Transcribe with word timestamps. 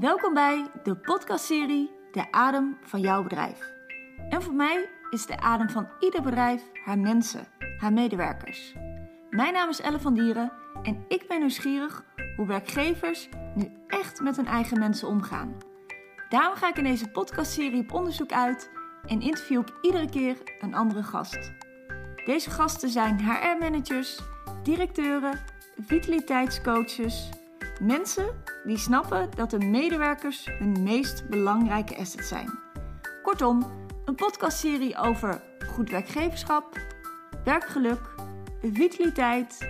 Welkom 0.00 0.34
bij 0.34 0.66
de 0.82 0.96
podcastserie 0.96 1.90
De 2.12 2.32
Adem 2.32 2.78
van 2.82 3.00
jouw 3.00 3.22
bedrijf. 3.22 3.72
En 4.28 4.42
voor 4.42 4.54
mij 4.54 4.88
is 5.10 5.26
de 5.26 5.40
adem 5.40 5.68
van 5.68 5.88
ieder 6.00 6.22
bedrijf 6.22 6.62
haar 6.84 6.98
mensen, 6.98 7.46
haar 7.78 7.92
medewerkers. 7.92 8.74
Mijn 9.30 9.52
naam 9.52 9.68
is 9.68 9.80
Elle 9.80 10.00
van 10.00 10.14
Dieren 10.14 10.52
en 10.82 11.04
ik 11.08 11.28
ben 11.28 11.38
nieuwsgierig 11.38 12.04
hoe 12.36 12.46
werkgevers 12.46 13.28
nu 13.54 13.72
echt 13.86 14.20
met 14.20 14.36
hun 14.36 14.46
eigen 14.46 14.78
mensen 14.78 15.08
omgaan. 15.08 15.56
Daarom 16.28 16.54
ga 16.54 16.68
ik 16.68 16.76
in 16.76 16.84
deze 16.84 17.10
podcastserie 17.10 17.82
op 17.82 17.92
onderzoek 17.92 18.32
uit 18.32 18.70
en 19.06 19.20
interview 19.20 19.60
ik 19.60 19.74
iedere 19.82 20.08
keer 20.10 20.36
een 20.60 20.74
andere 20.74 21.02
gast. 21.02 21.52
Deze 22.24 22.50
gasten 22.50 22.88
zijn 22.88 23.20
HR-managers, 23.20 24.20
directeuren, 24.62 25.40
vitaliteitscoaches, 25.76 27.28
mensen 27.80 28.51
die 28.64 28.78
snappen 28.78 29.28
dat 29.34 29.50
de 29.50 29.58
medewerkers 29.58 30.46
hun 30.58 30.82
meest 30.82 31.28
belangrijke 31.28 31.96
asset 31.96 32.24
zijn. 32.24 32.58
Kortom, 33.22 33.62
een 34.04 34.14
podcastserie 34.14 34.96
over 34.96 35.42
goed 35.66 35.90
werkgeverschap, 35.90 36.78
werkgeluk, 37.44 38.14
vitaliteit, 38.62 39.68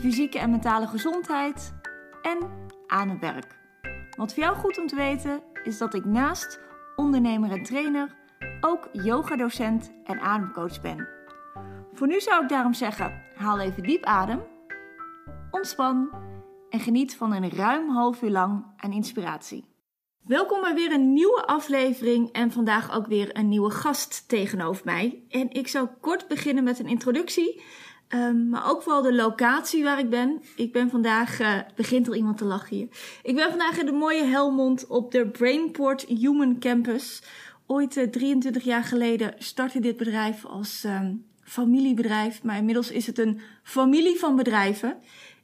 fysieke 0.00 0.38
en 0.38 0.50
mentale 0.50 0.86
gezondheid 0.86 1.74
en 2.22 2.38
aan 2.86 3.08
het 3.08 3.20
werk. 3.20 3.56
Wat 4.16 4.34
voor 4.34 4.42
jou 4.42 4.56
goed 4.56 4.78
om 4.78 4.86
te 4.86 4.96
weten 4.96 5.42
is 5.64 5.78
dat 5.78 5.94
ik 5.94 6.04
naast 6.04 6.60
ondernemer 6.96 7.50
en 7.50 7.62
trainer 7.62 8.16
ook 8.60 8.88
yogadocent 8.92 9.92
en 10.04 10.20
ademcoach 10.20 10.80
ben. 10.80 11.08
Voor 11.92 12.06
nu 12.06 12.20
zou 12.20 12.42
ik 12.42 12.48
daarom 12.48 12.74
zeggen: 12.74 13.22
haal 13.34 13.60
even 13.60 13.82
diep 13.82 14.04
adem, 14.04 14.42
ontspan 15.50 16.10
en 16.70 16.80
geniet 16.80 17.16
van 17.16 17.32
een 17.32 17.50
ruim 17.50 17.88
half 17.88 18.22
uur 18.22 18.30
lang 18.30 18.64
aan 18.76 18.92
inspiratie. 18.92 19.64
Welkom 20.24 20.60
bij 20.60 20.74
weer 20.74 20.92
een 20.92 21.12
nieuwe 21.12 21.46
aflevering 21.46 22.32
en 22.32 22.52
vandaag 22.52 22.96
ook 22.96 23.06
weer 23.06 23.36
een 23.36 23.48
nieuwe 23.48 23.70
gast 23.70 24.28
tegenover 24.28 24.84
mij. 24.84 25.22
En 25.28 25.50
ik 25.50 25.68
zou 25.68 25.88
kort 26.00 26.28
beginnen 26.28 26.64
met 26.64 26.78
een 26.78 26.86
introductie, 26.86 27.62
um, 28.08 28.48
maar 28.48 28.70
ook 28.70 28.82
vooral 28.82 29.02
de 29.02 29.14
locatie 29.14 29.84
waar 29.84 29.98
ik 29.98 30.10
ben. 30.10 30.42
Ik 30.56 30.72
ben 30.72 30.90
vandaag, 30.90 31.40
uh, 31.40 31.60
begint 31.76 32.06
er 32.06 32.16
iemand 32.16 32.38
te 32.38 32.44
lachen 32.44 32.76
hier. 32.76 32.88
Ik 33.22 33.34
ben 33.34 33.48
vandaag 33.50 33.78
in 33.78 33.86
de 33.86 33.92
mooie 33.92 34.24
Helmond 34.24 34.86
op 34.86 35.10
de 35.12 35.28
Brainport 35.28 36.02
Human 36.02 36.58
Campus. 36.58 37.22
Ooit 37.66 37.96
uh, 37.96 38.04
23 38.08 38.64
jaar 38.64 38.84
geleden 38.84 39.34
startte 39.38 39.80
dit 39.80 39.96
bedrijf 39.96 40.44
als 40.44 40.84
um, 40.84 41.24
familiebedrijf, 41.42 42.42
maar 42.42 42.56
inmiddels 42.56 42.90
is 42.90 43.06
het 43.06 43.18
een 43.18 43.40
familie 43.62 44.18
van 44.18 44.36
bedrijven. 44.36 44.98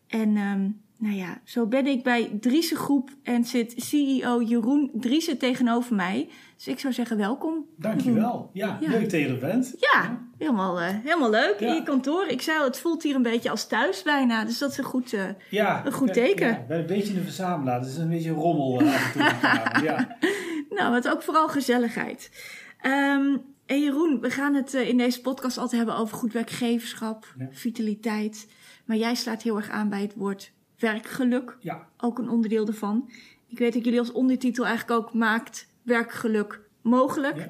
En 0.09 0.37
um, 0.37 0.84
nou 1.05 1.17
ja, 1.17 1.41
zo 1.45 1.67
ben 1.67 1.87
ik 1.87 2.03
bij 2.03 2.39
Driese 2.41 2.77
Groep 2.77 3.11
en 3.23 3.45
zit 3.45 3.75
CEO 3.77 4.43
Jeroen 4.43 4.91
Driese 4.95 5.37
tegenover 5.37 5.95
mij. 5.95 6.29
Dus 6.57 6.67
ik 6.67 6.79
zou 6.79 6.93
zeggen 6.93 7.17
welkom. 7.17 7.67
Dankjewel. 7.77 8.51
Ja, 8.53 8.79
ja. 8.81 8.89
leuk 8.89 9.11
dat 9.11 9.21
je 9.21 9.29
er 9.29 9.39
bent. 9.39 9.75
Ja, 9.79 10.03
ja. 10.03 10.21
Helemaal, 10.39 10.81
uh, 10.81 10.89
helemaal 10.89 11.31
leuk 11.31 11.57
ja. 11.59 11.69
in 11.69 11.75
je 11.75 11.83
kantoor. 11.83 12.27
Ik 12.27 12.43
zei 12.43 12.59
al, 12.59 12.65
het 12.65 12.79
voelt 12.79 13.03
hier 13.03 13.15
een 13.15 13.23
beetje 13.23 13.51
als 13.51 13.67
thuis 13.67 14.03
bijna. 14.03 14.45
Dus 14.45 14.59
dat 14.59 14.71
is 14.71 14.79
een 14.79 14.85
goed, 14.85 15.13
uh, 15.13 15.23
ja, 15.51 15.87
een 15.87 15.93
goed 15.93 16.13
teken. 16.13 16.47
Ja, 16.47 16.65
ben 16.69 16.79
een 16.79 16.87
beetje 16.87 17.17
een 17.17 17.23
verzamelaar. 17.23 17.83
Dus 17.83 17.97
een 17.97 18.09
beetje 18.09 18.31
rommel 18.31 18.83
uh, 18.83 18.95
af 18.95 19.15
en 19.15 19.41
toe. 19.41 19.83
ja. 19.89 20.17
Nou, 20.71 20.95
het 20.95 21.09
ook 21.09 21.23
vooral 21.23 21.49
gezelligheid. 21.49 22.31
Um, 22.83 23.43
en 23.67 23.81
Jeroen, 23.81 24.21
we 24.21 24.31
gaan 24.31 24.55
het 24.55 24.75
in 24.75 24.97
deze 24.97 25.21
podcast 25.21 25.59
altijd 25.59 25.77
hebben 25.77 26.01
over 26.01 26.17
goed 26.17 26.33
werkgeverschap, 26.33 27.35
vitaliteit. 27.51 28.49
Maar 28.85 28.97
jij 28.97 29.15
slaat 29.15 29.43
heel 29.43 29.57
erg 29.57 29.71
aan 29.71 29.89
bij 29.89 30.01
het 30.01 30.15
woord 30.15 30.53
werkgeluk. 30.85 31.57
Ja. 31.61 31.89
Ook 31.97 32.19
een 32.19 32.29
onderdeel 32.29 32.67
ervan. 32.67 33.11
Ik 33.47 33.59
weet 33.59 33.73
dat 33.73 33.85
jullie 33.85 33.99
als 33.99 34.13
ondertitel 34.13 34.67
eigenlijk 34.67 35.01
ook 35.01 35.15
maakt 35.15 35.69
werkgeluk 35.83 36.61
mogelijk. 36.83 37.49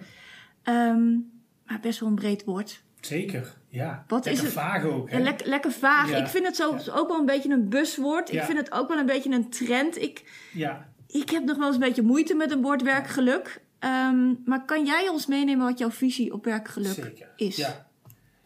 Ja. 0.64 0.90
Um, 0.90 1.30
maar 1.66 1.80
best 1.80 2.00
wel 2.00 2.08
een 2.08 2.14
breed 2.14 2.44
woord. 2.44 2.82
Zeker, 3.00 3.54
ja. 3.68 4.04
Wat 4.08 4.24
lekker 4.24 4.42
is 4.42 4.48
het? 4.48 4.62
vaag 4.62 4.84
ook. 4.84 5.10
Hè? 5.10 5.18
Lekker, 5.18 5.48
lekker 5.48 5.72
vaag. 5.72 6.10
Ja. 6.10 6.16
Ik 6.16 6.26
vind 6.26 6.46
het 6.46 6.56
zo, 6.56 6.76
ook 6.94 7.08
wel 7.08 7.18
een 7.18 7.26
beetje 7.26 7.52
een 7.52 7.68
buswoord. 7.68 8.32
Ik 8.32 8.42
vind 8.42 8.58
het 8.58 8.72
ook 8.72 8.88
wel 8.88 8.98
een 8.98 9.06
beetje 9.06 9.32
een 9.32 9.50
trend. 9.50 10.02
Ik, 10.02 10.48
ja. 10.52 10.88
ik 11.06 11.30
heb 11.30 11.44
nog 11.44 11.56
wel 11.56 11.66
eens 11.66 11.74
een 11.74 11.80
beetje 11.80 12.02
moeite 12.02 12.34
met 12.34 12.50
een 12.50 12.62
woord 12.62 12.82
werkgeluk. 12.82 13.62
Um, 13.80 14.42
maar 14.44 14.64
kan 14.64 14.84
jij 14.84 15.08
ons 15.08 15.26
meenemen 15.26 15.66
wat 15.66 15.78
jouw 15.78 15.90
visie 15.90 16.32
op 16.32 16.44
werkgeluk 16.44 16.92
Zeker. 16.92 17.28
is? 17.36 17.56
Ja. 17.56 17.86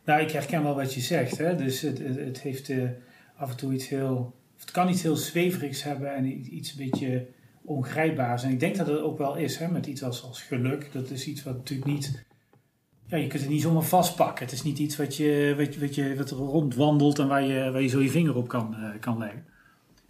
Nou, 0.04 0.20
ik 0.20 0.30
herken 0.30 0.62
wel 0.62 0.74
wat 0.74 0.94
je 0.94 1.00
zegt. 1.00 1.38
Hè? 1.38 1.54
Dus 1.54 1.80
het, 1.80 1.98
het, 1.98 2.16
het 2.16 2.40
heeft 2.40 2.68
uh, 2.68 2.90
af 3.36 3.50
en 3.50 3.56
toe 3.56 3.72
iets 3.72 3.88
heel 3.88 4.37
het 4.68 4.76
kan 4.76 4.88
iets 4.88 5.02
heel 5.02 5.16
zweverigs 5.16 5.82
hebben 5.82 6.14
en 6.14 6.54
iets 6.56 6.70
een 6.70 6.90
beetje 6.90 7.26
ongrijpbaars. 7.64 8.42
En 8.42 8.50
ik 8.50 8.60
denk 8.60 8.76
dat 8.76 8.86
het 8.86 9.00
ook 9.00 9.18
wel 9.18 9.36
is, 9.36 9.56
hè, 9.56 9.70
met 9.70 9.86
iets 9.86 10.02
als, 10.02 10.22
als 10.22 10.42
geluk. 10.42 10.92
Dat 10.92 11.10
is 11.10 11.26
iets 11.26 11.42
wat 11.42 11.56
natuurlijk 11.56 11.90
niet... 11.90 12.26
Ja, 13.06 13.16
je 13.16 13.26
kunt 13.26 13.42
het 13.42 13.50
niet 13.50 13.62
zomaar 13.62 13.82
vastpakken. 13.82 14.44
Het 14.44 14.54
is 14.54 14.62
niet 14.62 14.78
iets 14.78 14.96
wat, 14.96 15.16
je, 15.16 15.54
wat, 15.56 15.76
wat, 15.76 15.94
je, 15.94 16.16
wat 16.16 16.30
er 16.30 16.36
rondwandelt 16.36 17.18
en 17.18 17.28
waar 17.28 17.42
je, 17.42 17.70
waar 17.70 17.82
je 17.82 17.88
zo 17.88 18.00
je 18.00 18.10
vinger 18.10 18.36
op 18.36 18.48
kan, 18.48 18.76
uh, 18.78 18.88
kan 19.00 19.18
leggen. 19.18 19.44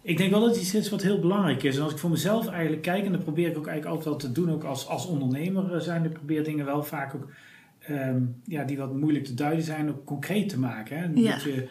Ik 0.01 0.17
denk 0.17 0.31
wel 0.31 0.39
dat 0.39 0.49
het 0.49 0.61
iets 0.61 0.75
is 0.75 0.89
wat 0.89 1.01
heel 1.01 1.19
belangrijk 1.19 1.63
is. 1.63 1.77
En 1.77 1.83
als 1.83 1.91
ik 1.91 1.97
voor 1.97 2.09
mezelf 2.09 2.47
eigenlijk 2.47 2.81
kijk, 2.81 3.05
en 3.05 3.11
dat 3.11 3.23
probeer 3.23 3.49
ik 3.49 3.57
ook 3.57 3.67
eigenlijk 3.67 3.97
altijd 3.97 4.05
wel 4.05 4.31
te 4.31 4.41
doen, 4.41 4.51
ook 4.53 4.63
als, 4.63 4.87
als 4.87 5.05
ondernemer 5.05 5.81
zijn, 5.81 6.05
ik 6.05 6.13
probeer 6.13 6.43
dingen 6.43 6.65
wel 6.65 6.83
vaak 6.83 7.15
ook, 7.15 7.29
um, 7.89 8.41
ja, 8.45 8.63
die 8.63 8.77
wat 8.77 8.95
moeilijk 8.95 9.25
te 9.25 9.33
duiden 9.33 9.63
zijn, 9.63 9.89
ook 9.89 10.05
concreet 10.05 10.49
te 10.49 10.59
maken. 10.59 10.97
Hè? 10.97 11.05
Ja. 11.13 11.31
Dat 11.31 11.43
je, 11.43 11.69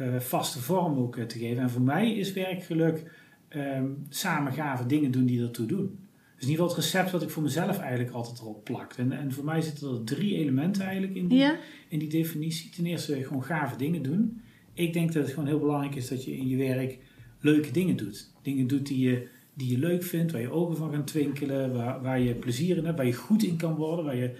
uh, 0.00 0.20
vaste 0.20 0.60
vorm 0.60 0.98
ook 0.98 1.16
uh, 1.16 1.24
te 1.24 1.38
geven. 1.38 1.62
En 1.62 1.70
voor 1.70 1.82
mij 1.82 2.12
is 2.12 2.32
werkgeluk 2.32 3.10
um, 3.56 4.06
samen 4.08 4.52
gave 4.52 4.86
dingen 4.86 5.10
doen 5.10 5.26
die 5.26 5.42
ertoe 5.42 5.66
doen. 5.66 5.98
Dus 6.34 6.44
in 6.44 6.50
ieder 6.50 6.64
geval 6.64 6.76
het 6.76 6.92
recept 6.92 7.10
wat 7.10 7.22
ik 7.22 7.30
voor 7.30 7.42
mezelf 7.42 7.78
eigenlijk 7.78 8.14
altijd 8.14 8.38
erop 8.38 8.64
plakt. 8.64 8.98
En, 8.98 9.12
en 9.12 9.32
voor 9.32 9.44
mij 9.44 9.60
zitten 9.60 9.90
er 9.90 10.04
drie 10.04 10.36
elementen 10.36 10.82
eigenlijk 10.82 11.14
in 11.14 11.28
die, 11.28 11.38
ja. 11.38 11.56
in 11.88 11.98
die 11.98 12.08
definitie. 12.08 12.70
Ten 12.70 12.86
eerste 12.86 13.24
gewoon 13.24 13.44
gave 13.44 13.76
dingen 13.76 14.02
doen. 14.02 14.40
Ik 14.72 14.92
denk 14.92 15.12
dat 15.12 15.22
het 15.22 15.32
gewoon 15.32 15.48
heel 15.48 15.58
belangrijk 15.58 15.94
is 15.94 16.08
dat 16.08 16.24
je 16.24 16.36
in 16.36 16.48
je 16.48 16.56
werk 16.56 16.98
leuke 17.40 17.70
dingen 17.70 17.96
doet. 17.96 18.30
Dingen 18.42 18.66
doet 18.66 18.86
die 18.86 19.08
je, 19.08 19.28
die 19.54 19.70
je 19.70 19.78
leuk 19.78 20.02
vindt, 20.02 20.32
waar 20.32 20.40
je 20.40 20.50
ogen 20.50 20.76
van 20.76 20.92
gaan 20.92 21.04
twinkelen, 21.04 21.72
waar, 21.72 22.02
waar 22.02 22.20
je 22.20 22.34
plezier 22.34 22.76
in 22.76 22.84
hebt, 22.84 22.96
waar 22.96 23.06
je 23.06 23.12
goed 23.12 23.42
in 23.42 23.56
kan 23.56 23.74
worden, 23.74 24.04
waar 24.04 24.16
je 24.16 24.36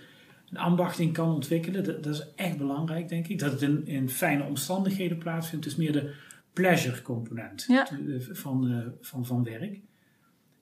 een 0.54 0.60
ambacht 0.60 0.98
in 0.98 1.12
kan 1.12 1.34
ontwikkelen. 1.34 1.84
Dat, 1.84 2.02
dat, 2.02 2.14
is 2.14 2.26
echt 2.36 2.58
belangrijk, 2.58 3.08
denk 3.08 3.26
ik. 3.26 3.38
Dat 3.38 3.52
het 3.52 3.62
in, 3.62 3.86
in 3.86 4.08
fijne 4.08 4.44
omstandigheden 4.44 5.18
plaatsvindt. 5.18 5.64
Dus 5.64 5.76
meer 5.76 5.92
de 5.92 6.14
pleasure 6.52 7.02
component 7.02 7.64
ja. 7.68 7.88
van, 8.18 8.70
uh, 8.70 8.78
van, 9.00 9.26
van 9.26 9.44
werk. 9.44 9.80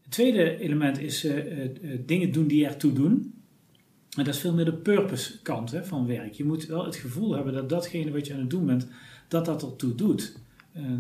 Het 0.03 0.11
tweede 0.11 0.59
element 0.59 0.99
is 0.99 1.25
uh, 1.25 1.57
uh, 1.57 1.99
dingen 2.07 2.33
doen 2.33 2.47
die 2.47 2.67
ertoe 2.67 2.93
doen. 2.93 3.35
En 4.17 4.25
dat 4.25 4.35
is 4.35 4.41
veel 4.41 4.55
meer 4.55 4.65
de 4.65 4.75
purpose 4.75 5.43
kant 5.43 5.71
hè, 5.71 5.85
van 5.85 6.07
werk. 6.07 6.33
Je 6.33 6.45
moet 6.45 6.67
wel 6.67 6.85
het 6.85 6.97
gevoel 6.97 7.35
hebben 7.35 7.53
dat 7.53 7.69
datgene 7.69 8.11
wat 8.11 8.27
je 8.27 8.35
aan 8.35 8.41
het 8.41 8.51
doen 8.51 8.67
bent, 8.67 8.89
dat 9.29 9.45
dat 9.45 9.63
ertoe 9.63 9.95
doet. 9.95 10.37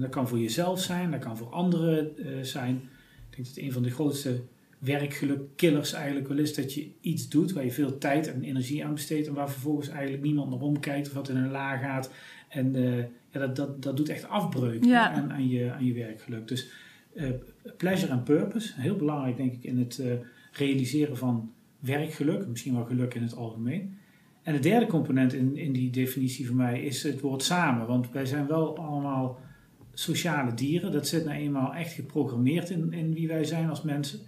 dat 0.00 0.10
kan 0.10 0.28
voor 0.28 0.38
jezelf 0.38 0.80
zijn, 0.80 1.10
dat 1.10 1.20
kan 1.20 1.36
voor 1.36 1.50
anderen 1.50 2.10
zijn. 2.46 2.74
Ik 3.30 3.36
denk 3.36 3.46
dat 3.46 3.56
een 3.56 3.72
van 3.72 3.82
de 3.82 3.90
grootste 3.90 4.40
werkgelukkillers 4.84 5.92
eigenlijk 5.92 6.28
wel 6.28 6.38
is 6.38 6.54
dat 6.54 6.74
je 6.74 6.90
iets 7.00 7.28
doet 7.28 7.52
waar 7.52 7.64
je 7.64 7.72
veel 7.72 7.98
tijd 7.98 8.32
en 8.32 8.42
energie 8.42 8.84
aan 8.84 8.94
besteedt 8.94 9.26
en 9.26 9.34
waar 9.34 9.50
vervolgens 9.50 9.88
eigenlijk 9.88 10.22
niemand 10.22 10.50
naar 10.50 10.60
omkijkt 10.60 11.06
of 11.08 11.14
wat 11.14 11.28
in 11.28 11.36
een 11.36 11.50
la 11.50 11.76
gaat. 11.76 12.12
En 12.48 12.76
uh, 12.76 12.98
ja, 13.30 13.40
dat, 13.40 13.56
dat, 13.56 13.82
dat 13.82 13.96
doet 13.96 14.08
echt 14.08 14.28
afbreuk 14.28 14.84
ja. 14.84 15.10
aan, 15.10 15.32
aan, 15.32 15.48
je, 15.48 15.72
aan 15.72 15.84
je 15.84 15.92
werkgeluk. 15.92 16.48
Dus 16.48 16.70
uh, 17.14 17.30
pleasure 17.76 18.12
en 18.12 18.22
purpose, 18.22 18.80
heel 18.80 18.96
belangrijk 18.96 19.36
denk 19.36 19.52
ik 19.52 19.64
in 19.64 19.78
het 19.78 19.98
uh, 19.98 20.12
realiseren 20.52 21.16
van 21.16 21.52
werkgeluk, 21.78 22.46
misschien 22.46 22.74
wel 22.74 22.84
geluk 22.84 23.14
in 23.14 23.22
het 23.22 23.36
algemeen. 23.36 23.96
En 24.42 24.52
de 24.52 24.60
derde 24.60 24.86
component 24.86 25.32
in, 25.32 25.56
in 25.56 25.72
die 25.72 25.90
definitie 25.90 26.46
voor 26.46 26.56
mij 26.56 26.82
is 26.82 27.02
het 27.02 27.20
woord 27.20 27.42
samen, 27.42 27.86
want 27.86 28.10
wij 28.10 28.26
zijn 28.26 28.46
wel 28.46 28.78
allemaal 28.78 29.40
sociale 29.92 30.54
dieren. 30.54 30.92
Dat 30.92 31.08
zit 31.08 31.24
nou 31.24 31.36
eenmaal 31.36 31.74
echt 31.74 31.92
geprogrammeerd 31.92 32.70
in, 32.70 32.92
in 32.92 33.14
wie 33.14 33.28
wij 33.28 33.44
zijn 33.44 33.68
als 33.68 33.82
mensen. 33.82 34.20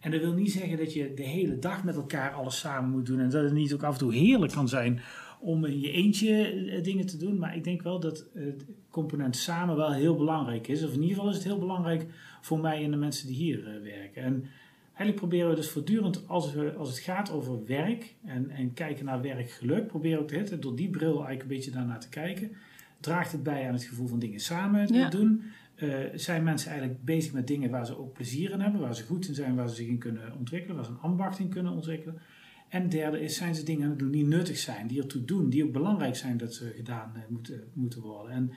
En 0.00 0.10
dat 0.10 0.20
wil 0.20 0.32
niet 0.32 0.52
zeggen 0.52 0.78
dat 0.78 0.92
je 0.92 1.14
de 1.14 1.22
hele 1.22 1.58
dag 1.58 1.84
met 1.84 1.96
elkaar 1.96 2.32
alles 2.32 2.58
samen 2.58 2.90
moet 2.90 3.06
doen. 3.06 3.20
En 3.20 3.30
dat 3.30 3.42
het 3.42 3.52
niet 3.52 3.74
ook 3.74 3.82
af 3.82 3.92
en 3.92 3.98
toe 3.98 4.14
heerlijk 4.14 4.52
kan 4.52 4.68
zijn 4.68 5.00
om 5.40 5.64
in 5.64 5.80
je 5.80 5.90
eentje 5.90 6.80
dingen 6.82 7.06
te 7.06 7.16
doen. 7.16 7.38
Maar 7.38 7.56
ik 7.56 7.64
denk 7.64 7.82
wel 7.82 8.00
dat 8.00 8.24
het 8.34 8.64
component 8.90 9.36
samen 9.36 9.76
wel 9.76 9.92
heel 9.92 10.16
belangrijk 10.16 10.68
is. 10.68 10.84
Of 10.84 10.92
in 10.92 11.00
ieder 11.00 11.14
geval 11.14 11.30
is 11.30 11.36
het 11.36 11.44
heel 11.44 11.58
belangrijk 11.58 12.06
voor 12.40 12.60
mij 12.60 12.84
en 12.84 12.90
de 12.90 12.96
mensen 12.96 13.26
die 13.26 13.36
hier 13.36 13.58
uh, 13.58 13.82
werken. 13.82 14.22
En 14.22 14.44
eigenlijk 14.84 15.16
proberen 15.16 15.50
we 15.50 15.56
dus 15.56 15.70
voortdurend, 15.70 16.28
als, 16.28 16.52
we, 16.52 16.72
als 16.72 16.88
het 16.88 16.98
gaat 16.98 17.30
over 17.30 17.66
werk 17.66 18.14
en, 18.24 18.50
en 18.50 18.72
kijken 18.72 19.04
naar 19.04 19.22
werkgeluk, 19.22 19.86
proberen 19.86 20.26
we 20.26 20.36
het 20.36 20.62
door 20.62 20.76
die 20.76 20.90
bril 20.90 21.12
eigenlijk 21.12 21.42
een 21.42 21.48
beetje 21.48 21.70
daarnaar 21.70 22.00
te 22.00 22.08
kijken. 22.08 22.52
Draagt 23.00 23.32
het 23.32 23.42
bij 23.42 23.66
aan 23.66 23.72
het 23.72 23.84
gevoel 23.84 24.06
van 24.06 24.18
dingen 24.18 24.40
samen 24.40 24.86
te 24.86 24.94
ja. 24.94 25.08
doen? 25.08 25.42
Uh, 25.82 26.04
zijn 26.14 26.42
mensen 26.44 26.70
eigenlijk 26.70 27.04
bezig 27.04 27.32
met 27.32 27.46
dingen 27.46 27.70
waar 27.70 27.86
ze 27.86 27.98
ook 27.98 28.12
plezier 28.12 28.50
in 28.50 28.60
hebben, 28.60 28.80
waar 28.80 28.94
ze 28.94 29.04
goed 29.04 29.28
in 29.28 29.34
zijn, 29.34 29.54
waar 29.54 29.68
ze 29.68 29.74
zich 29.74 29.86
in 29.86 29.98
kunnen 29.98 30.36
ontwikkelen, 30.38 30.76
waar 30.76 30.84
ze 30.84 30.90
een 30.90 30.98
ambacht 30.98 31.38
in 31.38 31.48
kunnen 31.48 31.72
ontwikkelen. 31.72 32.20
En 32.68 32.88
derde 32.88 33.20
is, 33.20 33.36
zijn 33.36 33.54
ze 33.54 33.62
dingen 33.64 33.84
aan 33.84 33.90
het 33.90 33.98
doen 33.98 34.10
die 34.10 34.26
nuttig 34.26 34.58
zijn, 34.58 34.86
die 34.86 35.00
ertoe 35.00 35.24
doen, 35.24 35.50
die 35.50 35.64
ook 35.64 35.72
belangrijk 35.72 36.16
zijn 36.16 36.36
dat 36.36 36.54
ze 36.54 36.72
gedaan 36.76 37.12
uh, 37.16 37.22
moeten, 37.28 37.64
moeten 37.72 38.00
worden. 38.00 38.32
En 38.32 38.52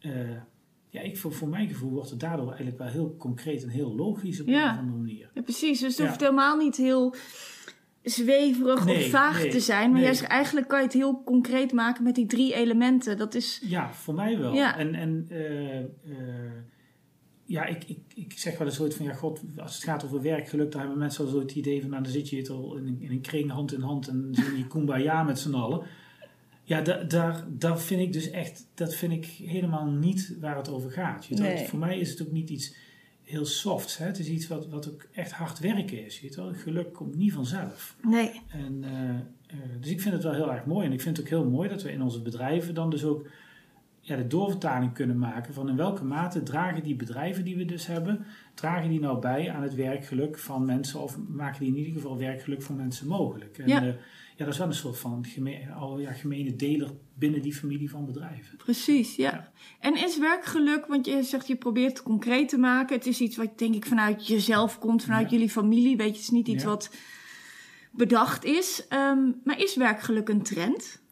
uh, 0.00 0.36
ja, 0.88 1.00
ik, 1.00 1.18
voor, 1.18 1.32
voor 1.32 1.48
mijn 1.48 1.68
gevoel 1.68 1.90
wordt 1.90 2.10
het 2.10 2.20
daardoor 2.20 2.46
eigenlijk 2.46 2.78
wel 2.78 2.86
heel 2.88 3.16
concreet 3.16 3.62
en 3.62 3.68
heel 3.68 3.94
logisch 3.96 4.40
op 4.40 4.46
een 4.46 4.54
of 4.54 4.78
andere 4.78 4.96
manier. 4.98 5.30
Ja, 5.34 5.42
precies. 5.42 5.80
Dus 5.80 5.88
het 5.88 5.98
Ja. 5.98 6.06
hoeft 6.06 6.20
helemaal 6.20 6.56
niet 6.56 6.76
heel 6.76 7.14
zweverig 8.02 8.84
Nee, 8.84 8.96
of 8.96 9.10
vaag 9.10 9.40
nee, 9.42 9.50
te 9.50 9.60
zijn. 9.60 9.84
Maar 9.90 9.98
nee. 9.98 10.04
juist 10.04 10.22
eigenlijk 10.22 10.68
kan 10.68 10.78
je 10.78 10.84
het 10.84 10.94
heel 10.94 11.22
concreet 11.24 11.72
maken 11.72 12.04
met 12.04 12.14
die 12.14 12.26
drie 12.26 12.54
elementen. 12.54 13.16
Dat 13.18 13.34
is... 13.34 13.62
Ja, 13.64 13.92
voor 13.92 14.14
mij 14.14 14.38
wel. 14.38 14.54
Ja. 14.54 14.78
En, 14.78 14.94
en 14.94 15.26
eh, 15.28 15.78
eh, 15.78 15.86
ja, 17.44 17.64
ik, 17.64 17.84
ik, 17.86 17.98
ik 18.14 18.32
zeg 18.36 18.58
wel 18.58 18.66
eens 18.66 18.80
ooit 18.80 18.94
van, 18.94 19.06
ja 19.06 19.12
god, 19.12 19.40
als 19.56 19.74
het 19.74 19.84
gaat 19.84 20.04
over 20.04 20.22
werkgeluk, 20.22 20.70
dan 20.72 20.80
hebben 20.80 20.98
mensen 20.98 21.24
al 21.24 21.30
zo 21.30 21.38
het 21.38 21.54
idee 21.54 21.80
van, 21.80 21.90
nou 21.90 22.02
dan 22.02 22.12
zit 22.12 22.28
je 22.28 22.36
het 22.36 22.50
al 22.50 22.76
in, 22.76 22.86
een- 22.86 23.00
in 23.00 23.10
een 23.10 23.20
kring 23.20 23.50
hand 23.50 23.72
in 23.72 23.80
hand 23.80 24.08
en 24.08 24.28
zing 24.32 24.56
je 24.56 24.66
kumbaya 24.66 25.22
met 25.22 25.38
z'n 25.38 25.54
allen. 25.54 25.82
Ja, 26.64 26.80
da, 26.80 27.02
daar, 27.04 27.44
daar 27.48 27.78
vind 27.80 28.00
ik 28.00 28.12
dus 28.12 28.30
echt, 28.30 28.66
dat 28.74 28.94
vind 28.94 29.12
ik 29.12 29.24
helemaal 29.24 29.86
niet 29.86 30.36
waar 30.40 30.56
het 30.56 30.68
over 30.68 30.90
gaat. 30.90 31.26
Je 31.26 31.36
wel. 31.42 31.56
Voor 31.56 31.78
mij 31.78 31.98
is 31.98 32.10
het 32.10 32.22
ook 32.22 32.32
niet 32.32 32.50
iets 32.50 32.74
heel 33.28 33.44
softs. 33.44 33.98
Hè? 33.98 34.06
Het 34.06 34.18
is 34.18 34.28
iets 34.28 34.48
wat, 34.48 34.68
wat 34.68 34.90
ook 34.90 35.06
echt 35.12 35.32
hard 35.32 35.58
werken 35.58 36.04
is. 36.04 36.20
Weet 36.20 36.36
wel. 36.36 36.52
Geluk 36.54 36.92
komt 36.92 37.16
niet 37.16 37.32
vanzelf. 37.32 37.96
Nee. 38.02 38.40
En, 38.48 38.84
eh, 38.84 39.10
eh, 39.10 39.80
dus 39.80 39.90
ik 39.90 40.00
vind 40.00 40.14
het 40.14 40.22
wel 40.22 40.32
heel 40.32 40.52
erg 40.52 40.64
mooi. 40.64 40.86
En 40.86 40.92
ik 40.92 41.00
vind 41.00 41.16
het 41.16 41.26
ook 41.26 41.32
heel 41.32 41.50
mooi 41.50 41.68
dat 41.68 41.82
we 41.82 41.92
in 41.92 42.02
onze 42.02 42.22
bedrijven 42.22 42.74
dan 42.74 42.90
dus 42.90 43.04
ook 43.04 43.26
ja, 44.00 44.16
de 44.16 44.26
doorvertaling 44.26 44.92
kunnen 44.92 45.18
maken 45.18 45.54
van 45.54 45.68
in 45.68 45.76
welke 45.76 46.04
mate 46.04 46.42
dragen 46.42 46.82
die 46.82 46.96
bedrijven 46.96 47.44
die 47.44 47.56
we 47.56 47.64
dus 47.64 47.86
hebben, 47.86 48.26
dragen 48.54 48.90
die 48.90 49.00
nou 49.00 49.20
bij 49.20 49.50
aan 49.50 49.62
het 49.62 49.74
werkgeluk 49.74 50.38
van 50.38 50.64
mensen 50.64 51.00
of 51.00 51.18
maken 51.28 51.60
die 51.60 51.68
in 51.68 51.76
ieder 51.76 51.92
geval 51.92 52.18
werkgeluk 52.18 52.62
voor 52.62 52.76
mensen 52.76 53.06
mogelijk. 53.06 53.58
En 53.58 53.68
Ja. 53.68 53.94
Ja, 54.38 54.44
dat 54.44 54.52
is 54.52 54.58
wel 54.58 54.66
een 54.68 54.74
soort 54.74 54.98
van 54.98 55.24
geme 55.24 55.72
al, 55.72 55.98
ja, 55.98 56.12
gemene 56.12 56.56
deler 56.56 56.90
binnen 57.14 57.42
die 57.42 57.54
familie 57.54 57.90
van 57.90 58.06
bedrijven. 58.06 58.56
Precies, 58.56 59.16
ja. 59.16 59.30
Ja. 59.30 59.52
En 59.80 59.96
is 60.04 60.18
werkgeluk, 60.18 60.86
want 60.86 61.06
je 61.06 61.22
zegt 61.22 61.46
je 61.46 61.56
probeert 61.56 61.92
het 61.98 62.02
concreet 62.02 62.48
te 62.48 62.58
maken. 62.58 62.96
Het 62.96 63.06
is 63.06 63.20
iets 63.20 63.36
wat 63.36 63.58
denk 63.58 63.74
ik 63.74 63.86
vanuit 63.86 64.26
jezelf 64.26 64.78
komt, 64.78 65.02
vanuit 65.04 65.30
Ja. 65.30 65.36
jullie 65.36 65.50
familie. 65.50 65.96
Weet 65.96 66.06
je, 66.06 66.12
het 66.12 66.22
is 66.22 66.30
niet 66.30 66.48
iets 66.48 66.62
Ja. 66.62 66.68
wat 66.68 66.90
bedacht 67.92 68.44
is. 68.44 68.86
Ehm, 68.88 69.30
maar 69.44 69.60
is 69.60 69.76
werkgeluk 69.76 70.28
een 70.28 70.42
trend? 70.42 71.02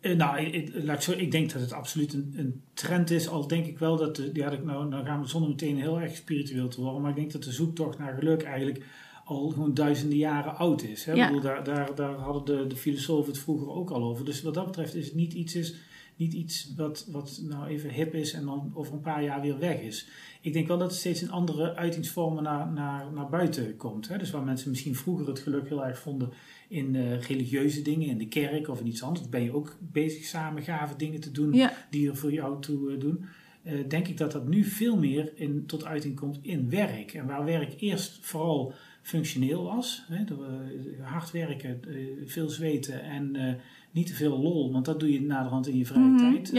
Eh, 0.00 0.16
nou, 0.16 0.38
ik, 0.40 0.70
laat 0.74 0.96
ik, 0.96 1.02
zo, 1.02 1.12
ik 1.12 1.30
denk 1.30 1.52
dat 1.52 1.60
het 1.60 1.72
absoluut 1.72 2.12
een, 2.12 2.32
een 2.36 2.62
trend 2.74 3.10
is. 3.10 3.28
Al 3.28 3.46
denk 3.46 3.66
ik 3.66 3.78
wel 3.78 3.96
dat, 3.96 4.16
de, 4.16 4.30
ja, 4.32 4.50
nou, 4.64 4.88
nou 4.88 5.04
gaan 5.04 5.20
we 5.20 5.28
zonder 5.28 5.50
meteen 5.50 5.76
heel 5.76 6.00
erg 6.00 6.16
spiritueel 6.16 6.68
te 6.68 6.80
worden. 6.80 7.00
Maar 7.00 7.10
ik 7.10 7.16
denk 7.16 7.32
dat 7.32 7.42
de 7.42 7.52
zoektocht 7.52 7.98
naar 7.98 8.14
geluk 8.14 8.42
eigenlijk 8.42 8.84
al 9.32 9.48
gewoon 9.48 9.74
duizenden 9.74 10.18
jaren 10.18 10.56
oud 10.56 10.82
is. 10.82 11.04
Hè? 11.04 11.12
Ja. 11.12 11.22
Ik 11.22 11.26
bedoel, 11.26 11.50
daar, 11.50 11.64
daar, 11.64 11.94
daar 11.94 12.14
hadden 12.14 12.44
de, 12.44 12.66
de 12.66 12.76
filosofen 12.76 13.32
het 13.32 13.40
vroeger 13.40 13.70
ook 13.70 13.90
al 13.90 14.02
over. 14.02 14.24
Dus 14.24 14.42
wat 14.42 14.54
dat 14.54 14.66
betreft 14.66 14.94
is 14.94 15.04
het 15.04 15.14
niet 15.14 15.32
iets, 15.32 15.54
is, 15.54 15.74
niet 16.16 16.32
iets 16.32 16.72
wat, 16.76 17.06
wat 17.10 17.40
nou 17.42 17.66
even 17.66 17.90
hip 17.90 18.14
is 18.14 18.32
en 18.32 18.44
dan 18.44 18.70
over 18.74 18.92
een 18.92 19.00
paar 19.00 19.22
jaar 19.22 19.40
weer 19.40 19.58
weg 19.58 19.80
is. 19.80 20.08
Ik 20.40 20.52
denk 20.52 20.68
wel 20.68 20.78
dat 20.78 20.90
het 20.90 20.98
steeds 20.98 21.22
in 21.22 21.30
andere 21.30 21.74
uitingsvormen 21.74 22.42
naar, 22.42 22.72
naar, 22.72 23.12
naar 23.12 23.28
buiten 23.28 23.76
komt. 23.76 24.08
Hè? 24.08 24.18
Dus 24.18 24.30
waar 24.30 24.42
mensen 24.42 24.70
misschien 24.70 24.96
vroeger 24.96 25.26
het 25.26 25.38
geluk 25.38 25.68
heel 25.68 25.84
erg 25.84 25.98
vonden 25.98 26.32
in 26.68 26.96
eh, 26.96 27.20
religieuze 27.20 27.82
dingen, 27.82 28.08
in 28.08 28.18
de 28.18 28.28
kerk 28.28 28.68
of 28.68 28.80
in 28.80 28.86
iets 28.86 29.02
anders. 29.02 29.28
Ben 29.28 29.42
je 29.42 29.54
ook 29.54 29.76
bezig 29.80 30.24
samen 30.24 30.62
gave 30.62 30.96
dingen 30.96 31.20
te 31.20 31.30
doen 31.30 31.52
Ja, 31.52 31.72
die 31.90 32.08
er 32.08 32.16
voor 32.16 32.32
jou 32.32 32.60
toe 32.60 32.92
eh, 32.92 33.00
doen. 33.00 33.24
Eh, 33.62 33.88
denk 33.88 34.08
ik 34.08 34.16
dat 34.16 34.32
dat 34.32 34.48
nu 34.48 34.64
veel 34.64 34.96
meer 34.96 35.32
in, 35.34 35.66
tot 35.66 35.84
uiting 35.84 36.16
komt 36.16 36.38
in 36.42 36.70
werk. 36.70 37.14
En 37.14 37.26
waar 37.26 37.44
werk 37.44 37.80
eerst 37.80 38.18
vooral 38.20 38.74
functioneel 39.02 39.62
was, 39.62 40.04
hè, 40.08 40.24
we 40.24 40.96
hard 41.02 41.30
werken, 41.30 41.80
eh, 41.88 41.96
veel 42.24 42.48
zweten 42.48 43.02
en 43.02 43.36
eh, 43.36 43.54
niet 43.90 44.06
te 44.06 44.14
veel 44.14 44.38
lol, 44.40 44.72
want 44.72 44.84
dat 44.84 45.00
doe 45.00 45.12
je 45.12 45.22
naderhand 45.22 45.66
in 45.68 45.76
je 45.78 45.86
vrije 45.86 46.04
Mhm, 46.06 46.18
tijd. 46.18 46.50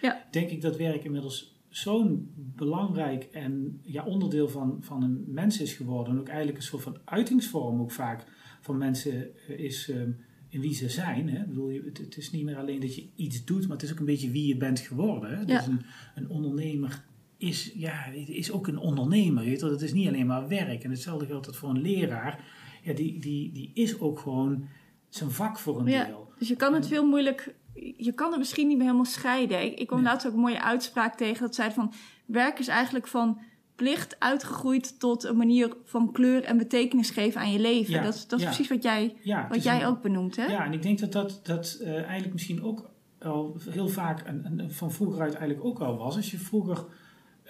ja. 0.00 0.26
Denk 0.30 0.50
ik 0.50 0.60
dat 0.60 0.76
werk 0.76 1.04
inmiddels 1.04 1.60
zo'n 1.68 2.30
belangrijk 2.36 3.24
en 3.24 3.80
ja, 3.82 4.04
onderdeel 4.04 4.48
van, 4.48 4.76
van 4.80 5.02
een 5.02 5.24
mens 5.26 5.60
is 5.60 5.72
geworden. 5.72 6.12
En 6.14 6.20
ook 6.20 6.28
eigenlijk 6.28 6.58
een 6.58 6.64
soort 6.64 6.82
van 6.82 6.96
uitingsvorm 7.04 7.80
ook 7.80 7.90
vaak 7.90 8.24
van 8.60 8.78
mensen 8.78 9.28
eh, 9.48 9.58
is 9.58 9.90
ehm, 9.90 10.10
in 10.48 10.60
wie 10.60 10.74
ze 10.74 10.88
zijn. 10.88 11.28
Hè. 11.28 11.40
Ik 11.40 11.48
bedoel, 11.48 11.80
het, 11.84 11.98
het 11.98 12.16
is 12.16 12.30
niet 12.30 12.44
meer 12.44 12.56
alleen 12.56 12.80
dat 12.80 12.94
je 12.94 13.06
iets 13.16 13.44
doet, 13.44 13.62
maar 13.62 13.76
het 13.76 13.82
is 13.82 13.92
ook 13.92 13.98
een 13.98 14.04
beetje 14.04 14.30
wie 14.30 14.46
je 14.46 14.56
bent 14.56 14.78
geworden. 14.80 15.30
Hè. 15.30 15.36
Ja. 15.40 15.44
Dus 15.44 15.66
een, 15.66 15.80
een 16.14 16.28
ondernemer 16.28 17.04
is, 17.42 17.72
ja, 17.74 18.04
is 18.26 18.50
ook 18.50 18.66
een 18.66 18.78
ondernemer. 18.78 19.44
Weet 19.44 19.60
je? 19.60 19.66
Het 19.66 19.82
is 19.82 19.92
niet 19.92 20.08
alleen 20.08 20.26
maar 20.26 20.48
werk. 20.48 20.84
En 20.84 20.90
hetzelfde 20.90 21.26
geldt 21.26 21.46
dat 21.46 21.56
voor 21.56 21.68
een 21.70 21.80
leraar. 21.80 22.44
Ja, 22.82 22.92
die, 22.92 23.18
die, 23.18 23.52
die 23.52 23.70
is 23.74 24.00
ook 24.00 24.18
gewoon 24.18 24.68
zijn 25.08 25.30
vak 25.30 25.58
voor 25.58 25.80
een 25.80 25.86
Ja. 25.86 26.04
deel. 26.04 26.32
dus 26.38 26.48
je 26.48 26.56
kan 26.56 26.74
het 26.74 26.86
veel 26.88 27.06
moeilijk... 27.06 27.54
Je 27.96 28.12
kan 28.12 28.30
het 28.30 28.38
misschien 28.38 28.66
niet 28.66 28.76
meer 28.76 28.86
helemaal 28.86 29.04
scheiden. 29.06 29.62
Ik, 29.64 29.78
ik 29.78 29.86
kwam 29.86 29.98
Nee. 30.02 30.08
laatst 30.08 30.26
ook 30.26 30.32
een 30.32 30.38
mooie 30.40 30.62
uitspraak 30.62 31.16
tegen. 31.16 31.40
Dat 31.42 31.54
zei 31.54 31.70
van, 31.70 31.92
werk 32.26 32.58
is 32.58 32.68
eigenlijk 32.68 33.06
van 33.06 33.40
plicht 33.76 34.20
uitgegroeid 34.20 35.00
tot 35.00 35.24
een 35.24 35.36
manier 35.36 35.72
van 35.84 36.12
kleur 36.12 36.42
en 36.44 36.56
betekenis 36.58 37.10
geven 37.10 37.40
aan 37.40 37.52
je 37.52 37.58
leven. 37.58 37.92
Ja, 37.94 38.02
Dat, 38.02 38.14
is- 38.14 38.26
dat 38.26 38.38
is 38.38 38.44
ja. 38.44 38.50
precies 38.50 38.68
wat 38.72 38.82
jij, 38.82 39.16
Ja, 39.22 39.48
wat 39.48 39.62
jij 39.62 39.80
een- 39.80 39.86
ook 39.86 40.02
benoemt, 40.02 40.36
hè? 40.36 40.44
Ja, 40.44 40.64
en 40.64 40.72
ik 40.72 40.82
denk 40.82 40.98
dat 40.98 41.12
dat, 41.12 41.40
dat 41.42 41.78
eh, 41.82 41.94
eigenlijk 41.94 42.32
misschien 42.32 42.62
ook 42.62 42.90
al 43.18 43.56
heel 43.70 43.88
vaak 43.88 44.26
een, 44.26 44.58
een- 44.58 44.70
van 44.70 44.92
vroeger 44.92 45.20
uit 45.20 45.34
eigenlijk 45.34 45.64
ook 45.66 45.80
al 45.80 45.96
was. 45.96 46.16
Als 46.16 46.30
je 46.30 46.38
vroeger, 46.38 46.84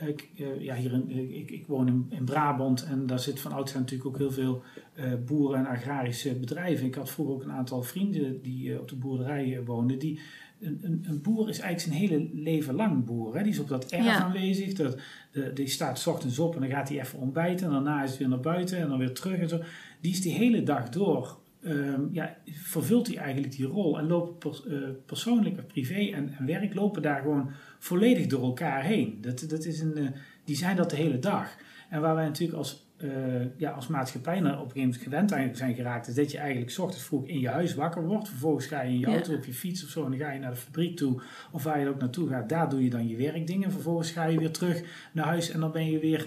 ik, 0.09 0.31
eh, 0.37 0.61
ja, 0.61 0.75
hier 0.75 0.93
in, 0.93 1.11
ik, 1.35 1.51
ik 1.51 1.67
woon 1.67 1.87
in, 1.89 2.07
in 2.09 2.25
Brabant 2.25 2.85
en 2.85 3.07
daar 3.07 3.19
zit 3.19 3.41
van 3.41 3.53
oudsher 3.53 3.81
natuurlijk 3.81 4.09
ook 4.09 4.19
heel 4.19 4.31
veel 4.33 4.63
eh, 4.95 5.13
boeren 5.27 5.59
en 5.59 5.67
agrarische 5.67 6.35
bedrijven. 6.35 6.87
Ik 6.87 6.95
had 6.95 7.11
vroeger 7.11 7.35
ook 7.35 7.43
een 7.43 7.53
aantal 7.53 7.83
vrienden 7.83 8.43
die 8.43 8.73
eh, 8.73 8.81
op 8.81 8.89
de 8.89 8.97
boerderij 8.97 9.63
woonden. 9.65 9.99
Die, 9.99 10.21
een, 10.61 10.79
een, 10.83 11.05
een 11.09 11.23
boer 11.23 11.49
is 11.49 11.59
eigenlijk 11.59 11.99
zijn 11.99 12.11
hele 12.11 12.29
leven 12.43 12.75
lang 12.75 13.05
boer. 13.05 13.37
Hè? 13.37 13.43
Die 13.43 13.53
is 13.53 13.59
op 13.59 13.69
dat 13.69 13.91
erf 13.91 14.05
Ja. 14.05 14.23
aanwezig. 14.23 14.73
Dat, 14.73 14.99
de, 15.33 15.53
die 15.53 15.69
staat 15.69 15.99
's 15.99 16.07
ochtends 16.07 16.39
op 16.39 16.55
en 16.55 16.61
dan 16.61 16.71
gaat 16.71 16.89
hij 16.89 17.01
even 17.01 17.19
ontbijten. 17.19 17.67
En 17.67 17.73
daarna 17.73 18.03
is 18.03 18.11
het 18.11 18.19
weer 18.19 18.29
naar 18.29 18.41
buiten 18.41 18.79
en 18.79 18.89
dan 18.89 18.99
weer 18.99 19.13
terug 19.15 19.39
en 19.39 19.49
zo. 19.49 19.61
Die 20.01 20.13
is 20.13 20.21
die 20.21 20.33
hele 20.33 20.63
dag 20.63 20.89
door 20.89 21.41
ehm, 21.63 22.01
ja, 22.11 22.37
vervult 22.45 23.07
hij 23.07 23.17
eigenlijk 23.17 23.53
die 23.57 23.67
rol 23.67 23.99
en 23.99 24.39
pers- 24.39 24.67
eh, 24.67 24.77
persoonlijk, 25.07 25.67
privé 25.67 26.11
en, 26.15 26.35
en 26.39 26.47
werk 26.47 26.75
lopen 26.75 27.03
daar 27.03 27.21
gewoon 27.21 27.51
volledig 27.79 28.27
door 28.27 28.43
elkaar 28.43 28.83
heen. 28.83 29.19
Dat, 29.21 29.45
dat 29.49 29.65
is 29.65 29.81
een, 29.81 29.97
eh, 29.97 30.07
die 30.45 30.57
zijn 30.57 30.77
dat 30.77 30.91
de 30.91 30.97
hele 30.97 31.19
dag. 31.19 31.57
En 31.91 32.01
waar 32.01 32.15
wij 32.15 32.25
natuurlijk 32.25 32.59
als, 32.59 32.87
eh, 32.97 33.09
ja, 33.57 33.71
als 33.71 33.87
maatschappij 33.87 34.41
naar 34.41 34.53
op 34.61 34.65
een 34.65 34.71
gegeven 34.71 34.81
moment 34.83 35.03
gewend 35.03 35.33
aan 35.33 35.57
zijn 35.57 35.75
geraakt, 35.75 36.09
is 36.09 36.15
dat 36.15 36.31
je 36.31 36.39
eigenlijk 36.39 36.71
's 36.71 36.79
ochtends 36.79 37.05
vroeg 37.05 37.27
in 37.27 37.41
je 37.41 37.49
huis 37.49 37.75
wakker 37.75 38.07
wordt. 38.07 38.29
Vervolgens 38.29 38.67
ga 38.67 38.81
je 38.83 38.89
in 38.93 38.99
je 38.99 39.07
Ja. 39.07 39.13
auto 39.13 39.35
op 39.35 39.45
je 39.45 39.53
fiets 39.55 39.85
of 39.85 39.91
zo 39.91 40.05
en 40.05 40.11
dan 40.11 40.21
ga 40.21 40.31
je 40.31 40.39
naar 40.41 40.51
de 40.51 40.57
fabriek 40.57 40.97
toe. 40.97 41.23
Of 41.53 41.63
waar 41.63 41.81
je 41.81 41.89
ook 41.89 42.01
naartoe 42.01 42.29
gaat, 42.29 42.49
daar 42.49 42.69
doe 42.69 42.85
je 42.85 42.91
dan 42.91 43.09
je 43.09 43.17
werkdingen. 43.17 43.71
Vervolgens 43.73 44.11
ga 44.11 44.25
je 44.25 44.39
weer 44.39 44.51
terug 44.51 44.83
naar 45.13 45.27
huis 45.27 45.51
en 45.51 45.61
dan 45.61 45.73
ben 45.73 45.91
je 45.91 45.99
weer 45.99 46.27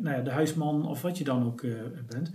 nou 0.00 0.16
ja, 0.16 0.20
de 0.20 0.30
huisman 0.30 0.86
of 0.86 1.02
wat 1.02 1.18
je 1.18 1.24
dan 1.24 1.44
ook 1.44 1.64
bent. 2.08 2.32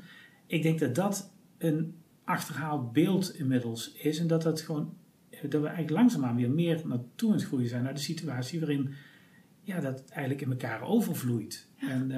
Ik 0.48 0.64
denk 0.64 0.80
dat 0.80 0.96
dat 0.96 1.32
een 1.58 1.96
achterhaald 2.24 2.94
beeld 2.94 3.36
inmiddels 3.36 3.92
is. 3.92 4.20
En 4.20 4.28
dat, 4.28 4.42
dat, 4.42 4.62
gewoon, 4.62 4.94
dat 5.30 5.62
we 5.62 5.68
eigenlijk 5.68 5.90
langzaamaan 5.90 6.36
weer 6.36 6.52
meer 6.52 6.82
naartoe 6.86 7.30
aan 7.32 7.38
het 7.38 7.46
groeien 7.46 7.70
zijn 7.70 7.84
naar 7.84 7.94
de 7.94 8.00
situatie 8.00 8.60
waarin 8.60 8.94
ja, 9.62 9.80
dat 9.80 10.04
eigenlijk 10.10 10.42
in 10.42 10.52
elkaar 10.52 10.82
overvloeit. 10.82 11.68
En, 11.78 12.12
eh, 12.12 12.18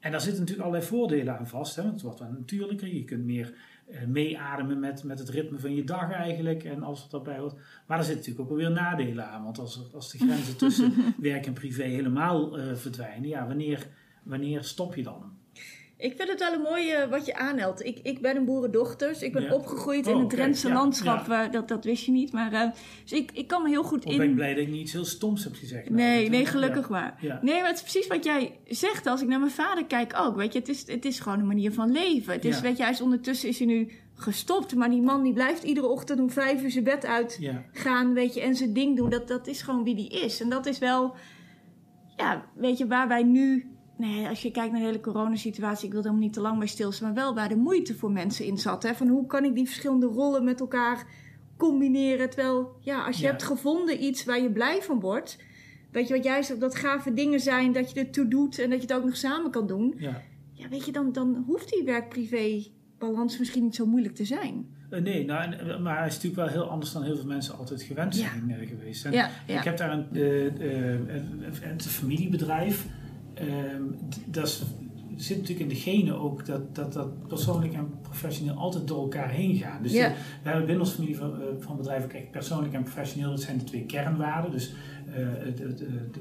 en 0.00 0.10
daar 0.10 0.20
zitten 0.20 0.40
natuurlijk 0.40 0.66
allerlei 0.66 0.90
voordelen 0.90 1.38
aan 1.38 1.48
vast. 1.48 1.76
Hè? 1.76 1.82
Want 1.82 1.94
het 1.94 2.02
wordt 2.02 2.18
wat 2.18 2.30
natuurlijker. 2.30 2.94
Je 2.94 3.04
kunt 3.04 3.24
meer 3.24 3.54
eh, 3.86 4.04
meeademen 4.06 4.80
met, 4.80 5.04
met 5.04 5.18
het 5.18 5.28
ritme 5.28 5.58
van 5.58 5.74
je 5.74 5.84
dag 5.84 6.10
eigenlijk. 6.10 6.64
En 6.64 6.82
als 6.82 7.02
het 7.02 7.10
daarbij 7.10 7.38
hoort. 7.38 7.54
Maar 7.86 7.98
er 7.98 8.04
zitten 8.04 8.14
natuurlijk 8.14 8.40
ook 8.40 8.56
wel 8.56 8.66
weer 8.66 8.76
nadelen 8.76 9.28
aan. 9.28 9.44
Want 9.44 9.58
als, 9.58 9.92
als 9.92 10.12
de 10.12 10.18
grenzen 10.18 10.56
tussen 10.56 10.92
werk 11.18 11.46
en 11.46 11.52
privé 11.52 11.82
helemaal 11.82 12.58
eh, 12.58 12.74
verdwijnen. 12.74 13.28
Ja, 13.28 13.46
wanneer, 13.46 13.86
wanneer 14.22 14.64
stop 14.64 14.94
je 14.94 15.02
dan? 15.02 15.42
Ik 15.96 16.14
vind 16.16 16.28
het 16.28 16.38
wel 16.38 16.52
een 16.52 16.60
mooie 16.60 17.06
wat 17.10 17.26
je 17.26 17.36
aanhelpt. 17.36 17.84
Ik, 17.84 17.98
ik 18.02 18.20
ben 18.20 18.36
een 18.36 18.44
boerendochter, 18.44 19.08
dus 19.08 19.22
ik 19.22 19.32
ben 19.32 19.42
Ja. 19.42 19.54
opgegroeid 19.54 20.06
in 20.06 20.14
Oh, 20.14 20.20
het. 20.20 20.30
Drentse 20.30 20.68
Ja, 20.68 20.74
landschap. 20.74 21.18
ja. 21.20 21.26
waar- 21.28 21.50
dat, 21.50 21.68
dat 21.68 21.84
wist 21.84 22.04
je 22.04 22.12
niet, 22.12 22.32
maar 22.32 22.52
eh, 22.52 22.70
dus 23.02 23.12
ik, 23.12 23.30
ik 23.32 23.46
kan 23.46 23.62
me 23.62 23.68
heel 23.68 23.82
goed 23.82 24.04
Of 24.04 24.12
in... 24.12 24.18
ben 24.18 24.28
ik 24.28 24.34
blij 24.34 24.54
dat 24.54 24.62
ik 24.62 24.68
niet 24.70 24.80
iets 24.80 24.92
heel 24.92 25.04
stoms 25.04 25.44
heb 25.44 25.54
gezegd? 25.54 25.84
Nou, 25.84 25.96
Nee, 25.96 26.28
nee, 26.28 26.46
gelukkig 26.46 26.88
maar. 26.88 27.18
Nee, 27.42 27.60
maar 27.60 27.66
het 27.68 27.76
is 27.76 27.82
precies 27.82 28.06
wat 28.06 28.24
jij 28.24 28.58
zegt. 28.66 29.06
Als 29.06 29.22
ik 29.22 29.28
naar 29.28 29.38
mijn 29.38 29.50
vader 29.50 29.84
kijk 29.86 30.14
ook, 30.18 30.36
weet 30.36 30.52
je, 30.52 30.58
het 30.58 30.68
is, 30.68 30.86
het 30.86 31.04
is 31.04 31.20
gewoon 31.20 31.38
een 31.38 31.46
manier 31.46 31.72
van 31.72 31.92
leven. 31.92 32.32
Het 32.32 32.44
is, 32.44 32.60
weet 32.60 32.76
je, 32.76 32.82
hij 32.82 32.92
is 32.92 33.00
ondertussen 33.00 33.48
is 33.48 33.58
hij 33.58 33.66
nu 33.66 33.90
gestopt, 34.14 34.74
maar 34.74 34.90
die 34.90 35.02
man 35.02 35.22
die 35.22 35.32
blijft 35.32 35.62
iedere 35.62 35.86
ochtend 35.86 36.20
om 36.20 36.30
vijf 36.30 36.62
uur 36.62 36.70
zijn 36.70 36.84
bed 36.84 37.06
uit 37.06 37.40
gaan, 37.72 38.14
weet 38.14 38.34
je, 38.34 38.40
en 38.40 38.54
zijn 38.54 38.72
ding 38.72 38.96
doen. 38.96 39.10
Dat, 39.10 39.28
dat 39.28 39.46
is 39.46 39.62
gewoon 39.62 39.84
wie 39.84 39.94
die 39.94 40.08
is. 40.08 40.40
En 40.40 40.48
dat 40.48 40.66
is 40.66 40.78
wel, 40.78 41.14
ja, 42.16 42.44
weet 42.54 42.78
je, 42.78 42.86
waar 42.86 43.08
wij 43.08 43.22
nu, 43.22 43.68
nee, 43.96 44.28
als 44.28 44.42
je 44.42 44.50
kijkt 44.50 44.72
naar 44.72 44.80
de 44.80 44.86
hele 44.86 45.00
coronasituatie, 45.00 45.86
ik 45.86 45.90
wil 45.92 46.00
er 46.00 46.06
helemaal 46.06 46.26
niet 46.26 46.34
te 46.34 46.40
lang 46.40 46.58
bij 46.58 46.66
stilstaan, 46.66 47.06
maar 47.12 47.22
wel 47.24 47.34
waar 47.34 47.48
de 47.48 47.56
moeite 47.56 47.94
voor 47.94 48.10
mensen 48.10 48.44
in 48.44 48.58
zat. 48.58 48.82
Hè? 48.82 48.94
Van 48.94 49.08
hoe 49.08 49.26
kan 49.26 49.44
ik 49.44 49.54
die 49.54 49.66
verschillende 49.66 50.06
rollen 50.06 50.44
met 50.44 50.60
elkaar 50.60 51.06
combineren? 51.56 52.30
Terwijl, 52.30 52.76
ja, 52.80 53.04
als 53.04 53.16
je 53.16 53.22
Ja. 53.22 53.30
hebt 53.30 53.42
gevonden 53.42 54.04
iets 54.04 54.24
waar 54.24 54.40
je 54.40 54.52
blij 54.52 54.82
van 54.82 55.00
wordt, 55.00 55.38
weet 55.90 56.08
je 56.08 56.14
wat 56.14 56.24
jij 56.24 56.42
zegt, 56.42 56.60
dat 56.60 56.74
gave 56.74 57.12
dingen 57.14 57.40
zijn, 57.40 57.72
dat 57.72 57.90
je 57.90 58.00
er 58.00 58.10
toe 58.10 58.28
doet 58.28 58.58
en 58.58 58.70
dat 58.70 58.80
je 58.80 58.86
het 58.86 58.96
ook 58.96 59.04
nog 59.04 59.16
samen 59.16 59.50
kan 59.50 59.66
doen. 59.66 59.94
Ja. 59.96 60.22
Ja, 60.52 60.68
weet 60.68 60.84
je, 60.84 60.92
dan, 60.92 61.12
dan 61.12 61.44
hoeft 61.46 61.72
die 61.72 61.84
werk-privé 61.84 62.64
balans 62.98 63.38
misschien 63.38 63.62
niet 63.62 63.74
zo 63.74 63.86
moeilijk 63.86 64.14
te 64.14 64.24
zijn. 64.24 64.66
Uh, 64.90 65.00
nee, 65.00 65.24
nou, 65.24 65.52
en, 65.52 65.82
maar 65.82 65.98
hij 65.98 66.06
is 66.06 66.14
natuurlijk 66.14 66.42
wel 66.42 66.62
heel 66.62 66.70
anders 66.70 66.92
dan 66.92 67.02
heel 67.02 67.16
veel 67.16 67.26
mensen 67.26 67.58
altijd 67.58 67.82
gewend 67.82 68.16
zijn 68.16 68.44
ja. 68.48 68.66
geweest. 68.66 69.04
En 69.04 69.12
ja, 69.12 69.30
ja. 69.46 69.58
Ik 69.58 69.64
heb 69.64 69.76
daar 69.76 69.92
een, 69.92 70.06
een 71.70 71.80
familiebedrijf. 71.80 72.86
Ehm, 73.34 73.82
dat 74.26 74.64
zit 75.16 75.36
natuurlijk 75.36 75.70
in 75.70 75.74
de 75.74 75.80
genen 75.80 76.20
ook 76.20 76.46
dat, 76.46 76.74
dat, 76.74 76.92
dat 76.92 77.26
persoonlijk 77.26 77.72
en 77.72 77.90
professioneel 78.02 78.54
altijd 78.54 78.88
door 78.88 79.02
elkaar 79.02 79.30
heen 79.30 79.56
gaan. 79.56 79.82
Dus 79.82 79.92
we 79.92 80.12
hebben 80.42 80.66
binnen 80.66 80.84
onze 80.84 80.94
familie 80.94 81.16
van, 81.16 81.30
uh, 81.30 81.46
van 81.58 81.76
bedrijven, 81.76 82.08
kijk, 82.08 82.30
persoonlijk 82.30 82.74
en 82.74 82.82
professioneel, 82.82 83.30
dat 83.30 83.40
zijn 83.40 83.58
de 83.58 83.64
twee 83.64 83.86
kernwaarden. 83.86 84.50
Dus 84.50 84.74
uh, 85.18 85.28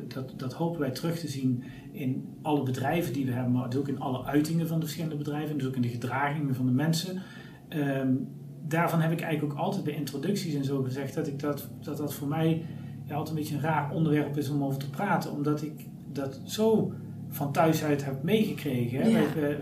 dat, 0.08 0.34
dat 0.38 0.53
hopen 0.53 0.79
wij 0.79 0.91
terug 0.91 1.20
te 1.20 1.27
zien 1.27 1.63
in 1.91 2.38
alle 2.41 2.63
bedrijven 2.63 3.13
die 3.13 3.25
we 3.25 3.32
hebben, 3.32 3.51
maar 3.51 3.77
ook 3.77 3.88
in 3.88 4.00
alle 4.00 4.24
uitingen 4.25 4.67
van 4.67 4.79
de 4.79 4.86
verschillende 4.86 5.17
bedrijven, 5.17 5.58
dus 5.58 5.67
ook 5.67 5.75
in 5.75 5.82
de 5.82 5.88
gedragingen 5.88 6.55
van 6.55 6.65
de 6.65 6.72
mensen. 6.72 7.22
Um, 7.70 8.27
daarvan 8.67 9.01
heb 9.01 9.12
ik 9.12 9.22
eigenlijk 9.22 9.53
ook 9.53 9.60
altijd 9.60 9.84
bij 9.84 9.93
introducties 9.93 10.53
en 10.53 10.63
zo 10.63 10.82
gezegd 10.82 11.13
dat 11.13 11.27
ik 11.27 11.39
dat, 11.39 11.70
dat, 11.82 11.98
dat 11.98 12.13
voor 12.13 12.27
mij 12.27 12.65
ja, 13.05 13.15
altijd 13.15 13.29
een 13.29 13.41
beetje 13.41 13.55
een 13.55 13.62
raar 13.62 13.91
onderwerp 13.91 14.38
is 14.38 14.50
om 14.50 14.63
over 14.63 14.79
te 14.79 14.89
praten, 14.89 15.32
omdat 15.32 15.62
ik 15.62 15.86
dat 16.15 16.41
zo 16.46 16.93
van 17.29 17.51
thuis 17.51 17.84
uit 17.84 18.05
heb 18.05 18.24
meegekregen. 18.24 19.03
We, 19.03 19.58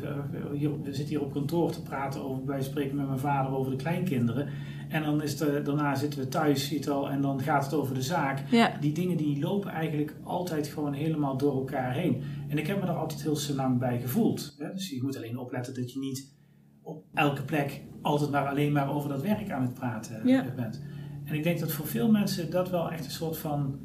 we, 0.84 0.94
zitten 0.94 1.06
hier 1.06 1.22
op 1.22 1.32
kantoor 1.32 1.72
te 1.72 1.82
praten 1.82 2.24
over, 2.24 2.46
wij 2.46 2.62
spreken 2.62 2.96
met 2.96 3.08
mijn 3.08 3.20
vader 3.20 3.52
over 3.52 3.72
de 3.72 3.78
kleinkinderen. 3.78 4.50
En 4.90 5.04
dan 5.04 5.22
is 5.22 5.38
de, 5.38 5.62
daarna 5.62 5.96
zitten 5.96 6.20
we 6.20 6.28
thuis, 6.28 6.68
ziet 6.68 6.90
al, 6.90 7.10
en 7.10 7.22
dan 7.22 7.42
gaat 7.42 7.64
het 7.64 7.74
over 7.74 7.96
de 7.96 8.02
zaak. 8.02 8.44
Die 8.82 8.94
dingen 8.94 9.18
die 9.18 9.40
lopen 9.40 9.72
eigenlijk 9.72 10.16
altijd 10.24 10.68
gewoon 10.68 10.94
helemaal 10.94 11.38
door 11.38 11.58
elkaar 11.58 11.94
heen. 11.94 12.24
En 12.48 12.58
ik 12.58 12.68
heb 12.68 12.80
me 12.80 12.86
daar 12.86 12.96
altijd 12.96 13.22
heel 13.22 13.56
lang 13.56 13.80
bij 13.80 14.00
gevoeld. 14.02 14.56
Hè? 14.58 14.74
Dus 14.74 14.90
je 14.90 15.04
moet 15.04 15.18
alleen 15.18 15.38
opletten 15.38 15.74
dat 15.74 15.92
je 15.94 16.00
niet 16.00 16.40
op 16.82 17.04
elke 17.14 17.44
plek 17.44 17.82
altijd 18.02 18.32
maar 18.32 18.48
alleen 18.48 18.72
maar 18.72 18.94
over 18.94 19.10
dat 19.10 19.22
werk 19.22 19.52
aan 19.52 19.62
het 19.62 19.74
praten 19.74 20.22
bent. 20.56 20.82
En 21.24 21.36
ik 21.36 21.44
denk 21.44 21.60
dat 21.60 21.72
voor 21.72 21.88
veel 21.88 22.12
mensen 22.12 22.52
dat 22.52 22.70
wel 22.70 22.92
echt 22.92 23.06
een 23.06 23.12
soort 23.12 23.38
van, 23.38 23.80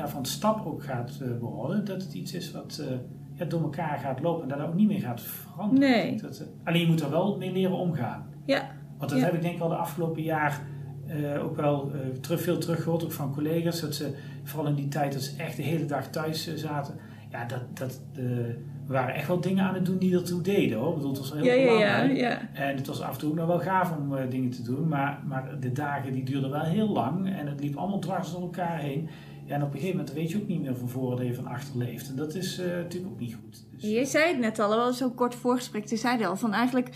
ja, 0.00 0.08
van 0.08 0.24
stap 0.24 0.66
ook 0.66 0.82
gaat 0.84 1.18
uh, 1.22 1.28
worden. 1.40 1.84
Dat 1.84 2.02
het 2.02 2.12
iets 2.12 2.34
is 2.34 2.52
wat... 2.52 2.78
Uh, 2.80 2.96
het 3.34 3.50
door 3.50 3.62
elkaar 3.62 3.98
gaat 3.98 4.20
lopen 4.20 4.42
en 4.42 4.58
dat 4.58 4.68
ook 4.68 4.74
niet 4.74 4.88
meer 4.88 5.00
gaat 5.00 5.20
veranderen. 5.20 5.90
Nee. 5.90 6.20
Dat, 6.20 6.38
eh, 6.38 6.46
alleen 6.64 6.80
je 6.80 6.86
moet 6.86 7.00
er 7.00 7.10
wel 7.10 7.36
mee 7.36 7.52
leren 7.52 7.76
omgaan. 7.76 8.26
Ja. 8.44 8.70
Want 8.98 9.10
dat 9.10 9.20
heb 9.20 9.34
ik 9.34 9.42
denk 9.42 9.52
ik 9.52 9.58
wel 9.58 9.68
de 9.68 9.74
afgelopen 9.74 10.22
jaar 10.22 10.60
uh, 11.06 11.44
ook 11.44 11.56
wel 11.56 11.92
terug, 12.20 12.42
veel 12.42 12.58
teruggehoord, 12.58 13.04
ook 13.04 13.12
van 13.12 13.34
collega's. 13.34 13.80
Dat 13.80 13.94
ze, 13.94 14.14
vooral 14.42 14.68
in 14.68 14.74
die 14.74 14.88
tijd 14.88 15.12
dat 15.12 15.22
ze 15.22 15.36
echt 15.36 15.56
de 15.56 15.62
hele 15.62 15.84
dag 15.84 16.10
thuis 16.10 16.54
zaten. 16.54 16.94
Ja, 17.30 17.44
dat, 17.44 17.60
dat, 17.78 18.00
we 18.12 18.56
waren 18.86 19.14
echt 19.14 19.26
wel 19.26 19.40
dingen 19.40 19.64
aan 19.64 19.74
het 19.74 19.86
doen 19.86 19.98
die 19.98 20.14
ertoe 20.14 20.42
deden 20.42 20.78
hoor. 20.78 20.88
Ik 20.88 20.94
bedoel, 20.94 21.10
het 21.10 21.20
was 21.20 21.32
heel 21.32 21.44
ja, 21.44 21.64
belangrijk. 21.64 22.16
Ja, 22.16 22.28
ja, 22.28 22.40
En 22.52 22.76
het 22.76 22.86
was 22.86 23.00
af 23.00 23.12
en 23.12 23.18
toe 23.18 23.34
nog 23.34 23.46
wel 23.46 23.60
gaaf 23.60 23.96
om 23.96 24.30
dingen 24.30 24.50
te 24.50 24.62
doen. 24.62 24.88
Maar, 24.88 25.22
maar 25.26 25.60
de 25.60 25.72
dagen 25.72 26.12
die 26.12 26.24
duurden 26.24 26.50
wel 26.50 26.64
heel 26.64 26.88
lang. 26.88 27.28
En 27.38 27.46
het 27.46 27.60
liep 27.60 27.76
allemaal 27.76 27.98
dwars 27.98 28.32
door 28.32 28.40
elkaar 28.40 28.78
heen. 28.78 29.08
Ja, 29.50 29.56
en 29.56 29.62
op 29.62 29.68
een 29.68 29.78
gegeven 29.78 29.96
moment 29.96 30.14
weet 30.14 30.30
je 30.30 30.36
ook 30.36 30.48
niet 30.48 30.60
meer 30.60 30.76
van 30.76 30.88
voor 30.88 31.16
dat 31.16 31.26
je 31.26 31.34
van 31.34 31.46
achter 31.46 31.78
leeft. 31.78 32.08
En 32.08 32.16
dat 32.16 32.34
is 32.34 32.58
uh, 32.58 32.66
natuurlijk 32.66 33.12
ook 33.12 33.20
niet 33.20 33.34
goed. 33.34 33.64
Dus, 33.72 33.90
je 33.90 34.04
zei 34.04 34.28
het 34.28 34.38
net 34.38 34.58
al, 34.58 34.68
wel 34.68 34.92
zo 34.92 35.10
kort 35.10 35.34
voorgesprek. 35.34 35.86
Je 35.86 35.96
zei 35.96 36.24
al 36.24 36.36
van 36.36 36.52
eigenlijk, 36.52 36.88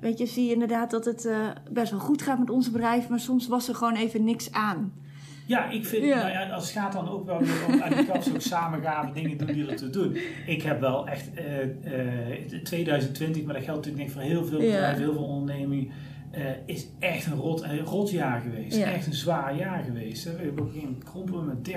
weet 0.00 0.18
je, 0.18 0.26
zie 0.26 0.46
je 0.46 0.52
inderdaad 0.52 0.90
dat 0.90 1.04
het 1.04 1.24
uh, 1.24 1.48
best 1.70 1.90
wel 1.90 2.00
goed 2.00 2.22
gaat 2.22 2.38
met 2.38 2.50
onze 2.50 2.70
bedrijf. 2.70 3.08
Maar 3.08 3.20
soms 3.20 3.48
was 3.48 3.68
er 3.68 3.74
gewoon 3.74 3.94
even 3.94 4.24
niks 4.24 4.52
aan. 4.52 4.92
Ja, 5.46 5.70
ik 5.70 5.86
vind, 5.86 6.04
ja. 6.04 6.16
Nou 6.16 6.30
ja, 6.30 6.48
als 6.50 6.62
het 6.62 6.82
gaat 6.82 6.92
dan 6.92 7.08
ook 7.08 7.26
wel 7.26 7.38
weer 7.38 7.64
om, 7.68 7.80
en 7.80 7.98
ik 7.98 8.06
kan 8.06 8.16
ook 8.16 8.40
samen 8.40 8.82
gaan 8.82 9.12
dingen 9.12 9.38
doen 9.38 9.46
die 9.46 9.66
er 9.66 9.76
te 9.76 9.90
doen. 9.90 10.16
Ik 10.46 10.62
heb 10.62 10.80
wel 10.80 11.08
echt 11.08 11.30
uh, 11.84 12.60
2020, 12.62 13.44
maar 13.44 13.54
dat 13.54 13.64
geldt 13.64 13.86
natuurlijk 13.86 14.12
voor 14.12 14.22
heel 14.22 14.44
veel 14.44 14.58
bedrijven, 14.58 15.02
heel 15.02 15.12
veel 15.12 15.24
ondernemingen 15.24 15.90
uh, 16.32 16.50
is 16.66 16.88
echt 16.98 17.26
een 17.26 17.38
rot, 17.38 17.62
een 17.62 17.84
rot 17.84 18.10
jaar 18.10 18.40
geweest. 18.40 18.76
Echt 18.76 19.06
een 19.06 19.12
zwaar 19.12 19.56
jaar 19.56 19.84
geweest. 19.84 20.24
Hè. 20.24 20.36
We 20.36 20.42
hebben 20.42 20.64
op 20.64 20.74
een 20.74 21.02
krompen 21.04 21.46
met 21.46 21.68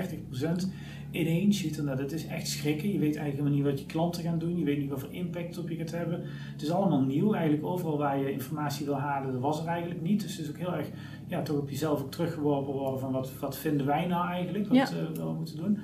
30% 0.64 0.68
ineens. 1.10 1.76
Nou, 1.76 1.96
dat 1.96 2.12
is 2.12 2.26
echt 2.26 2.48
schrikken. 2.48 2.92
Je 2.92 2.98
weet 2.98 3.16
eigenlijk 3.16 3.54
niet 3.54 3.64
wat 3.64 3.80
je 3.80 3.86
klanten 3.86 4.22
gaan 4.22 4.38
doen. 4.38 4.58
Je 4.58 4.64
weet 4.64 4.78
niet 4.78 4.90
wat 4.90 5.00
voor 5.00 5.12
impact 5.12 5.58
op 5.58 5.68
je 5.68 5.76
gaat 5.76 5.90
hebben. 5.90 6.22
Het 6.52 6.62
is 6.62 6.70
allemaal 6.70 7.02
nieuw. 7.02 7.32
Eigenlijk 7.32 7.66
overal 7.66 7.98
waar 7.98 8.18
je 8.18 8.32
informatie 8.32 8.86
wil 8.86 8.98
halen, 8.98 9.32
dat 9.32 9.40
was 9.40 9.60
er 9.60 9.66
eigenlijk 9.66 10.02
niet. 10.02 10.22
Dus 10.22 10.36
het 10.36 10.46
is 10.46 10.50
ook 10.50 10.58
heel 10.58 10.74
erg, 10.74 10.88
ja, 11.26 11.42
toch 11.42 11.58
op 11.58 11.70
jezelf 11.70 12.00
ook 12.00 12.10
teruggeworpen 12.10 12.72
worden 12.72 13.00
van 13.00 13.12
wat, 13.12 13.38
wat 13.38 13.58
vinden 13.58 13.86
wij 13.86 14.06
nou 14.06 14.28
eigenlijk, 14.28 14.68
wat 14.68 14.76
ja. 14.76 14.88
uh, 14.90 15.16
we 15.16 15.32
moeten 15.32 15.56
doen. 15.56 15.78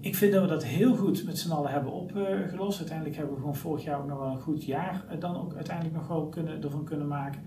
Ik 0.00 0.14
vind 0.14 0.32
dat 0.32 0.42
we 0.42 0.48
dat 0.48 0.64
heel 0.64 0.96
goed 0.96 1.24
met 1.24 1.38
z'n 1.38 1.50
allen 1.50 1.70
hebben 1.70 1.92
opgelost. 1.92 2.78
Uiteindelijk 2.78 3.16
hebben 3.16 3.34
we 3.34 3.40
gewoon 3.40 3.56
vorig 3.56 3.84
jaar 3.84 3.98
ook 3.98 4.06
nog 4.06 4.18
wel 4.18 4.30
een 4.30 4.40
goed 4.40 4.64
jaar 4.64 5.04
eh, 5.08 5.20
dan 5.20 5.36
ook 5.36 5.54
uiteindelijk 5.54 5.96
nog 5.96 6.08
wel 6.08 6.26
kunnen, 6.26 6.62
ervan 6.62 6.84
kunnen 6.84 7.08
maken. 7.08 7.40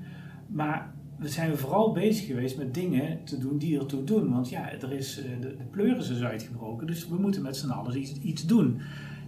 Maar 0.51 0.93
we 1.17 1.29
zijn 1.29 1.57
vooral 1.57 1.91
bezig 1.91 2.25
geweest 2.25 2.57
met 2.57 2.73
dingen 2.73 3.23
te 3.23 3.37
doen 3.37 3.57
die 3.57 3.79
ertoe 3.79 4.03
doen. 4.03 4.31
Want 4.31 4.49
ja, 4.49 4.71
er 4.71 4.91
is, 4.91 5.19
eh, 5.19 5.25
de, 5.41 5.55
de 5.55 5.63
pleuris 5.71 6.09
is 6.09 6.21
uitgebroken, 6.21 6.87
dus 6.87 7.07
we 7.07 7.15
moeten 7.15 7.41
met 7.41 7.57
z'n 7.57 7.69
allen 7.69 7.99
iets, 7.99 8.19
iets 8.21 8.45
doen. 8.45 8.81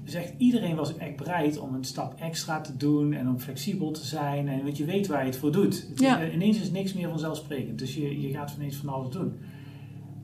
Dus 0.03 0.13
echt 0.13 0.33
iedereen 0.37 0.75
was 0.75 0.97
echt 0.97 1.15
bereid 1.15 1.59
om 1.59 1.73
een 1.73 1.83
stap 1.83 2.19
extra 2.19 2.61
te 2.61 2.77
doen 2.77 3.13
en 3.13 3.29
om 3.29 3.39
flexibel 3.39 3.91
te 3.91 4.05
zijn. 4.05 4.47
En 4.47 4.63
want 4.63 4.77
je 4.77 4.85
weet 4.85 5.07
waar 5.07 5.19
je 5.19 5.25
het 5.25 5.37
voor 5.37 5.51
doet. 5.51 5.87
Het 5.89 5.99
ja. 5.99 6.19
is, 6.19 6.33
ineens 6.33 6.61
is 6.61 6.71
niks 6.71 6.93
meer 6.93 7.09
vanzelfsprekend. 7.09 7.79
Dus 7.79 7.95
je, 7.95 8.21
je 8.21 8.29
gaat 8.29 8.53
ineens 8.57 8.75
van 8.75 8.89
alles 8.89 9.09
doen. 9.09 9.33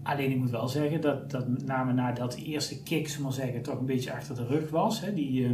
Alleen 0.03 0.31
ik 0.31 0.37
moet 0.37 0.49
wel 0.49 0.67
zeggen 0.67 1.01
dat, 1.01 1.31
dat 1.31 1.47
met 1.47 1.65
name 1.65 1.93
nadat 1.93 2.31
de 2.31 2.43
eerste 2.43 2.83
kick, 2.83 3.17
maar 3.21 3.33
zeggen, 3.33 3.61
toch 3.61 3.79
een 3.79 3.85
beetje 3.85 4.13
achter 4.13 4.35
de 4.35 4.45
rug 4.45 4.69
was. 4.69 5.01
Hè, 5.01 5.13
die, 5.13 5.41
uh, 5.41 5.49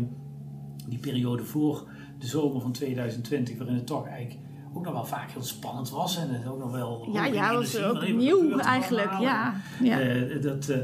die 0.87 0.99
periode 0.99 1.43
voor 1.43 1.87
de 2.19 2.27
zomer 2.27 2.61
van 2.61 2.71
2020, 2.71 3.57
waarin 3.57 3.75
het 3.75 3.87
toch 3.87 4.07
eigenlijk 4.07 4.39
ook 4.75 4.83
nog 4.83 4.93
wel 4.93 5.05
vaak 5.05 5.31
heel 5.31 5.43
spannend 5.43 5.89
was. 5.89 6.17
En 6.17 6.29
het 6.29 6.47
ook 6.47 6.59
nog 6.59 6.71
wel... 6.71 7.07
Ja, 7.11 7.25
ja, 7.25 7.53
was 7.53 7.81
ook 7.83 8.07
nieuw 8.07 8.57
eigenlijk, 8.57 9.19
ja. 9.19 9.53
ja. 9.81 10.01
Uh, 10.01 10.41
dat, 10.41 10.69
uh, 10.69 10.77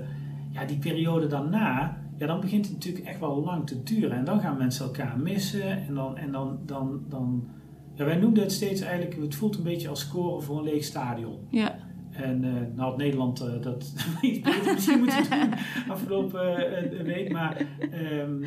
ja, 0.50 0.65
die 0.65 0.77
periode 0.77 1.27
daarna, 1.27 1.98
ja, 2.17 2.27
dan 2.27 2.39
begint 2.39 2.65
het 2.65 2.74
natuurlijk 2.74 3.05
echt 3.05 3.19
wel 3.19 3.43
lang 3.43 3.67
te 3.67 3.83
duren. 3.83 4.17
En 4.17 4.25
dan 4.25 4.39
gaan 4.39 4.57
mensen 4.57 4.86
elkaar 4.86 5.19
missen. 5.19 5.88
En 5.88 5.93
dan, 5.93 6.17
en 6.17 6.31
dan, 6.31 6.60
dan, 6.65 7.03
dan 7.10 7.48
ja, 7.95 8.05
wij 8.05 8.15
noemden 8.15 8.43
het 8.43 8.51
steeds 8.51 8.81
eigenlijk, 8.81 9.21
het 9.21 9.36
voelt 9.36 9.57
een 9.57 9.63
beetje 9.63 9.89
als 9.89 10.00
scoren 10.00 10.43
voor 10.43 10.57
een 10.57 10.63
leeg 10.63 10.83
stadion. 10.83 11.38
Ja. 11.50 11.75
En 12.12 12.44
uh, 12.44 12.51
nou 12.51 12.89
had 12.89 12.98
Nederland 12.98 13.41
uh, 13.41 13.62
dat 13.62 13.94
iets 14.22 14.39
beter 14.39 14.74
misschien 14.74 15.00
moeten 15.00 15.24
doen 15.30 15.53
afgelopen 15.88 16.41
uh, 16.94 17.01
week. 17.01 17.32
Maar, 17.32 17.65
um, 18.20 18.46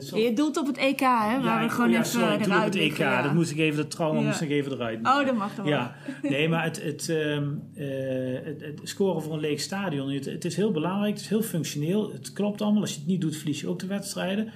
zo... 0.00 0.18
Je 0.18 0.32
doelt 0.32 0.56
op 0.56 0.66
het 0.66 0.76
EK, 0.76 1.00
hè? 1.00 1.06
Waar 1.06 1.42
ja, 1.42 1.62
we 1.62 1.70
gewoon 1.70 1.86
oh, 1.86 1.92
ja, 1.92 1.98
even 1.98 2.10
sorry, 2.10 2.26
eruit 2.26 2.50
op 2.50 2.64
het 2.64 2.74
EK. 2.74 2.96
Ja. 2.96 3.22
Dat 3.22 3.34
moest 3.34 3.50
ik 3.50 3.58
even, 3.58 3.82
de 3.82 3.88
trauma 3.88 4.20
moest 4.20 4.40
ik 4.40 4.50
even 4.50 4.72
eruit. 4.72 4.98
Oh, 4.98 5.26
dat 5.26 5.36
mag 5.36 5.54
dan 5.54 5.66
Ja, 5.66 5.96
nee, 6.22 6.48
maar 6.48 6.64
het, 6.68 6.82
het, 6.82 7.08
um, 7.08 7.62
het, 7.74 8.60
het, 8.60 8.80
scoren 8.82 9.22
voor 9.22 9.32
een 9.32 9.40
leeg 9.40 9.60
stadion, 9.60 10.10
het, 10.10 10.24
het, 10.24 10.44
is 10.44 10.56
heel 10.56 10.70
belangrijk. 10.70 11.12
Het 11.12 11.22
is 11.22 11.28
heel 11.28 11.42
functioneel. 11.42 12.12
Het 12.12 12.32
klopt 12.32 12.62
allemaal. 12.62 12.80
Als 12.80 12.92
je 12.92 12.98
het 12.98 13.06
niet 13.06 13.20
doet, 13.20 13.36
verlies 13.36 13.60
je 13.60 13.68
ook 13.68 13.78
de 13.78 13.86
wedstrijden. 13.86 14.52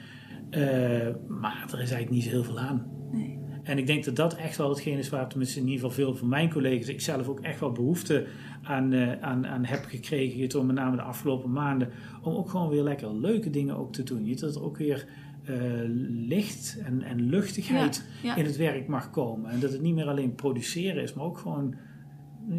maar 1.28 1.64
er 1.66 1.80
is 1.80 1.90
eigenlijk 1.90 2.10
niet 2.10 2.24
zo 2.24 2.30
heel 2.30 2.44
veel 2.44 2.58
aan. 2.58 2.86
Nee. 3.12 3.39
En 3.70 3.78
ik 3.78 3.86
denk 3.86 4.04
dat 4.04 4.16
dat 4.16 4.36
echt 4.36 4.56
wel 4.56 4.68
hetgeen 4.68 4.98
is 4.98 5.08
waar 5.08 5.28
tenminste 5.28 5.58
in 5.58 5.68
ieder 5.68 5.80
geval 5.80 6.04
veel 6.04 6.16
van 6.16 6.28
mijn 6.28 6.50
collega's, 6.50 6.88
ik 6.88 7.00
zelf 7.00 7.28
ook 7.28 7.40
echt 7.40 7.60
wel 7.60 7.72
behoefte 7.72 8.26
aan, 8.62 8.92
uh, 8.92 9.20
aan, 9.20 9.46
aan 9.46 9.64
heb 9.64 9.84
gekregen, 9.84 10.66
met 10.66 10.76
name 10.76 10.96
de 10.96 11.02
afgelopen 11.02 11.52
maanden, 11.52 11.88
om 12.22 12.34
ook 12.34 12.50
gewoon 12.50 12.68
weer 12.68 12.82
lekker 12.82 13.14
leuke 13.14 13.50
dingen 13.50 13.76
ook 13.76 13.92
te 13.92 14.02
doen. 14.02 14.26
Je 14.26 14.36
dat 14.36 14.54
er 14.54 14.62
ook 14.62 14.76
weer 14.76 15.06
uh, 15.44 15.56
licht 16.08 16.78
en, 16.84 17.02
en 17.02 17.28
luchtigheid 17.28 18.04
in 18.36 18.44
het 18.44 18.56
werk 18.56 18.86
mag 18.86 19.10
komen. 19.10 19.50
En 19.50 19.60
dat 19.60 19.72
het 19.72 19.80
niet 19.80 19.94
meer 19.94 20.08
alleen 20.08 20.34
produceren 20.34 21.02
is, 21.02 21.14
maar 21.14 21.24
ook 21.24 21.38
gewoon 21.38 21.74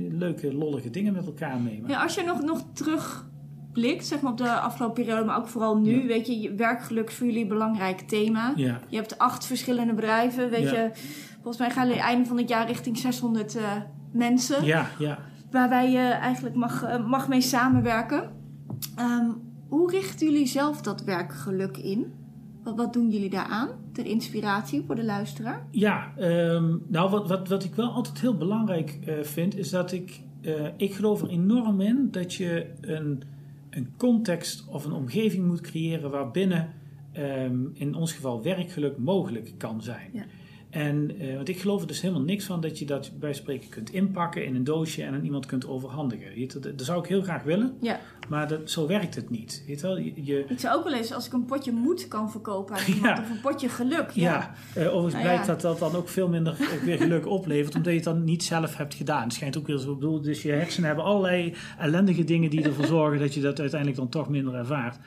leuke, 0.10 0.53
lollige 0.53 0.89
dingen 0.89 1.13
met 1.13 1.25
elkaar 1.25 1.60
meemaken. 1.60 1.96
Ja, 1.96 2.03
als 2.03 2.15
je 2.15 2.24
nog, 2.24 2.41
nog 2.41 3.30
terugblikt, 3.71 4.05
zeg 4.05 4.21
maar 4.21 4.31
op 4.31 4.37
de 4.37 4.59
afgelopen 4.59 5.03
periode, 5.03 5.25
maar 5.25 5.37
ook 5.37 5.47
vooral 5.47 5.77
nu, 5.77 6.07
weet 6.07 6.27
je, 6.27 6.53
werkgeluk 6.55 7.07
is 7.09 7.15
voor 7.15 7.25
jullie 7.25 7.41
een 7.41 7.47
belangrijk 7.47 7.99
thema. 7.99 8.53
Ja. 8.55 8.79
Je 8.87 8.95
hebt 8.95 9.17
acht 9.17 9.45
verschillende 9.45 9.93
bedrijven, 9.93 10.49
weet 10.49 10.69
je. 10.69 10.89
Volgens 11.33 11.57
mij 11.57 11.69
gaan 11.69 11.87
jullie 11.87 12.01
einde 12.01 12.27
van 12.27 12.37
het 12.37 12.49
jaar 12.49 12.67
richting 12.67 12.97
600 12.97 13.55
uh, 13.55 13.63
eh, 13.63 13.81
mensen. 14.11 14.65
Ja, 14.65 14.87
ja 14.99 15.19
waar 15.51 15.69
wij 15.69 15.93
uh, 15.93 16.09
eigenlijk 16.09 16.55
mag, 16.55 16.83
uh, 16.83 17.07
mag 17.07 17.27
mee 17.27 17.41
samenwerken. 17.41 18.29
Um, 18.99 19.41
hoe 19.67 19.91
richten 19.91 20.27
jullie 20.27 20.47
zelf 20.47 20.81
dat 20.81 21.03
werkgeluk 21.03 21.77
in? 21.77 22.13
Wat, 22.63 22.75
wat 22.75 22.93
doen 22.93 23.09
jullie 23.09 23.29
daaraan 23.29 23.69
ter 23.93 24.05
inspiratie 24.05 24.83
voor 24.85 24.95
de 24.95 25.03
luisteraar? 25.03 25.67
Ja, 25.71 26.13
um, 26.17 26.83
nou 26.87 27.09
wat, 27.09 27.27
wat, 27.27 27.47
wat 27.47 27.63
ik 27.63 27.75
wel 27.75 27.91
altijd 27.91 28.19
heel 28.19 28.37
belangrijk 28.37 28.97
vind, 29.21 29.57
is 29.57 29.69
dat 29.69 29.91
ik, 29.91 30.21
ik 30.77 30.93
geloof 30.93 31.21
er 31.21 31.29
enorm 31.29 31.81
in 31.81 32.07
dat 32.11 32.33
je 32.33 32.65
een, 32.81 33.23
een 33.71 33.93
context 33.97 34.67
of 34.67 34.85
een 34.85 34.91
omgeving 34.91 35.45
moet 35.45 35.61
creëren 35.61 36.11
waarbinnen 36.11 36.73
um, 37.17 37.71
in 37.73 37.95
ons 37.95 38.13
geval 38.13 38.43
werkgeluk 38.43 38.97
mogelijk 38.97 39.53
kan 39.57 39.81
zijn. 39.81 40.11
En, 40.71 41.23
uh, 41.23 41.35
want 41.35 41.49
ik 41.49 41.59
geloof 41.59 41.81
er 41.81 41.87
dus 41.87 42.01
helemaal 42.01 42.23
niks 42.23 42.45
van 42.45 42.61
dat 42.61 42.79
je 42.79 42.85
dat 42.85 43.11
bij 43.19 43.33
spreken 43.33 43.69
kunt 43.69 43.89
inpakken 43.89 44.45
in 44.45 44.55
een 44.55 44.63
doosje 44.63 45.03
en 45.03 45.13
aan 45.13 45.23
iemand 45.23 45.45
kunt 45.45 45.67
overhandigen. 45.67 46.47
Dat, 46.47 46.63
dat, 46.63 46.85
zou 46.85 46.99
ik 46.99 47.09
heel 47.09 47.21
graag 47.21 47.43
willen, 47.43 47.77
ja. 47.81 47.99
maar 48.29 48.47
dat, 48.47 48.71
zo 48.71 48.87
werkt 48.87 49.15
het 49.15 49.29
niet. 49.29 49.63
Weet 49.67 49.81
wel? 49.81 49.97
Je, 49.97 50.45
ik 50.47 50.59
zou 50.59 50.77
ook 50.77 50.83
wel 50.83 50.93
eens, 50.93 51.13
als 51.13 51.25
ik 51.25 51.33
een 51.33 51.45
potje 51.45 51.71
moed 51.71 52.07
kan 52.07 52.31
verkopen 52.31 52.75
aan 52.75 52.85
iemand, 52.93 53.19
of 53.19 53.29
een 53.29 53.41
potje 53.41 53.69
geluk. 53.69 54.11
Ja, 54.11 54.53
ja. 54.75 54.81
Uh, 54.81 54.87
overigens 54.87 55.13
nou, 55.13 55.25
blijkt 55.25 55.45
dat 55.45 55.61
dat 55.61 55.79
dan 55.79 55.95
ook 55.95 56.09
veel 56.09 56.27
minder 56.27 56.55
weer 56.83 56.97
geluk 56.97 57.27
oplevert, 57.37 57.75
omdat 57.75 57.91
je 57.91 57.97
het 57.97 58.07
dan 58.07 58.23
niet 58.23 58.43
zelf 58.43 58.77
hebt 58.77 58.93
gedaan. 58.93 59.23
Het 59.23 59.33
schijnt 59.33 59.57
ook 59.57 59.67
weer 59.67 59.77
zo, 59.77 59.95
bedoel, 59.95 60.21
dus 60.21 60.41
je 60.41 60.51
hersenen 60.51 60.87
hebben 60.87 61.05
allerlei 61.05 61.53
ellendige 61.79 62.23
dingen 62.23 62.49
die 62.49 62.63
ervoor 62.63 62.85
zorgen 62.85 63.19
dat 63.19 63.33
je 63.33 63.41
dat 63.41 63.59
uiteindelijk 63.59 63.99
dan 63.99 64.09
toch 64.09 64.29
minder 64.29 64.53
ervaart. 64.53 64.97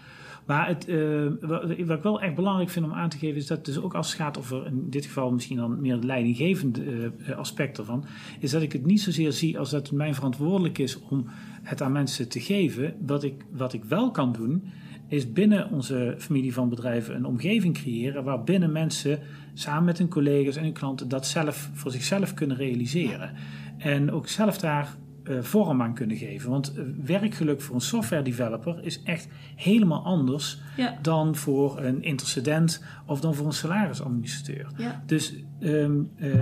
Maar 0.47 0.67
het, 0.67 0.89
uh, 0.89 1.31
wat, 1.41 1.71
ik 1.71 2.03
wel 2.03 2.21
echt 2.21 2.35
belangrijk 2.35 2.71
vind 2.71 2.85
om 2.85 2.93
aan 2.93 3.09
te 3.09 3.19
geven, 3.19 3.37
is 3.37 3.47
dat 3.47 3.65
dus 3.65 3.79
ook 3.79 3.95
als 3.95 4.07
het 4.07 4.21
gaat 4.21 4.39
over 4.39 4.67
in 4.67 4.91
dit 4.91 5.05
geval 5.05 5.33
misschien 5.33 5.57
dan 5.57 5.81
meer 5.81 5.95
het 5.95 6.05
leidinggevende 6.05 7.13
uh, 7.29 7.37
aspect 7.37 7.79
ervan, 7.79 8.05
is 8.39 8.51
dat 8.51 8.63
ik 8.63 8.73
het 8.73 8.87
niet 8.87 9.01
zozeer 9.01 9.33
zie 9.33 9.59
als 9.59 9.71
dat 9.71 9.87
het 9.87 9.97
mijn 9.97 10.15
verantwoordelijk 10.15 10.79
is 10.79 10.99
om 10.99 11.27
het 11.63 11.83
aan 11.83 11.93
mensen 11.93 12.29
te 12.29 12.41
geven. 12.41 12.95
Wat 13.07 13.25
ik, 13.25 13.45
wat 13.51 13.73
ik 13.73 13.85
wel 13.85 14.11
kan 14.11 14.33
doen, 14.33 14.63
is 15.09 15.33
binnen 15.33 15.71
onze 15.71 16.15
familie 16.19 16.53
van 16.53 16.69
bedrijven 16.69 17.15
een 17.15 17.27
omgeving 17.27 17.75
creëren 17.75 18.25
waarbinnen 18.25 18.73
mensen 18.73 19.19
samen 19.55 19.85
met 19.85 19.99
hun 19.99 20.09
collega's 20.09 20.57
en 20.57 20.63
hun 20.63 20.73
klanten 20.73 21.09
dat 21.09 21.27
zelf 21.27 21.71
voor 21.73 21.91
zichzelf 21.91 22.35
kunnen 22.35 22.57
realiseren. 22.57 23.33
En 23.79 24.11
ook 24.13 24.29
zelf 24.29 24.59
daar 24.59 24.97
uh, 25.25 25.43
vorm 25.43 25.83
aan 25.83 25.95
kunnen 25.95 26.17
geven. 26.17 26.51
Want 26.51 26.73
uh, 26.77 26.85
werkgeluk 27.05 27.61
voor 27.61 27.75
een 27.75 27.81
software 27.81 28.23
developer 28.23 28.85
is 28.85 29.03
echt 29.03 29.29
helemaal 29.57 30.05
anders 30.05 30.61
ja. 30.77 30.99
dan 31.03 31.37
voor 31.37 31.81
een 31.81 32.03
intercedent 32.03 32.85
of 33.07 33.21
dan 33.21 33.35
voor 33.35 33.47
een 33.47 33.53
salarisadministrateur. 33.53 34.71
Ja. 34.77 35.03
Dus 35.07 35.35
um, 35.61 36.11
uh, 36.17 36.33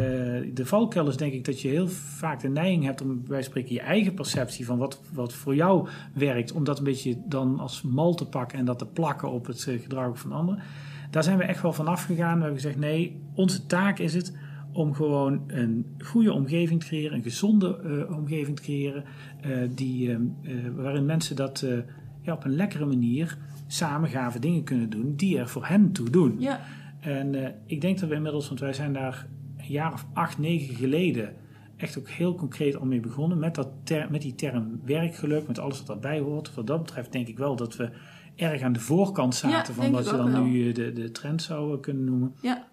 de 0.55 0.67
valkuil 0.67 1.09
is 1.09 1.17
denk 1.17 1.33
ik 1.33 1.45
dat 1.45 1.61
je 1.61 1.69
heel 1.69 1.89
vaak 1.89 2.41
de 2.41 2.49
neiging 2.49 2.85
hebt 2.85 3.01
om 3.01 3.25
bij 3.25 3.43
spreken 3.43 3.75
je 3.75 3.81
eigen 3.81 4.15
perceptie 4.15 4.67
van 4.67 4.79
wat, 4.79 5.01
wat 5.13 5.33
voor 5.33 5.55
jou 5.55 5.89
werkt, 6.15 6.53
om 6.53 6.65
dat 6.65 6.79
een 6.79 6.85
beetje 6.85 7.23
dan 7.27 7.59
als 7.59 7.83
mal 7.83 8.15
te 8.15 8.27
pakken 8.27 8.59
en 8.59 8.65
dat 8.65 8.79
te 8.79 8.87
plakken 8.87 9.31
op 9.31 9.47
het 9.47 9.63
gedrag 9.63 10.19
van 10.19 10.33
anderen. 10.33 10.63
Daar 11.11 11.23
zijn 11.23 11.39
we 11.39 11.45
echt 11.45 11.63
wel 11.63 11.73
van 11.73 11.87
afgegaan. 11.87 12.37
We 12.37 12.43
hebben 12.43 12.61
gezegd 12.61 12.79
nee, 12.79 13.21
onze 13.35 13.67
taak 13.67 13.99
is 13.99 14.15
het 14.15 14.33
om 14.73 14.95
gewoon 14.95 15.43
een 15.47 15.87
goede 15.99 16.33
omgeving 16.33 16.81
te 16.81 16.87
creëren, 16.87 17.17
een 17.17 17.23
gezonde 17.23 17.81
uh, 17.85 18.17
omgeving 18.17 18.57
te 18.57 18.63
creëren, 18.63 19.05
uh, 19.47 19.69
die, 19.75 20.09
uh, 20.09 20.19
waarin 20.75 21.07
mensen 21.07 21.37
dat 21.37 21.67
ja, 22.21 22.33
op 22.33 22.45
een 22.45 22.57
lekkere 22.57 22.87
manier 22.87 23.39
samen 23.67 24.09
gave 24.09 24.39
dingen 24.39 24.65
kunnen 24.65 24.91
doen 24.91 25.17
die 25.17 25.39
er 25.39 25.49
voor 25.49 25.67
hen 25.67 25.93
toe 25.93 26.11
doen. 26.11 26.37
Ja. 26.39 26.61
En 27.01 27.55
ik 27.67 27.81
denk 27.81 27.99
dat 27.99 28.09
we 28.09 28.15
inmiddels, 28.15 28.49
want 28.49 28.61
wij 28.61 28.73
zijn 28.73 28.93
daar 28.93 29.27
een 29.57 29.73
jaar 29.73 29.93
of 29.93 30.07
acht, 30.13 30.39
negen 30.39 30.75
geleden 30.75 31.35
echt 31.77 31.99
ook 31.99 32.09
heel 32.09 32.35
concreet 32.35 32.77
al 32.77 32.87
mee 32.87 33.01
begonnen 33.01 33.39
met, 33.39 33.55
dat 33.55 33.69
ter, 33.85 34.11
met 34.11 34.23
die 34.23 34.35
term 34.35 34.81
werkgeluk, 34.85 35.47
met 35.47 35.59
alles 35.59 35.79
wat 35.79 35.87
daarbij 35.87 36.21
hoort. 36.21 36.55
Wat 36.55 36.67
dat 36.67 36.83
betreft 36.83 37.13
denk 37.13 37.29
ik 37.29 37.39
wel 37.39 37.57
dat 37.57 37.77
we 37.77 37.91
erg 38.37 38.63
aan 38.63 38.73
de 38.73 38.81
voorkant 38.81 39.35
zaten 39.35 39.75
ja, 39.75 39.83
van 39.83 39.93
wat 39.93 40.05
je 40.05 40.17
dan 40.17 40.33
wel. 40.33 40.45
nu 40.45 40.73
de, 40.73 40.93
de 40.93 41.11
trend 41.11 41.43
zou 41.43 41.81
kunnen 41.81 42.05
noemen. 42.05 42.35
Ja. 42.41 42.71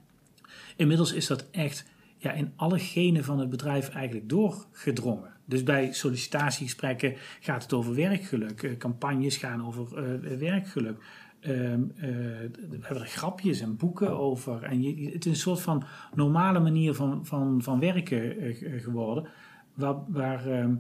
Inmiddels 0.80 1.14
is 1.14 1.28
dat 1.28 1.50
echt 1.52 1.86
ja, 2.18 2.32
in 2.32 2.54
alle 2.56 2.80
genen 2.80 3.24
van 3.24 3.40
het 3.40 3.50
bedrijf 3.50 3.90
eigenlijk 3.90 4.30
doorgedrongen. 4.30 5.34
Dus 5.46 5.64
bij 5.64 5.94
sollicitatiegesprekken 5.94 7.16
gaat 7.40 7.64
het 7.64 7.74
over 7.74 7.96
werkgeluk. 7.96 8.76
campagnes 8.78 9.38
gaan 9.38 9.66
over 9.66 10.14
uh, 10.22 10.38
werkgeluk. 10.38 11.04
Uh, 11.42 11.72
uh, 11.72 11.80
we 11.96 12.78
hebben 12.82 13.02
er 13.02 13.08
grapjes 13.08 13.60
en 13.60 13.78
boeken 13.78 14.20
over. 14.20 14.64
En 14.64 14.82
je, 14.82 15.12
het 15.12 15.26
is 15.26 15.32
een 15.32 15.38
soort 15.38 15.62
van 15.62 15.84
normale 16.14 16.60
manier 16.60 16.94
van, 16.94 17.26
van, 17.26 17.62
van 17.62 17.80
werken 17.80 18.56
geworden. 18.82 19.28
Waar, 19.74 19.96
waar, 20.08 20.48
ehm, 20.48 20.76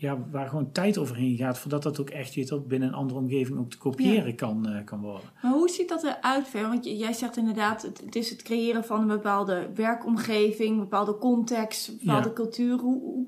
ja, 0.00 0.18
waar 0.30 0.48
gewoon 0.48 0.72
tijd 0.72 0.98
overheen 0.98 1.36
gaat 1.36 1.58
voordat 1.58 1.82
dat 1.82 2.00
ook 2.00 2.10
echt 2.10 2.34
weet, 2.34 2.68
binnen 2.68 2.88
een 2.88 2.94
andere 2.94 3.18
omgeving 3.20 3.58
ook 3.58 3.70
te 3.70 3.78
kopiëren 3.78 4.26
ja. 4.26 4.34
kan, 4.34 4.68
uh, 4.68 4.84
kan 4.84 5.00
worden. 5.00 5.30
Maar 5.42 5.52
hoe 5.52 5.68
ziet 5.68 5.88
dat 5.88 6.02
eruit 6.02 6.48
ver? 6.48 6.62
Want 6.62 6.84
jij 6.84 7.12
zegt 7.12 7.36
inderdaad, 7.36 7.82
het, 7.82 8.00
het, 8.04 8.16
is 8.16 8.30
het 8.30 8.42
creëren 8.42 8.84
van 8.84 9.00
een 9.00 9.06
bepaalde 9.06 9.70
werkomgeving, 9.74 10.70
een 10.70 10.78
bepaalde 10.78 11.18
context, 11.18 11.88
een 11.88 11.98
bepaalde 12.00 12.28
ja. 12.28 12.34
cultuur. 12.34 12.78
Hoe, 12.78 13.00
hoe, 13.00 13.26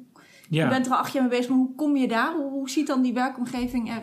ja. 0.49 0.64
Je 0.64 0.71
bent 0.71 0.87
er 0.87 0.93
al 0.93 0.99
acht 0.99 1.12
jaar 1.12 1.23
mee 1.23 1.31
bezig, 1.31 1.49
maar 1.49 1.59
hoe 1.59 1.75
kom 1.75 1.97
je 1.97 2.09
daar? 2.09 2.35
Hoe, 2.35 2.50
hoe 2.50 2.71
ziet 2.71 2.87
dan 2.87 3.02
die 3.02 3.14
werkomgeving 3.14 3.91
er, 3.91 4.02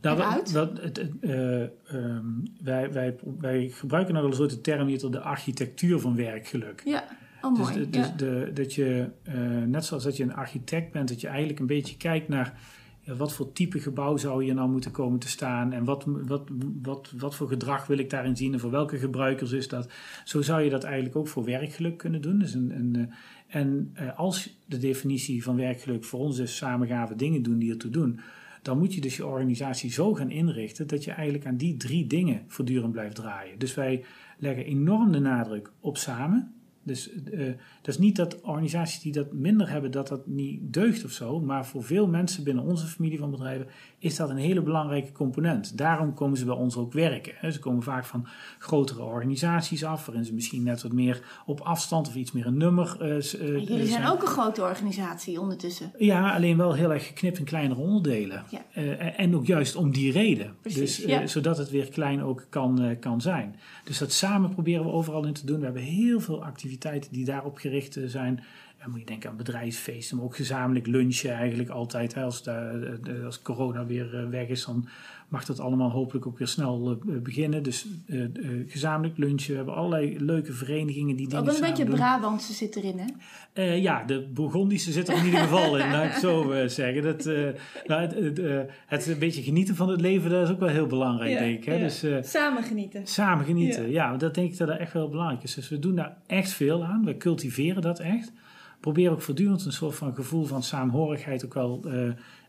nou, 0.00 0.18
eruit? 0.18 0.52
Wat, 0.52 0.80
het, 0.80 0.96
het, 0.96 1.10
uh, 1.20 1.60
um, 1.92 2.42
wij, 2.62 2.92
wij, 2.92 3.16
wij 3.38 3.68
gebruiken 3.68 4.14
nog 4.14 4.22
wel 4.22 4.40
eens 4.40 4.54
de 4.54 4.60
term 4.60 4.86
hier 4.86 5.10
de 5.10 5.20
architectuur 5.20 6.00
van 6.00 6.16
werkgeluk. 6.16 6.82
Ja. 6.84 7.04
Oh, 7.46 7.56
dus, 7.56 7.74
mooi. 7.74 7.90
dus 7.90 8.06
ja. 8.06 8.12
de, 8.16 8.50
dat 8.54 8.74
je, 8.74 9.08
uh, 9.28 9.62
net 9.62 9.84
zoals 9.84 10.04
dat 10.04 10.16
je 10.16 10.22
een 10.22 10.34
architect 10.34 10.92
bent, 10.92 11.08
dat 11.08 11.20
je 11.20 11.28
eigenlijk 11.28 11.58
een 11.58 11.66
beetje 11.66 11.96
kijkt 11.96 12.28
naar 12.28 12.58
ja, 13.00 13.14
wat 13.14 13.32
voor 13.32 13.52
type 13.52 13.80
gebouw 13.80 14.16
zou 14.16 14.44
hier 14.44 14.54
nou 14.54 14.70
moeten 14.70 14.90
komen 14.90 15.18
te 15.18 15.28
staan 15.28 15.72
en 15.72 15.84
wat, 15.84 16.04
wat, 16.06 16.48
wat, 16.82 17.12
wat 17.16 17.34
voor 17.34 17.48
gedrag 17.48 17.86
wil 17.86 17.98
ik 17.98 18.10
daarin 18.10 18.36
zien 18.36 18.52
en 18.52 18.60
voor 18.60 18.70
welke 18.70 18.98
gebruikers 18.98 19.52
is 19.52 19.68
dat. 19.68 19.88
Zo 20.24 20.42
zou 20.42 20.62
je 20.62 20.70
dat 20.70 20.84
eigenlijk 20.84 21.16
ook 21.16 21.28
voor 21.28 21.44
werkgeluk 21.44 21.96
kunnen 21.96 22.20
doen. 22.20 22.38
Dus 22.38 22.54
een, 22.54 22.70
een, 22.70 22.94
uh, 22.96 23.04
en 23.48 23.94
uh, 24.00 24.18
als 24.18 24.58
de 24.66 24.78
definitie 24.78 25.42
van 25.42 25.56
werkgeluk 25.56 26.04
voor 26.04 26.20
ons 26.20 26.38
is 26.38 26.56
samengave 26.56 27.16
dingen 27.16 27.42
doen 27.42 27.58
die 27.58 27.70
ertoe 27.70 27.90
doen, 27.90 28.20
dan 28.62 28.78
moet 28.78 28.94
je 28.94 29.00
dus 29.00 29.16
je 29.16 29.26
organisatie 29.26 29.92
zo 29.92 30.14
gaan 30.14 30.30
inrichten 30.30 30.86
dat 30.86 31.04
je 31.04 31.10
eigenlijk 31.10 31.46
aan 31.46 31.56
die 31.56 31.76
drie 31.76 32.06
dingen 32.06 32.44
voortdurend 32.46 32.92
blijft 32.92 33.14
draaien. 33.14 33.58
Dus 33.58 33.74
wij 33.74 34.04
leggen 34.38 34.64
enorm 34.64 35.12
de 35.12 35.18
nadruk 35.18 35.70
op 35.80 35.96
samen. 35.96 36.54
Dus 36.86 37.10
uh, 37.12 37.46
dat 37.82 37.94
is 37.94 37.98
niet 37.98 38.16
dat 38.16 38.40
organisaties 38.40 39.00
die 39.00 39.12
dat 39.12 39.32
minder 39.32 39.70
hebben, 39.70 39.90
dat 39.90 40.08
dat 40.08 40.26
niet 40.26 40.72
deugt 40.72 41.04
of 41.04 41.10
zo. 41.10 41.40
Maar 41.40 41.66
voor 41.66 41.84
veel 41.84 42.06
mensen 42.06 42.44
binnen 42.44 42.64
onze 42.64 42.86
familie 42.86 43.18
van 43.18 43.30
bedrijven 43.30 43.66
is 43.98 44.16
dat 44.16 44.30
een 44.30 44.36
hele 44.36 44.62
belangrijke 44.62 45.12
component. 45.12 45.78
Daarom 45.78 46.14
komen 46.14 46.38
ze 46.38 46.44
bij 46.44 46.54
ons 46.54 46.76
ook 46.76 46.92
werken. 46.92 47.32
Hè. 47.36 47.50
Ze 47.50 47.58
komen 47.58 47.82
vaak 47.82 48.04
van 48.04 48.26
grotere 48.58 49.02
organisaties 49.02 49.84
af, 49.84 50.06
waarin 50.06 50.24
ze 50.24 50.34
misschien 50.34 50.62
net 50.62 50.82
wat 50.82 50.92
meer 50.92 51.22
op 51.46 51.60
afstand 51.60 52.08
of 52.08 52.14
iets 52.14 52.32
meer 52.32 52.46
een 52.46 52.56
nummer. 52.56 52.96
Uh, 53.00 53.08
uh, 53.08 53.20
jullie 53.20 53.66
zijn, 53.66 53.86
zijn 53.86 54.06
ook 54.06 54.22
een 54.22 54.28
grote 54.28 54.62
organisatie 54.62 55.40
ondertussen. 55.40 55.92
Ja, 55.98 56.34
alleen 56.34 56.56
wel 56.56 56.72
heel 56.72 56.92
erg 56.92 57.06
geknipt 57.06 57.38
in 57.38 57.44
kleinere 57.44 57.80
onderdelen. 57.80 58.44
Ja. 58.50 58.80
en 58.96 59.36
ook 59.36 59.46
juist 59.46 59.76
om 59.76 59.92
die 59.92 60.12
reden. 60.12 60.56
Precies, 60.60 60.96
dus, 60.96 61.04
ja. 61.04 61.26
Zodat 61.26 61.58
het 61.58 61.70
weer 61.70 61.88
klein 61.88 62.22
ook 62.22 62.46
kan, 62.48 62.96
kan 63.00 63.20
zijn. 63.20 63.56
Dus 63.84 63.98
dat 63.98 64.12
samen 64.12 64.50
proberen 64.50 64.84
we 64.84 64.90
overal 64.90 65.26
in 65.26 65.32
te 65.32 65.46
doen. 65.46 65.58
We 65.58 65.64
hebben 65.64 65.82
heel 65.82 66.20
veel 66.20 66.44
activiteiten 66.44 66.74
die 67.10 67.24
daarop 67.24 67.56
gericht 67.56 67.98
zijn. 68.06 68.44
Dan 68.78 68.90
moet 68.90 69.00
je 69.00 69.06
denken 69.06 69.30
aan 69.30 69.36
bedrijfsfeesten, 69.36 70.16
maar 70.16 70.24
ook 70.26 70.36
gezamenlijk 70.36 70.86
lunchen 70.86 71.32
eigenlijk 71.32 71.68
altijd. 71.68 72.16
Als, 72.16 72.42
de, 72.42 73.22
als 73.24 73.42
corona 73.42 73.86
weer 73.86 74.30
weg 74.30 74.48
is, 74.48 74.64
dan 74.64 74.88
mag 75.28 75.44
dat 75.44 75.60
allemaal 75.60 75.90
hopelijk 75.90 76.26
ook 76.26 76.38
weer 76.38 76.48
snel 76.48 76.98
uh, 77.06 77.18
beginnen. 77.22 77.62
Dus 77.62 77.86
uh, 78.06 78.20
uh, 78.20 78.70
gezamenlijk 78.70 79.18
lunchen. 79.18 79.50
We 79.50 79.56
hebben 79.56 79.74
allerlei 79.74 80.16
leuke 80.18 80.52
verenigingen 80.52 81.16
die 81.16 81.28
dingen 81.28 81.48
Ook 81.48 81.54
een 81.54 81.60
beetje 81.60 81.84
doen. 81.84 81.94
Brabantse 81.94 82.52
zit 82.52 82.76
erin, 82.76 82.98
hè? 82.98 83.06
Uh, 83.54 83.82
ja, 83.82 84.04
de 84.04 84.20
Bourgondische 84.20 84.92
zit 84.92 85.08
er 85.08 85.16
in 85.16 85.24
ieder 85.24 85.40
geval 85.40 85.78
in, 85.78 85.90
laat 85.90 86.04
ik 86.04 86.12
zo 86.12 86.52
uh, 86.52 86.68
zeggen. 86.80 87.02
Dat, 87.02 87.26
uh, 87.26 87.48
nou, 87.86 88.00
het, 88.00 88.14
het, 88.14 88.70
het, 88.86 89.06
een 89.06 89.18
beetje 89.18 89.42
genieten 89.42 89.76
van 89.76 89.88
het 89.88 90.00
leven, 90.00 90.30
dat 90.30 90.44
is 90.44 90.54
ook 90.54 90.60
wel 90.60 90.68
heel 90.68 90.86
belangrijk, 90.86 91.30
ja, 91.30 91.38
denk 91.38 91.58
ik. 91.58 91.64
Hè? 91.64 91.74
Ja. 91.74 91.82
Dus, 91.82 92.04
samen 92.30 92.62
genieten. 92.62 93.06
Samen 93.06 93.44
genieten, 93.44 93.82
ja. 93.90 94.10
ja. 94.10 94.16
Dat 94.16 94.34
denk 94.34 94.52
ik 94.52 94.58
dat 94.58 94.68
dat 94.68 94.78
echt 94.78 94.92
wel 94.92 95.08
belangrijk 95.08 95.42
is. 95.42 95.54
Dus 95.54 95.68
we 95.68 95.78
doen 95.78 95.94
daar 95.94 96.16
echt 96.26 96.50
veel 96.50 96.84
aan. 96.84 97.04
We 97.04 97.16
cultiveren 97.16 97.82
dat 97.82 97.98
echt. 97.98 98.32
Proberen 98.80 99.12
ook 99.12 99.22
voortdurend 99.22 99.64
een 99.64 99.72
soort 99.72 99.94
van 99.94 100.14
gevoel 100.14 100.44
van 100.44 100.62
saamhorigheid 100.62 101.44
ook 101.44 101.54
wel 101.54 101.84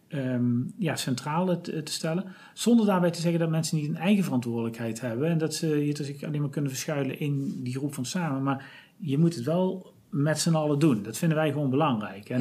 um, 0.09 0.73
ja, 0.77 0.95
centraal 0.95 1.61
te, 1.61 1.83
te, 1.83 1.91
stellen. 1.91 2.25
Zonder 2.53 2.85
daarbij 2.85 3.11
te 3.11 3.21
zeggen 3.21 3.39
dat 3.39 3.49
mensen 3.49 3.77
niet 3.77 3.89
een 3.89 3.97
eigen 3.97 4.23
verantwoordelijkheid 4.23 5.01
hebben. 5.01 5.29
En 5.29 5.37
dat 5.37 5.55
ze 5.55 5.85
je 5.85 5.93
dus 5.93 6.23
alleen 6.23 6.41
maar 6.41 6.49
kunnen 6.49 6.71
verschuilen 6.71 7.19
in 7.19 7.63
die 7.63 7.75
groep 7.75 7.93
van 7.93 8.05
samen. 8.05 8.43
Maar 8.43 8.65
je 8.97 9.17
moet 9.17 9.35
het 9.35 9.43
wel 9.43 9.93
met 10.09 10.39
z'n 10.39 10.55
allen 10.55 10.79
doen. 10.79 11.03
Dat 11.03 11.17
vinden 11.17 11.37
wij 11.37 11.51
gewoon 11.51 11.69
belangrijk. 11.69 12.29
En 12.29 12.39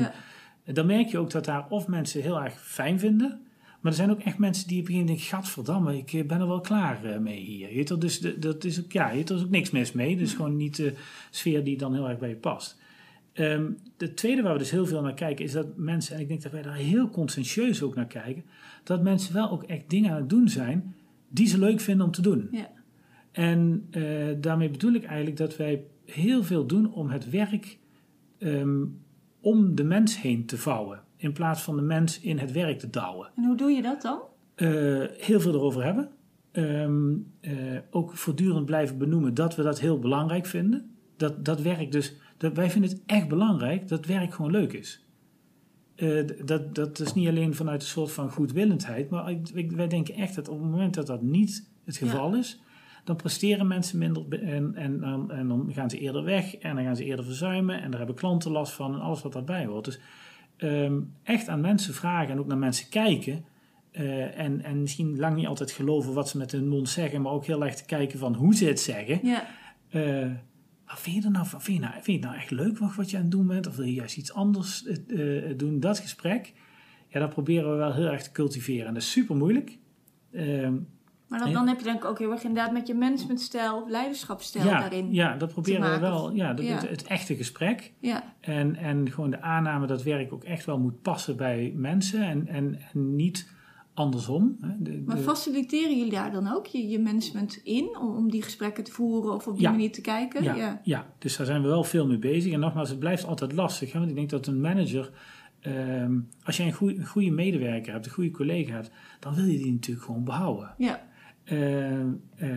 ja. 0.64 0.72
dan 0.72 0.86
merk 0.86 1.08
je 1.08 1.18
ook 1.18 1.30
dat 1.30 1.44
daar 1.44 1.66
of 1.68 1.86
mensen 1.86 2.22
heel 2.22 2.42
erg 2.42 2.60
fijn 2.60 2.98
vinden. 2.98 3.40
Maar 3.80 3.92
er 3.92 3.98
zijn 3.98 4.10
ook 4.10 4.20
echt 4.20 4.38
mensen 4.38 4.68
die 4.68 4.80
op 4.80 4.86
een 4.86 4.92
gegeven 4.92 5.14
moment 5.14 5.30
denken: 5.30 5.44
Gadverdamme, 5.44 5.98
ik 5.98 6.28
ben 6.28 6.40
er 6.40 6.48
wel 6.48 6.60
klaar 6.60 7.22
mee 7.22 7.40
hier. 7.40 7.76
Je 7.76 7.84
er 7.84 8.00
dus 8.00 8.20
dat 8.20 8.64
is 8.64 8.84
ook, 8.84 8.92
ja, 8.92 9.10
er 9.10 9.30
is 9.30 9.42
ook 9.42 9.50
niks 9.50 9.70
mis 9.70 9.92
mee. 9.92 10.16
Dus 10.16 10.34
gewoon 10.34 10.56
niet 10.56 10.76
de 10.76 10.94
sfeer 11.30 11.64
die 11.64 11.76
dan 11.76 11.94
heel 11.94 12.08
erg 12.08 12.18
bij 12.18 12.28
je 12.28 12.36
past. 12.36 12.76
Um, 13.38 13.78
de 13.96 14.14
tweede 14.14 14.42
waar 14.42 14.52
we 14.52 14.58
dus 14.58 14.70
heel 14.70 14.86
veel 14.86 15.02
naar 15.02 15.14
kijken 15.14 15.44
is 15.44 15.52
dat 15.52 15.76
mensen, 15.76 16.14
en 16.14 16.20
ik 16.20 16.28
denk 16.28 16.42
dat 16.42 16.52
wij 16.52 16.62
daar 16.62 16.74
heel 16.74 17.10
conscientieus 17.10 17.82
ook 17.82 17.94
naar 17.94 18.06
kijken, 18.06 18.44
dat 18.84 19.02
mensen 19.02 19.34
wel 19.34 19.50
ook 19.50 19.62
echt 19.62 19.90
dingen 19.90 20.10
aan 20.10 20.16
het 20.16 20.28
doen 20.28 20.48
zijn 20.48 20.94
die 21.28 21.46
ze 21.46 21.58
leuk 21.58 21.80
vinden 21.80 22.06
om 22.06 22.12
te 22.12 22.22
doen. 22.22 22.48
Ja. 22.50 22.70
En 23.32 23.86
uh, 23.90 24.34
daarmee 24.40 24.70
bedoel 24.70 24.92
ik 24.92 25.04
eigenlijk 25.04 25.36
dat 25.36 25.56
wij 25.56 25.84
heel 26.04 26.42
veel 26.42 26.66
doen 26.66 26.92
om 26.92 27.10
het 27.10 27.30
werk 27.30 27.78
um, 28.38 28.98
om 29.40 29.74
de 29.74 29.84
mens 29.84 30.20
heen 30.20 30.46
te 30.46 30.56
vouwen, 30.56 31.00
in 31.16 31.32
plaats 31.32 31.62
van 31.62 31.76
de 31.76 31.82
mens 31.82 32.20
in 32.20 32.38
het 32.38 32.52
werk 32.52 32.78
te 32.78 32.90
douwen. 32.90 33.30
En 33.36 33.44
hoe 33.44 33.56
doe 33.56 33.70
je 33.70 33.82
dat 33.82 34.02
dan? 34.02 34.20
Uh, 34.56 35.04
heel 35.18 35.40
veel 35.40 35.54
erover 35.54 35.84
hebben. 35.84 36.08
Um, 36.52 37.32
uh, 37.40 37.78
ook 37.90 38.16
voortdurend 38.16 38.66
blijven 38.66 38.98
benoemen 38.98 39.34
dat 39.34 39.56
we 39.56 39.62
dat 39.62 39.80
heel 39.80 39.98
belangrijk 39.98 40.46
vinden. 40.46 40.90
Dat, 41.16 41.44
dat 41.44 41.62
werk 41.62 41.92
dus 41.92 42.14
Dat, 42.36 42.52
wij 42.56 42.70
vinden 42.70 42.90
het 42.90 43.02
echt 43.06 43.28
belangrijk 43.28 43.88
dat 43.88 44.06
werk 44.06 44.34
gewoon 44.34 44.50
leuk 44.50 44.72
is. 44.72 45.04
Uh, 45.96 46.28
dat, 46.44 46.74
dat 46.74 46.98
is 46.98 47.12
niet 47.12 47.28
alleen 47.28 47.54
vanuit 47.54 47.82
een 47.82 47.88
soort 47.88 48.12
van 48.12 48.30
goedwillendheid, 48.30 49.10
maar 49.10 49.30
ik, 49.54 49.70
wij 49.70 49.88
denken 49.88 50.14
echt 50.14 50.34
dat 50.34 50.48
op 50.48 50.60
het 50.60 50.70
moment 50.70 50.94
dat 50.94 51.06
dat 51.06 51.22
niet 51.22 51.68
het 51.84 51.96
geval 51.96 52.34
is, 52.34 52.60
dan 53.04 53.16
presteren 53.16 53.66
mensen 53.66 53.98
minder 53.98 54.42
en, 54.42 54.74
en, 54.74 55.02
en, 55.02 55.30
en, 55.30 55.48
dan 55.48 55.70
gaan 55.72 55.90
ze 55.90 55.98
eerder 55.98 56.24
weg 56.24 56.56
en 56.56 56.74
dan 56.74 56.84
gaan 56.84 56.96
ze 56.96 57.04
eerder 57.04 57.24
verzuimen 57.24 57.82
en 57.82 57.90
daar 57.90 57.98
hebben 57.98 58.16
klanten 58.16 58.50
last 58.50 58.72
van 58.72 58.94
en 58.94 59.00
alles 59.00 59.22
wat 59.22 59.32
daarbij 59.32 59.64
hoort. 59.64 59.84
Dus 59.84 60.00
um, 60.56 61.12
echt 61.22 61.48
aan 61.48 61.60
mensen 61.60 61.94
vragen 61.94 62.30
en 62.30 62.38
ook 62.38 62.46
naar 62.46 62.58
mensen 62.58 62.88
kijken 62.88 63.44
uh, 63.92 64.38
en, 64.38 64.64
en 64.64 64.80
misschien 64.80 65.18
lang 65.18 65.36
niet 65.36 65.46
altijd 65.46 65.70
geloven 65.70 66.12
wat 66.12 66.28
ze 66.28 66.38
met 66.38 66.52
hun 66.52 66.68
mond 66.68 66.88
zeggen, 66.88 67.22
maar 67.22 67.32
ook 67.32 67.46
heel 67.46 67.64
erg 67.64 67.74
te 67.74 67.84
kijken 67.84 68.18
van 68.18 68.34
hoe 68.34 68.54
ze 68.54 68.66
het 68.66 68.80
zeggen. 68.80 69.20
Ja. 69.22 69.46
Uh, 69.90 70.30
wat 70.86 71.00
vind 71.00 71.16
je 71.16 71.22
er 71.22 71.30
nou 71.30 71.46
van? 71.46 71.62
Vind 71.62 71.76
je 71.76 71.82
nou, 71.82 72.02
vind 72.02 72.22
je 72.22 72.26
nou 72.26 72.38
echt 72.38 72.50
leuk 72.50 72.78
wat, 72.78 72.94
wat 72.94 73.10
je 73.10 73.16
aan 73.16 73.22
het 73.22 73.30
doen 73.30 73.46
bent? 73.46 73.66
Of 73.66 73.76
wil 73.76 73.86
je 73.86 73.92
juist 73.92 74.16
iets 74.16 74.32
anders 74.32 74.84
uh, 75.06 75.52
doen? 75.56 75.80
Dat 75.80 75.98
gesprek, 75.98 76.52
ja, 77.08 77.20
dat 77.20 77.30
proberen 77.30 77.70
we 77.70 77.76
wel 77.76 77.94
heel 77.94 78.06
erg 78.06 78.22
te 78.22 78.32
cultiveren. 78.32 78.86
En 78.86 78.94
dat 78.94 79.02
is 79.02 79.10
super 79.10 79.36
moeilijk. 79.36 79.78
Uh, 80.30 80.68
maar 81.28 81.38
dan, 81.38 81.52
dan, 81.52 81.68
heb 81.68 81.78
je 81.78 81.84
denk 81.84 81.96
ik 81.96 82.04
ook 82.04 82.18
heel 82.18 82.30
erg 82.30 82.42
inderdaad 82.42 82.72
met 82.72 82.86
je 82.86 82.94
managementstijl, 82.94 83.86
leiderschapsstijl 83.88 84.64
ja, 84.64 84.80
daarin. 84.80 85.12
Ja, 85.12 85.36
dat 85.36 85.52
proberen 85.52 85.90
we 85.90 85.98
wel. 85.98 86.30
Ja, 86.30 86.54
Het, 86.54 86.88
het, 86.88 87.02
echte 87.02 87.36
gesprek. 87.36 87.92
Ja. 87.98 88.34
En, 88.40 88.76
en 88.76 89.10
gewoon 89.10 89.30
de 89.30 89.40
aanname 89.40 89.86
dat 89.86 90.02
werk 90.02 90.32
ook 90.32 90.44
echt 90.44 90.64
wel 90.64 90.78
moet 90.78 91.02
passen 91.02 91.36
bij 91.36 91.72
mensen 91.76 92.22
en, 92.22 92.48
en, 92.48 92.78
en 92.92 93.16
niet 93.16 93.54
andersom. 93.96 94.56
De, 94.78 95.02
maar 95.06 95.16
faciliteren 95.16 95.96
jullie 95.96 96.12
daar 96.12 96.32
dan 96.32 96.52
ook 96.52 96.66
je, 96.66 96.88
je 96.88 97.00
management 97.00 97.60
in 97.64 97.96
om, 98.00 98.16
om 98.16 98.30
die 98.30 98.42
gesprekken 98.42 98.84
te 98.84 98.92
voeren 98.92 99.34
of 99.34 99.46
op 99.46 99.58
die 99.58 99.68
manier 99.68 99.92
te 99.92 100.00
kijken? 100.00 100.42
Ja, 100.42 100.54
ja, 100.54 100.80
ja. 100.82 101.06
dus 101.18 101.36
daar 101.36 101.46
zijn 101.46 101.62
we 101.62 101.68
wel 101.68 101.84
veel 101.84 102.06
mee 102.06 102.18
bezig. 102.18 102.52
En 102.52 102.60
nogmaals, 102.60 102.88
het 102.88 102.98
blijft 102.98 103.24
altijd 103.24 103.52
lastig. 103.52 103.92
Hè? 103.92 103.98
Want 103.98 104.10
ik 104.10 104.16
denk 104.16 104.30
dat 104.30 104.46
een 104.46 104.60
manager, 104.60 105.10
ehm, 105.60 106.18
als 106.44 106.56
jij 106.56 106.66
een 106.66 106.72
goede, 106.72 106.98
een 106.98 107.06
goede 107.06 107.30
medewerker 107.30 107.92
hebt, 107.92 108.06
een 108.06 108.12
goede 108.12 108.30
collega 108.30 108.72
hebt, 108.72 108.90
dan 109.20 109.34
wil 109.34 109.44
je 109.44 109.58
die 109.58 109.72
natuurlijk 109.72 110.06
gewoon 110.06 110.24
behouden. 110.24 110.74
Ja. 110.78 111.08
Ehm, 111.44 112.12
eh, 112.36 112.55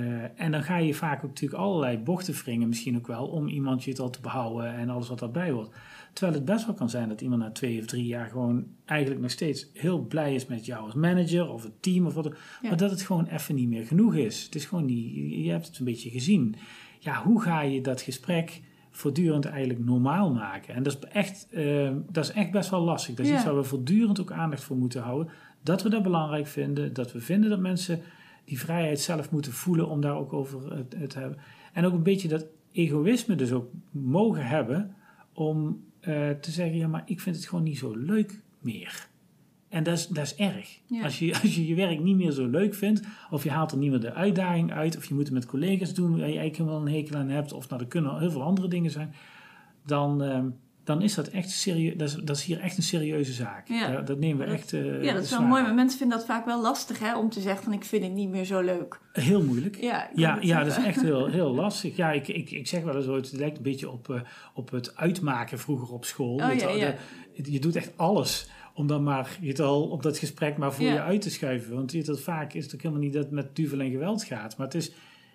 en 0.49 0.55
dan 0.55 0.63
ga 0.63 0.77
je 0.77 0.93
vaak 0.93 1.23
ook 1.23 1.29
natuurlijk 1.29 1.61
allerlei 1.61 1.97
bochten 1.97 2.33
wringen, 2.33 2.67
misschien 2.67 2.97
ook 2.97 3.07
wel, 3.07 3.27
om 3.27 3.47
iemand 3.47 3.83
je 3.83 3.97
al 3.97 4.09
te 4.09 4.21
behouden 4.21 4.73
en 4.73 4.89
alles 4.89 5.07
wat 5.07 5.19
daarbij 5.19 5.49
hoort. 5.49 5.75
Terwijl 6.13 6.37
het 6.37 6.45
best 6.45 6.65
wel 6.65 6.75
kan 6.75 6.89
zijn 6.89 7.09
dat 7.09 7.21
iemand 7.21 7.41
na 7.41 7.51
twee 7.51 7.79
of 7.79 7.85
drie 7.85 8.05
jaar 8.05 8.29
gewoon 8.29 8.65
eigenlijk 8.85 9.21
nog 9.21 9.31
steeds 9.31 9.69
heel 9.73 9.99
blij 9.99 10.35
is 10.35 10.45
met 10.45 10.65
jou 10.65 10.85
als 10.85 10.93
manager 10.93 11.49
of 11.49 11.63
het 11.63 11.81
team 11.81 12.05
of 12.05 12.13
wat 12.13 12.35
Maar 12.61 12.77
dat 12.77 12.91
het 12.91 13.01
gewoon 13.01 13.25
even 13.25 13.55
niet 13.55 13.69
meer 13.69 13.85
genoeg 13.85 14.15
is. 14.15 14.43
Het 14.43 14.55
is 14.55 14.65
gewoon 14.65 14.85
niet, 14.85 15.15
je 15.43 15.51
hebt 15.51 15.67
het 15.67 15.79
een 15.79 15.85
beetje 15.85 16.09
gezien. 16.09 16.55
Ja, 16.99 17.23
hoe 17.23 17.41
ga 17.41 17.61
je 17.61 17.81
dat 17.81 18.01
gesprek 18.01 18.61
voortdurend 18.91 19.45
eigenlijk 19.45 19.85
normaal 19.85 20.33
maken? 20.33 20.75
En 20.75 20.83
dat 20.83 20.93
is 20.93 21.09
echt, 21.09 21.47
uh, 21.51 21.91
dat 22.11 22.23
is 22.23 22.31
echt 22.31 22.51
best 22.51 22.69
wel 22.69 22.81
lastig. 22.81 23.15
Dat 23.15 23.25
is 23.25 23.31
iets 23.31 23.43
waar 23.43 23.55
we 23.55 23.63
voortdurend 23.63 24.21
ook 24.21 24.31
aandacht 24.31 24.63
voor 24.63 24.77
moeten 24.77 25.01
houden. 25.01 25.33
Dat 25.63 25.83
we 25.83 25.89
dat 25.89 26.03
belangrijk 26.03 26.47
vinden. 26.47 26.93
Dat 26.93 27.11
we 27.11 27.19
vinden 27.19 27.49
dat 27.49 27.59
mensen 27.59 28.01
die 28.49 28.59
vrijheid 28.59 28.99
zelf 28.99 29.31
moeten 29.31 29.51
voelen 29.51 29.87
om 29.87 30.01
daar 30.01 30.15
ook 30.15 30.33
over 30.33 30.85
te 30.87 31.19
hebben. 31.19 31.37
En 31.73 31.85
ook 31.85 31.93
een 31.93 32.03
beetje 32.03 32.27
dat 32.27 32.45
egoïsme 32.71 33.35
dus 33.35 33.51
ook 33.51 33.71
mogen 33.91 34.45
hebben 34.47 34.95
om 35.33 35.83
uh, 36.01 36.29
te 36.29 36.51
zeggen, 36.51 36.77
ja, 36.77 36.87
maar 36.87 37.03
ik 37.05 37.19
vind 37.19 37.35
het 37.35 37.45
gewoon 37.45 37.63
niet 37.63 37.77
zo 37.77 37.95
leuk 37.95 38.41
meer. 38.59 39.07
En 39.67 39.83
dat 39.83 39.97
is, 39.97 40.07
dat 40.07 40.25
is 40.25 40.35
erg. 40.35 40.79
Als, 41.03 41.19
je, 41.19 41.33
als 41.41 41.55
je 41.55 41.67
je 41.67 41.75
werk 41.75 41.99
niet 41.99 42.15
meer 42.15 42.31
zo 42.31 42.47
leuk 42.47 42.73
vindt, 42.73 43.01
of 43.29 43.43
je 43.43 43.51
haalt 43.51 43.71
er 43.71 43.77
niet 43.77 43.89
meer 43.89 43.99
de 43.99 44.13
uitdaging 44.13 44.71
uit, 44.71 44.97
of 44.97 45.05
je 45.05 45.13
moet 45.13 45.23
het 45.23 45.33
met 45.33 45.45
collega's 45.45 45.93
doen 45.93 46.09
waar 46.09 46.29
je 46.29 46.39
eigenlijk 46.39 46.69
wel 46.69 46.81
een 46.81 46.93
hekel 46.93 47.15
aan 47.15 47.29
hebt, 47.29 47.53
of 47.53 47.69
nou, 47.69 47.81
er 47.81 47.87
kunnen 47.87 48.19
heel 48.19 48.31
veel 48.31 48.43
andere 48.43 48.67
dingen 48.67 48.91
zijn, 48.91 49.13
dan, 49.85 50.23
uh, 50.23 50.43
dan 50.89 51.01
is 51.01 51.15
dat 51.15 51.27
echt 51.27 51.49
serieus. 51.49 51.97
Dat 51.97 52.07
is, 52.07 52.15
dat 52.15 52.35
is 52.35 52.43
hier 52.43 52.59
echt 52.59 52.77
een 52.77 52.83
serieuze 52.83 53.33
zaak. 53.33 53.67
Ja. 53.67 54.01
dat 54.01 54.19
nemen 54.19 54.47
we 54.47 54.53
echt. 54.53 54.73
Uh, 54.73 55.03
ja, 55.03 55.13
dat 55.13 55.23
is 55.23 55.29
wel 55.29 55.41
mooi, 55.41 55.61
maar 55.61 55.73
mensen 55.73 55.99
vinden 55.99 56.17
dat 56.17 56.27
vaak 56.27 56.45
wel 56.45 56.61
lastig 56.61 56.99
hè, 56.99 57.17
om 57.17 57.29
te 57.29 57.41
zeggen 57.41 57.63
van 57.63 57.73
ik 57.73 57.83
vind 57.83 58.03
het 58.03 58.13
niet 58.13 58.29
meer 58.29 58.45
zo 58.45 58.59
leuk. 58.59 58.99
Heel 59.11 59.43
moeilijk. 59.43 59.81
Ja, 59.81 60.09
ja, 60.15 60.37
ja 60.41 60.63
dat 60.63 60.77
is 60.77 60.83
echt 60.83 61.01
heel, 61.01 61.27
heel 61.27 61.53
lastig. 61.63 61.95
Ja, 61.95 62.11
ik, 62.11 62.27
ik, 62.27 62.51
ik 62.51 62.67
zeg 62.67 62.83
wel 62.83 62.95
eens 62.95 63.07
ooit, 63.07 63.31
het 63.31 63.39
lijkt 63.39 63.57
een 63.57 63.63
beetje 63.63 63.89
op, 63.89 64.07
uh, 64.07 64.21
op 64.53 64.71
het 64.71 64.95
uitmaken 64.95 65.59
vroeger 65.59 65.93
op 65.93 66.05
school. 66.05 66.33
Oh, 66.33 66.53
ja, 66.53 66.69
ja. 66.69 66.95
De, 67.35 67.51
je 67.51 67.59
doet 67.59 67.75
echt 67.75 67.91
alles 67.95 68.49
om 68.73 68.87
dan 68.87 69.03
maar 69.03 69.37
je 69.41 69.47
het 69.47 69.59
al 69.59 69.83
op 69.89 70.03
dat 70.03 70.17
gesprek 70.17 70.57
maar 70.57 70.73
voor 70.73 70.85
je 70.85 71.01
uit 71.01 71.21
te 71.21 71.29
schuiven. 71.29 71.75
Want 71.75 71.91
je 71.91 72.03
dat 72.03 72.21
vaak 72.21 72.53
is 72.53 72.63
het 72.63 72.75
ook 72.75 72.81
helemaal 72.81 73.03
niet 73.03 73.13
dat 73.13 73.23
het 73.23 73.31
met 73.31 73.55
duvel 73.55 73.79
en 73.79 73.91
geweld 73.91 74.23
gaat. 74.23 74.57
Maar 74.57 74.65
het 74.65 74.75
is, 74.75 74.91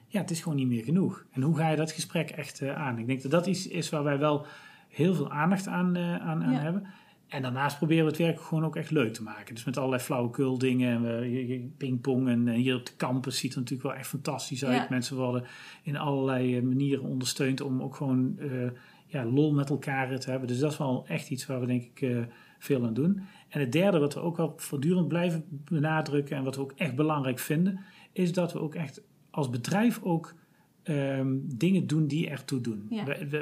ja, 0.07 0.21
het 0.21 0.31
is 0.31 0.40
gewoon 0.40 0.59
niet 0.59 0.69
meer 0.69 0.85
genoeg. 0.85 1.25
En 1.33 1.43
hoe 1.43 1.57
ga 1.57 1.71
je 1.71 1.77
dat 1.77 1.93
gesprek 1.93 2.31
echt 2.31 2.61
uh, 2.61 2.77
aan? 2.77 2.99
Ik 2.99 3.07
denk 3.07 3.23
dat 3.23 3.31
dat 3.31 3.47
iets 3.47 3.69
is 3.69 3.90
waar 3.90 4.05
wij 4.05 4.19
wel 4.19 4.47
heel 4.94 5.14
veel 5.14 5.30
aandacht 5.30 5.68
aan, 5.68 5.96
uh, 5.96 6.16
aan, 6.16 6.44
aan 6.44 6.52
hebben. 6.52 6.87
En 7.28 7.42
daarnaast 7.42 7.76
proberen 7.76 8.04
we 8.04 8.11
het 8.11 8.20
werk 8.20 8.40
gewoon 8.40 8.64
ook 8.64 8.76
echt 8.76 8.90
leuk 8.90 9.14
te 9.14 9.22
maken. 9.22 9.54
Dus 9.54 9.64
met 9.64 9.76
allerlei 9.76 10.02
flauwekul 10.02 10.59
dingen, 10.59 11.24
uh, 11.24 11.61
pingpong 11.76 12.28
en 12.28 12.48
hier 12.48 12.76
op 12.76 12.87
de 12.87 12.96
campus 12.96 13.38
ziet 13.38 13.54
het 13.54 13.59
natuurlijk 13.59 13.88
wel 13.88 13.98
echt 13.98 14.09
fantastisch 14.09 14.64
uit. 14.64 14.88
Mensen 14.88 15.16
worden 15.16 15.44
in 15.83 15.96
allerlei 15.96 16.62
manieren 16.62 17.04
ondersteund 17.04 17.61
om 17.61 17.83
ook 17.83 17.96
gewoon 17.96 18.38
ja, 19.07 19.24
lol 19.24 19.54
met 19.54 19.70
elkaar 19.70 20.18
te 20.18 20.30
hebben. 20.30 20.48
Dus 20.48 20.59
dat 20.59 20.72
is 20.72 20.78
wel 20.78 21.04
echt 21.09 21.30
iets 21.30 21.46
waar 21.46 21.61
we 21.61 21.66
denk 21.66 21.83
ik 21.83 22.26
veel 22.59 22.85
aan 22.85 22.94
doen. 22.94 23.20
En 23.48 23.61
het 23.61 23.72
derde 23.72 23.98
wat 23.98 24.14
we 24.14 24.20
ook 24.20 24.37
wel 24.37 24.52
voortdurend 24.57 25.09
blijven 25.09 25.44
benadrukken 25.48 26.37
en 26.37 26.44
wat 26.44 26.57
we 26.57 26.62
ook 26.62 26.72
echt 26.76 26.94
belangrijk 26.94 27.38
vinden, 27.38 27.80
is 28.12 28.33
dat 28.33 28.52
we 28.52 28.61
ook 28.61 28.74
echt 28.74 29.02
als 29.30 29.50
bedrijf 29.50 30.02
ook 30.02 30.35
um, 30.88 31.44
dingen 31.57 31.87
doen 31.87 32.07
die 32.07 32.29
ertoe 32.29 32.61
doen. 32.61 32.87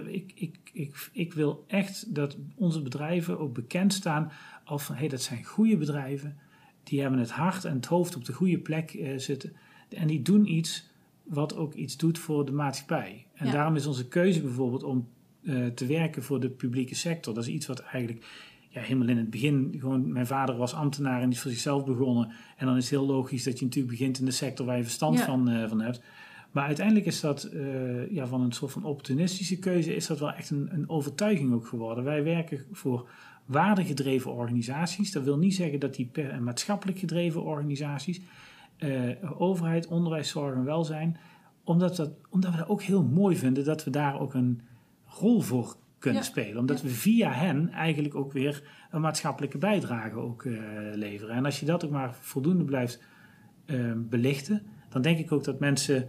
ik, 0.09 0.33
ik, 0.35 0.57
ik, 0.73 1.11
ik 1.13 1.33
wil 1.33 1.65
echt 1.67 2.15
dat 2.15 2.37
onze 2.55 2.83
bedrijven 2.83 3.39
ook 3.39 3.55
bekend 3.55 3.93
staan 3.93 4.33
als 4.65 4.83
van 4.83 4.95
hé, 4.95 5.01
hey, 5.01 5.09
dat 5.09 5.23
zijn 5.23 5.45
goede 5.45 5.77
bedrijven. 5.77 6.37
Die 6.83 7.01
hebben 7.01 7.19
het 7.19 7.31
hart 7.31 7.65
en 7.65 7.75
het 7.75 7.87
hoofd 7.87 8.17
op 8.17 8.25
de 8.25 8.33
goede 8.33 8.59
plek 8.59 8.95
uh, 8.95 9.19
zitten. 9.19 9.53
En 9.89 10.07
die 10.07 10.23
doen 10.23 10.53
iets 10.53 10.91
wat 11.23 11.57
ook 11.57 11.75
iets 11.75 11.97
doet 11.97 12.19
voor 12.19 12.45
de 12.45 12.53
maatschappij. 12.53 13.27
En 13.35 13.51
daarom 13.51 13.77
is 13.77 13.87
onze 13.87 14.09
keuze 14.09 14.41
bijvoorbeeld 14.41 14.83
om 14.83 15.09
uh, 15.43 15.67
te 15.67 15.87
werken 15.87 16.23
voor 16.23 16.41
de 16.41 16.51
publieke 16.51 16.95
sector. 16.95 17.35
Dat 17.35 17.43
is 17.43 17.49
iets 17.49 17.67
wat 17.67 17.81
eigenlijk 17.81 18.27
ja, 18.69 18.81
helemaal 18.81 19.09
in 19.09 19.17
het 19.17 19.31
begin, 19.31 19.77
gewoon, 19.79 20.13
mijn 20.13 20.27
vader 20.27 20.57
was 20.57 20.75
ambtenaar 20.75 21.23
en 21.23 21.31
is 21.31 21.41
voor 21.41 21.51
zichzelf 21.51 21.85
begonnen. 21.85 22.33
En 22.57 22.67
dan 22.67 22.77
is 22.77 22.83
het 22.83 22.91
heel 22.91 23.07
logisch 23.07 23.43
dat 23.43 23.59
je 23.59 23.65
natuurlijk 23.65 23.93
begint 23.93 24.19
in 24.19 24.25
de 24.25 24.31
sector 24.31 24.67
waar 24.67 24.77
je 24.77 24.83
verstand 24.83 25.21
van, 25.21 25.51
uh, 25.51 25.69
van 25.69 25.81
hebt. 25.81 26.03
Maar 26.53 26.67
uiteindelijk 26.67 27.07
is 27.07 27.21
dat 27.21 27.51
uh, 27.53 28.11
ja, 28.11 28.27
van 28.27 28.41
een 28.41 28.53
soort 28.53 28.73
van 28.73 28.85
opportunistische 28.85 29.59
keuze, 29.59 29.95
is 29.95 30.07
dat 30.07 30.19
wel 30.19 30.33
echt 30.33 30.51
een, 30.51 30.69
een 30.73 30.89
overtuiging 30.89 31.53
ook 31.53 31.67
geworden. 31.67 32.05
Wij 32.05 32.25
werken 32.25 32.65
voor 32.73 33.09
waardegedreven 33.45 34.33
organisaties. 34.33 35.13
Dat 35.13 35.25
wil 35.25 35.39
niet 35.39 35.55
zeggen 35.55 35.81
dat 35.81 35.95
die 35.95 36.07
per, 36.07 36.43
maatschappelijk 36.43 36.99
gedreven 36.99 37.43
organisaties, 37.43 38.21
uh, 38.79 39.41
overheid, 39.41 39.87
onderwijs, 39.87 40.29
zorg 40.29 40.55
en 40.55 40.65
welzijn, 40.65 41.17
omdat, 41.65 41.97
dat, 41.97 42.11
omdat 42.31 42.51
we 42.51 42.57
dat 42.57 42.69
ook 42.69 42.83
heel 42.83 43.03
mooi 43.03 43.37
vinden 43.37 43.65
dat 43.65 43.85
we 43.85 43.91
daar 43.91 44.21
ook 44.21 44.35
een 44.35 44.61
rol 45.07 45.41
voor 45.41 45.77
kunnen 45.99 46.25
spelen. 46.25 46.59
Omdat 46.59 46.83
we 46.83 46.89
via 46.89 47.33
hen 47.33 47.69
eigenlijk 47.71 48.15
ook 48.15 48.33
weer 48.33 48.63
een 48.91 49.01
maatschappelijke 49.01 49.59
bijdrage 49.59 50.17
ook, 50.17 50.45
uh, 50.45 50.59
leveren. 50.93 51.35
En 51.35 51.45
als 51.45 51.61
je 51.61 51.67
dat 51.67 51.85
ook 51.85 51.91
maar 51.91 52.15
voldoende 52.15 52.65
blijft 52.65 53.03
uh, 53.67 53.93
belichten, 53.97 54.63
dan 54.89 55.03
denk 55.03 55.19
ik 55.19 55.33
ook 55.33 55.45
dat 55.45 55.61
mensen 55.61 56.09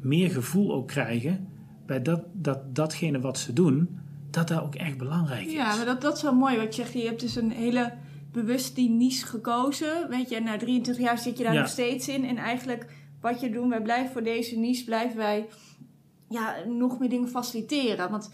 meer 0.00 0.30
gevoel 0.30 0.72
ook 0.72 0.88
krijgen 0.88 1.48
bij 1.86 2.02
dat, 2.02 2.22
dat, 2.32 2.74
datgene 2.74 3.20
wat 3.20 3.38
ze 3.38 3.52
doen, 3.52 3.98
dat 4.30 4.48
dat 4.48 4.62
ook 4.62 4.74
echt 4.74 4.98
belangrijk 4.98 5.46
is. 5.46 5.52
Ja, 5.52 5.76
maar 5.76 5.84
dat, 5.84 6.00
dat 6.00 6.16
is 6.16 6.22
wel 6.22 6.34
mooi 6.34 6.56
wat 6.56 6.76
je 6.76 6.82
zegt. 6.82 6.92
Je 6.92 7.04
hebt 7.04 7.20
dus 7.20 7.36
een 7.36 7.50
hele 7.50 7.92
bewust 8.32 8.74
die 8.74 8.90
niche 8.90 9.26
gekozen. 9.26 10.08
Weet 10.08 10.28
je, 10.28 10.40
na 10.40 10.56
23 10.56 11.04
jaar 11.04 11.18
zit 11.18 11.38
je 11.38 11.44
daar 11.44 11.54
nog 11.54 11.68
steeds 11.68 12.08
in. 12.08 12.24
En 12.24 12.36
eigenlijk 12.36 12.86
wat 13.20 13.40
je 13.40 13.50
doet, 13.50 13.68
wij 13.68 13.82
blijven 13.82 14.12
voor 14.12 14.22
deze 14.22 14.58
niche, 14.58 14.84
blijven 14.84 15.16
wij 15.16 15.46
ja, 16.28 16.54
nog 16.66 16.98
meer 16.98 17.08
dingen 17.08 17.28
faciliteren. 17.28 18.10
Want 18.10 18.30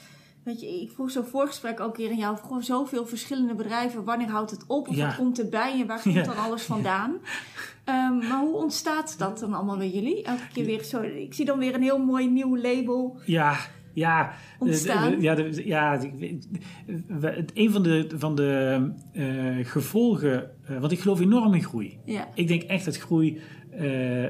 Weet 0.47 0.61
je, 0.61 0.81
ik 0.81 0.91
vroeg 0.91 1.11
zo 1.11 1.23
voorgesprek 1.23 1.81
ook 1.81 1.95
keer 1.95 2.11
aan 2.11 2.17
jou. 2.17 2.37
Gewoon 2.37 2.63
zoveel 2.63 3.07
verschillende 3.07 3.55
bedrijven. 3.55 4.05
Wanneer 4.05 4.29
houdt 4.29 4.51
het 4.51 4.65
op? 4.67 4.89
Of 4.89 4.97
wat 4.97 5.17
komt 5.17 5.39
erbij? 5.39 5.81
En 5.81 5.87
waar 5.87 6.03
komt 6.03 6.25
dan 6.25 6.37
alles 6.37 6.63
vandaan? 6.63 7.17
Um, 7.89 8.19
maar 8.19 8.41
hoe 8.41 8.55
ontstaat 8.55 9.19
dat 9.19 9.39
dan 9.39 9.55
allemaal 9.55 9.77
bij 9.77 9.91
jullie? 9.91 10.23
Elke 10.23 10.49
keer 10.53 10.65
weer 10.65 10.83
zo. 10.83 11.03
Ik 11.03 11.35
zie 11.35 11.45
dan 11.45 11.59
weer 11.59 11.75
een 11.75 11.83
heel 11.83 12.05
mooi 12.05 12.31
nieuw 12.31 12.57
label. 12.57 13.19
Ja, 13.25 13.57
ja, 13.97 14.33
ontstaan. 14.59 15.21
ja, 15.21 15.35
de, 15.35 15.63
ja 15.67 16.01
een 17.55 17.71
van 17.71 17.83
de, 17.83 18.09
van 18.17 18.35
de 18.35 18.81
uh, 19.13 19.67
gevolgen, 19.67 20.51
uh, 20.71 20.79
want 20.79 20.93
ik 20.93 21.01
geloof 21.01 21.21
enorm 21.21 21.55
in 21.55 21.63
groei. 21.63 21.99
Ja. 22.05 22.29
Ik 22.35 22.49
denk 22.49 22.63
echt 22.63 22.85
dat 22.85 22.97
groei 22.97 23.41
uh, 23.81 24.27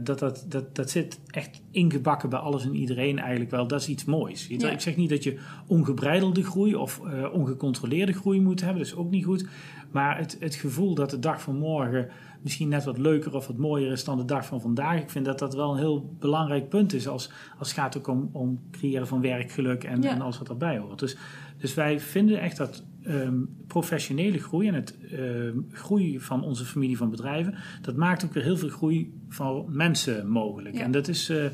dat, 0.00 0.18
dat, 0.18 0.44
dat, 0.48 0.74
dat 0.74 0.90
zit 0.90 1.20
echt 1.30 1.62
ingebakken 1.70 2.28
bij 2.28 2.38
alles 2.38 2.64
en 2.64 2.74
iedereen 2.74 3.18
eigenlijk 3.18 3.50
wel. 3.50 3.66
Dat 3.66 3.80
is 3.80 3.88
iets 3.88 4.04
moois. 4.04 4.46
Ja. 4.46 4.70
Ik 4.70 4.80
zeg 4.80 4.96
niet 4.96 5.10
dat 5.10 5.22
je 5.22 5.38
ongebreidelde 5.66 6.44
groei 6.44 6.74
of 6.74 7.00
ongecontroleerde 7.32 8.12
groei 8.12 8.40
moet 8.40 8.60
hebben. 8.60 8.78
Dat 8.78 8.92
is 8.92 8.96
ook 8.96 9.10
niet 9.10 9.24
goed. 9.24 9.46
Maar 9.90 10.18
het, 10.18 10.36
het 10.40 10.54
gevoel 10.54 10.94
dat 10.94 11.10
de 11.10 11.18
dag 11.18 11.42
van 11.42 11.58
morgen 11.58 12.08
misschien 12.44 12.68
net 12.68 12.84
wat 12.84 12.98
leuker 12.98 13.34
of 13.34 13.46
wat 13.46 13.56
mooier 13.56 13.92
is 13.92 14.04
dan 14.04 14.16
de 14.16 14.24
dag 14.24 14.46
van 14.46 14.60
vandaag. 14.60 15.00
Ik 15.00 15.10
vind 15.10 15.24
dat 15.24 15.38
dat 15.38 15.54
wel 15.54 15.70
een 15.72 15.78
heel 15.78 16.14
belangrijk 16.18 16.68
punt 16.68 16.92
is 16.92 17.08
als, 17.08 17.30
als 17.58 17.68
het 17.68 17.78
gaat 17.78 17.96
ook 17.98 18.06
om, 18.08 18.28
om 18.32 18.60
creëren 18.70 19.06
van 19.06 19.20
werkgeluk 19.20 19.84
en, 19.84 20.02
Ja. 20.02 20.10
en 20.10 20.20
alles 20.20 20.38
wat 20.38 20.46
daarbij 20.46 20.78
hoort. 20.78 20.98
Dus, 20.98 21.16
dus 21.58 21.74
wij 21.74 22.00
vinden 22.00 22.40
echt 22.40 22.56
dat 22.56 22.84
ehm, 23.02 23.34
professionele 23.66 24.38
groei 24.38 24.68
en 24.68 24.74
het 24.74 24.96
ehm, 25.12 25.58
groei 25.70 26.20
van 26.20 26.42
onze 26.44 26.64
familie 26.64 26.96
van 26.96 27.10
bedrijven, 27.10 27.54
dat 27.82 27.96
maakt 27.96 28.24
ook 28.24 28.32
weer 28.32 28.42
heel 28.42 28.56
veel 28.56 28.68
groei 28.68 29.12
van 29.28 29.64
mensen 29.68 30.28
mogelijk. 30.28 30.74
Ja. 30.76 30.82
En 30.82 30.90
dat 30.90 31.08
is. 31.08 31.28
eh, 31.28 31.44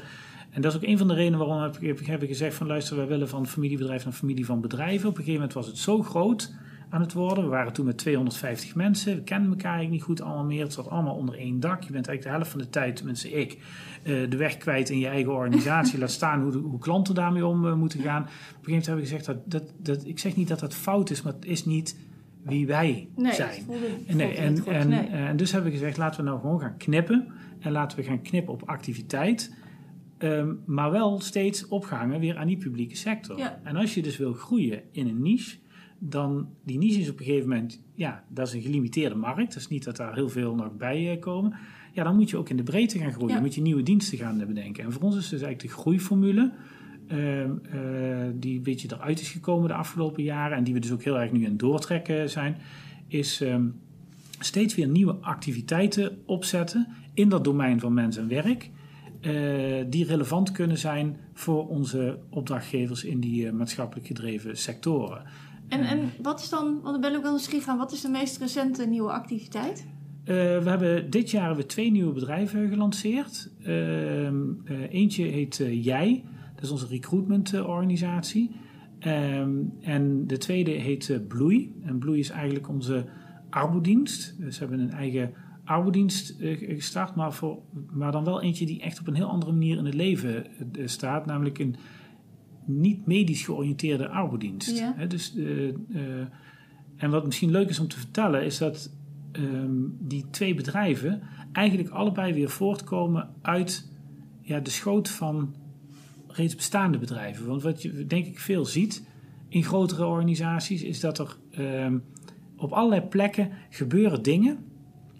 en 0.50 0.62
dat 0.62 0.72
is 0.72 0.78
ook 0.78 0.84
een 0.88 0.98
van 0.98 1.08
de 1.08 1.14
redenen 1.14 1.38
waarom 1.38 1.62
heb 1.62 1.76
ik, 1.76 1.86
heb 1.86 2.00
ik- 2.00 2.06
heb 2.06 2.22
ik 2.22 2.28
gezegd 2.28 2.54
van 2.54 2.66
luister, 2.66 2.96
wij 2.96 3.06
willen 3.06 3.28
van 3.28 3.46
familiebedrijf 3.46 4.04
naar 4.04 4.12
familie 4.12 4.44
van 4.46 4.60
bedrijven. 4.60 5.08
Op 5.08 5.14
een 5.18 5.24
gegeven 5.24 5.34
moment 5.40 5.52
was 5.52 5.66
het 5.66 5.78
zo 5.78 6.02
groot 6.02 6.54
aan 6.90 7.00
het 7.00 7.12
worden. 7.12 7.44
We 7.44 7.50
waren 7.50 7.72
toen 7.72 7.86
met 7.86 7.98
250 7.98 8.74
mensen. 8.74 9.14
We 9.16 9.22
kenden 9.22 9.50
elkaar 9.50 9.72
eigenlijk 9.74 9.92
niet 9.92 10.02
goed 10.02 10.20
allemaal 10.20 10.44
meer. 10.44 10.62
Het 10.62 10.72
zat 10.72 10.88
allemaal 10.88 11.14
onder 11.14 11.34
één 11.38 11.60
dak. 11.60 11.82
Je 11.82 11.92
bent 11.92 12.06
eigenlijk 12.08 12.22
de 12.22 12.28
helft 12.28 12.50
van 12.50 12.60
de 12.60 12.68
tijd, 12.70 12.96
tenminste 12.96 13.30
ik, 13.30 13.52
eh, 14.02 14.30
de 14.30 14.36
weg 14.36 14.56
kwijt 14.56 14.90
in 14.90 14.98
je 14.98 15.06
eigen 15.06 15.32
organisatie. 15.32 15.98
Laat 15.98 16.10
staan 16.10 16.42
hoe, 16.42 16.52
de- 16.52 16.58
hoe 16.58 16.78
klanten 16.78 17.14
daarmee 17.14 17.46
om 17.46 17.66
eh, 17.66 17.74
moeten 17.74 18.00
gaan. 18.00 18.22
Op 18.22 18.28
een 18.28 18.34
gegeven 18.34 18.62
moment 18.70 18.86
heb 18.86 18.96
ik 18.96 19.02
gezegd, 19.02 19.24
dat, 19.26 19.36
dat, 19.50 19.72
dat, 19.78 20.06
ik 20.06 20.18
zeg 20.18 20.36
niet 20.36 20.48
dat 20.48 20.60
dat 20.60 20.74
fout 20.74 21.10
is, 21.10 21.22
maar 21.22 21.32
het 21.32 21.44
is 21.44 21.64
niet 21.64 21.98
wie 22.44 22.66
wij 22.66 23.08
Nee, 23.16 23.32
zijn. 23.32 23.62
voelde, 23.62 23.86
nee, 24.08 24.34
en, 24.34 24.58
goed. 24.58 24.66
en, 24.72 24.88
nee. 24.88 25.06
en 25.06 25.36
dus 25.36 25.52
hebben 25.52 25.70
we 25.70 25.76
gezegd, 25.78 25.96
laten 25.96 26.20
we 26.24 26.26
nou 26.30 26.40
gewoon 26.40 26.60
gaan 26.60 26.76
knippen. 26.76 27.26
En 27.60 27.72
laten 27.72 27.98
we 27.98 28.04
gaan 28.04 28.22
knippen 28.22 28.52
op 28.52 28.62
activiteit. 28.68 29.54
Ehm, 30.18 30.52
maar 30.66 30.90
wel 30.90 31.20
steeds 31.20 31.68
opgehangen 31.68 32.20
weer 32.20 32.36
aan 32.36 32.46
die 32.46 32.56
publieke 32.56 32.96
sector. 32.96 33.38
Ja. 33.38 33.60
En 33.64 33.76
als 33.76 33.94
je 33.94 34.02
dus 34.02 34.16
wil 34.16 34.32
groeien 34.32 34.82
in 34.92 35.06
een 35.08 35.22
niche, 35.22 35.56
dan 36.02 36.48
die 36.64 36.78
niche 36.78 37.00
is 37.00 37.10
op 37.10 37.18
een 37.18 37.24
gegeven 37.24 37.48
moment, 37.48 37.82
ja, 37.94 38.24
dat 38.28 38.46
is 38.46 38.52
een 38.52 38.62
gelimiteerde 38.62 39.14
markt. 39.14 39.52
Dat 39.52 39.62
is 39.62 39.68
niet 39.68 39.84
dat 39.84 39.96
daar 39.96 40.14
heel 40.14 40.28
veel 40.28 40.54
nog 40.54 40.76
bij 40.76 41.10
eh, 41.10 41.20
komen. 41.20 41.54
Ja, 41.92 42.04
dan 42.04 42.16
moet 42.16 42.30
je 42.30 42.36
ook 42.36 42.48
in 42.48 42.56
de 42.56 42.62
breedte 42.62 42.98
gaan 42.98 43.12
groeien. 43.12 43.28
Ja. 43.28 43.34
Dan 43.34 43.42
moet 43.42 43.54
je 43.54 43.60
nieuwe 43.60 43.82
diensten 43.82 44.18
gaan 44.18 44.46
bedenken. 44.46 44.84
En 44.84 44.92
voor 44.92 45.02
ons 45.02 45.16
is 45.16 45.28
dus 45.28 45.42
eigenlijk 45.42 45.74
de 45.74 45.80
groeiformule. 45.80 46.52
ehm, 47.06 47.50
eh, 47.70 48.30
die 48.34 48.56
een 48.56 48.62
beetje 48.62 48.88
eruit 48.92 49.20
is 49.20 49.30
gekomen 49.30 49.68
de 49.68 49.74
afgelopen 49.74 50.22
jaren 50.22 50.56
en 50.56 50.64
die 50.64 50.74
we 50.74 50.80
dus 50.80 50.92
ook 50.92 51.02
heel 51.02 51.20
erg 51.20 51.32
nu 51.32 51.44
aan 51.44 51.50
het 51.50 51.58
doortrekken 51.58 52.30
zijn, 52.30 52.56
is 53.06 53.40
ehm, 53.40 53.66
steeds 54.38 54.74
weer 54.74 54.88
nieuwe 54.88 55.12
activiteiten 55.12 56.18
opzetten 56.26 56.86
in 57.14 57.28
dat 57.28 57.44
domein 57.44 57.80
van 57.80 57.94
mens 57.94 58.16
en 58.16 58.28
werk, 58.28 58.70
eh, 59.20 59.32
die 59.88 60.04
relevant 60.04 60.52
kunnen 60.52 60.78
zijn 60.78 61.16
voor 61.32 61.68
onze 61.68 62.18
opdrachtgevers 62.28 63.04
in 63.04 63.20
die 63.20 63.52
maatschappelijk 63.52 64.06
gedreven 64.06 64.56
sectoren. 64.56 65.22
En, 65.70 65.80
en 65.80 66.10
wat 66.22 66.40
is 66.40 66.48
dan, 66.48 66.80
want 66.82 66.96
ik 66.96 67.02
ben 67.02 67.16
ook 67.16 67.22
wel 67.22 67.30
nieuwsgierig 67.30 67.68
aan, 67.68 67.78
wat 67.78 67.92
is 67.92 68.00
de 68.00 68.08
meest 68.08 68.38
recente 68.38 68.86
nieuwe 68.86 69.10
activiteit? 69.10 69.86
Eh, 70.24 70.36
we 70.36 70.68
hebben 70.68 71.10
dit 71.10 71.30
jaar 71.30 71.46
hebben 71.46 71.62
we 71.62 71.70
twee 71.70 71.90
nieuwe 71.90 72.12
bedrijven 72.12 72.68
gelanceerd. 72.68 73.50
Ehm, 73.62 74.36
eh, 74.64 74.92
eentje 74.92 75.24
heet 75.24 75.60
eh, 75.60 75.84
Jij, 75.84 76.24
dat 76.54 76.64
is 76.64 76.70
onze 76.70 76.86
recruitmentorganisatie. 76.86 78.50
Ehm 78.98 79.50
en 79.80 80.26
de 80.26 80.38
tweede 80.38 80.70
heet 80.70 81.20
Bloei. 81.28 81.74
En 81.84 81.98
Bloei 81.98 82.18
is 82.18 82.30
eigenlijk 82.30 82.68
onze 82.68 83.04
arbodienst. 83.50 84.34
Dus 84.38 84.58
we 84.58 84.66
hebben 84.66 84.86
een 84.86 84.92
eigen 84.92 85.32
arbodienst 85.64 86.34
gestart, 86.58 87.14
maar, 87.14 87.32
voor, 87.32 87.58
maar 87.92 88.12
dan 88.12 88.24
wel 88.24 88.42
eentje 88.42 88.66
die 88.66 88.80
echt 88.80 89.00
op 89.00 89.06
een 89.06 89.14
heel 89.14 89.28
andere 89.28 89.52
manier 89.52 89.78
in 89.78 89.84
het 89.84 89.94
leven 89.94 90.46
staat. 90.84 91.26
Namelijk 91.26 91.58
een 91.58 91.76
niet 92.64 93.06
medisch 93.06 93.44
georiënteerde 93.44 94.08
arbodienst. 94.08 94.78
Ja. 94.78 95.06
Dus, 95.06 95.36
eh, 95.36 95.68
eh, 95.68 95.74
en 96.96 97.10
wat 97.10 97.24
misschien 97.24 97.50
leuk 97.50 97.68
is 97.68 97.78
om 97.78 97.88
te 97.88 97.98
vertellen, 97.98 98.44
is 98.44 98.58
dat 98.58 98.90
ehm, 99.32 99.74
die 99.98 100.24
twee 100.30 100.54
bedrijven 100.54 101.22
eigenlijk 101.52 101.88
allebei 101.88 102.32
weer 102.32 102.50
voortkomen 102.50 103.28
uit 103.42 103.88
ja, 104.40 104.60
de 104.60 104.70
schoot 104.70 105.08
van 105.08 105.54
reeds 106.26 106.56
bestaande 106.56 106.98
bedrijven. 106.98 107.46
Want 107.46 107.62
wat 107.62 107.82
je 107.82 108.06
denk 108.06 108.26
ik 108.26 108.38
veel 108.38 108.64
ziet 108.64 109.04
in 109.48 109.64
grotere 109.64 110.06
organisaties, 110.06 110.82
is 110.82 111.00
dat 111.00 111.18
er 111.18 111.36
ehm, 111.50 111.98
op 112.56 112.72
allerlei 112.72 113.00
plekken 113.00 113.50
gebeuren 113.70 114.22
dingen 114.22 114.58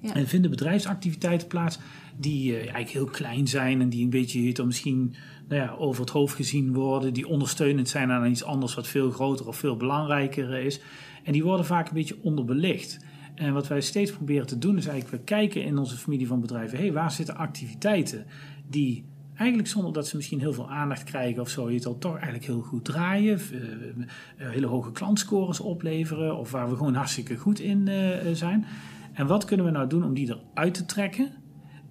En 0.03 0.29
vinden 0.29 0.51
bedrijfsactiviteiten 0.51 1.49
plaats 1.49 1.79
die 2.17 2.51
eh, 2.51 2.57
eigenlijk 2.59 2.91
heel 2.91 3.05
klein 3.05 3.49
zijn 3.49 3.81
en 3.81 3.89
die 3.89 4.05
een 4.05 4.11
beetje 4.11 4.53
wel, 4.53 4.67
misschien 4.67 5.15
nou 5.49 5.63
ja, 5.63 5.75
over 5.79 6.01
het 6.01 6.11
hoofd 6.11 6.35
gezien 6.35 6.73
worden, 6.73 7.13
die 7.13 7.29
ondersteunend 7.29 7.89
zijn 7.89 8.11
aan 8.11 8.31
iets 8.31 8.45
anders 8.45 8.75
wat 8.75 8.89
veel 8.89 9.11
groter 9.11 9.49
of 9.49 9.57
veel 9.57 9.77
belangrijker 9.77 10.55
is. 10.55 10.81
En 11.25 11.33
die 11.33 11.45
worden 11.45 11.67
vaak 11.67 11.89
een 11.89 11.95
beetje 11.95 12.19
onderbelicht. 12.23 12.99
En 13.35 13.53
wat 13.53 13.69
wij 13.69 13.81
steeds 13.81 14.13
proberen 14.13 14.47
te 14.47 14.59
doen 14.59 14.77
is 14.77 14.87
eigenlijk, 14.87 15.17
we 15.17 15.25
kijken 15.25 15.65
in 15.65 15.79
onze 15.79 15.97
familie 15.97 16.27
van 16.27 16.41
bedrijven, 16.41 16.79
hé, 16.79 16.85
hey, 16.85 16.93
waar 16.93 17.11
zitten 17.11 17.37
activiteiten 17.37 18.27
die 18.69 19.05
eigenlijk 19.35 19.69
zonder 19.69 19.93
dat 19.93 20.09
ze 20.09 20.17
misschien 20.17 20.41
heel 20.41 20.53
veel 20.53 20.71
aandacht 20.71 21.05
krijgen 21.05 21.43
of 21.43 21.49
zo, 21.49 21.69
je 21.69 21.75
het 21.75 21.87
al 21.87 21.99
toch 21.99 22.15
eigenlijk 22.15 22.45
heel 22.45 22.61
goed 22.61 22.85
draaien, 22.85 23.41
eh, 23.41 24.51
hele 24.51 24.67
hoge 24.67 24.93
klantscores 24.93 25.61
opleveren 25.61 26.37
of 26.37 26.51
waar 26.51 26.71
we 26.71 26.77
gewoon 26.77 26.95
hartstikke 26.95 27.37
goed 27.37 27.61
in 27.61 27.89
eh, 27.89 28.33
zijn. 28.33 28.67
En 29.21 29.27
wat 29.27 29.45
kunnen 29.45 29.67
we 29.67 29.73
nou 29.73 29.89
doen 29.89 30.05
om 30.05 30.15
die 30.15 30.37
eruit 30.55 30.75
te 30.75 30.85
trekken? 30.85 31.31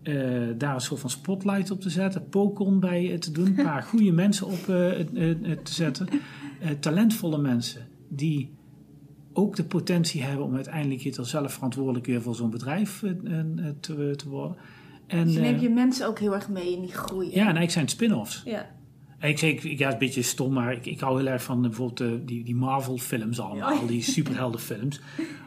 Eh, 0.04 0.16
daar 0.58 0.74
een 0.74 0.82
soort 0.82 1.00
van 1.00 1.10
spotlight 1.10 1.72
op 1.72 1.82
te 1.82 1.90
zetten, 1.90 2.30
Pokon 2.30 2.80
bij 2.80 3.18
te 3.18 3.32
doen, 3.32 3.46
een 3.46 3.64
paar 3.64 3.84
goede 3.92 4.12
mensen 4.12 4.48
op 4.48 4.60
eh, 4.60 4.66
te 5.64 5.74
zetten, 5.74 6.08
Eh, 6.60 6.70
talentvolle 6.70 7.38
mensen 7.38 7.88
die 8.08 8.54
ook 9.34 9.56
de 9.56 9.64
potentie 9.64 10.24
hebben 10.24 10.46
om 10.46 10.56
uiteindelijk 10.56 11.02
hier 11.02 11.18
zelf 11.22 11.54
verantwoordelijk 11.54 12.06
weer 12.06 12.22
voor 12.22 12.36
zo'n 12.36 12.50
bedrijf 12.50 13.04
te, 13.80 14.14
te 14.16 14.30
worden. 14.30 14.58
En, 15.08 15.24
Dus 15.26 15.34
je 15.34 15.40
neemt 15.40 15.62
je 15.62 15.70
mensen 15.70 16.08
ook 16.08 16.20
heel 16.20 16.34
erg 16.34 16.50
mee 16.50 16.74
in 16.74 16.82
die 16.82 16.94
groei. 16.94 17.26
ja, 17.26 17.32
en 17.34 17.40
eigenlijk 17.40 17.72
zijn 17.72 17.86
het 17.86 17.94
spin-offs. 17.94 18.42
Ja. 18.46 18.70
En 19.20 19.30
ik 19.30 19.38
zeg, 19.38 19.52
ik, 19.52 19.62
ja, 19.62 19.70
het 19.70 19.80
is 19.80 19.94
een 19.94 19.98
beetje 20.00 20.22
stom, 20.22 20.54
maar 20.54 20.72
ik, 20.74 20.86
ik 20.86 21.00
hou 21.00 21.18
heel 21.18 21.28
erg 21.28 21.44
van 21.44 21.56
eh, 21.56 21.62
bijvoorbeeld 21.62 22.02
eh, 22.02 22.08
die, 22.26 22.44
die 22.44 22.56
Marvel-films 22.56 23.40
allemaal, 23.40 23.74
Ja. 23.82 23.88
die 23.88 24.02
superheldenfilms. 24.02 25.02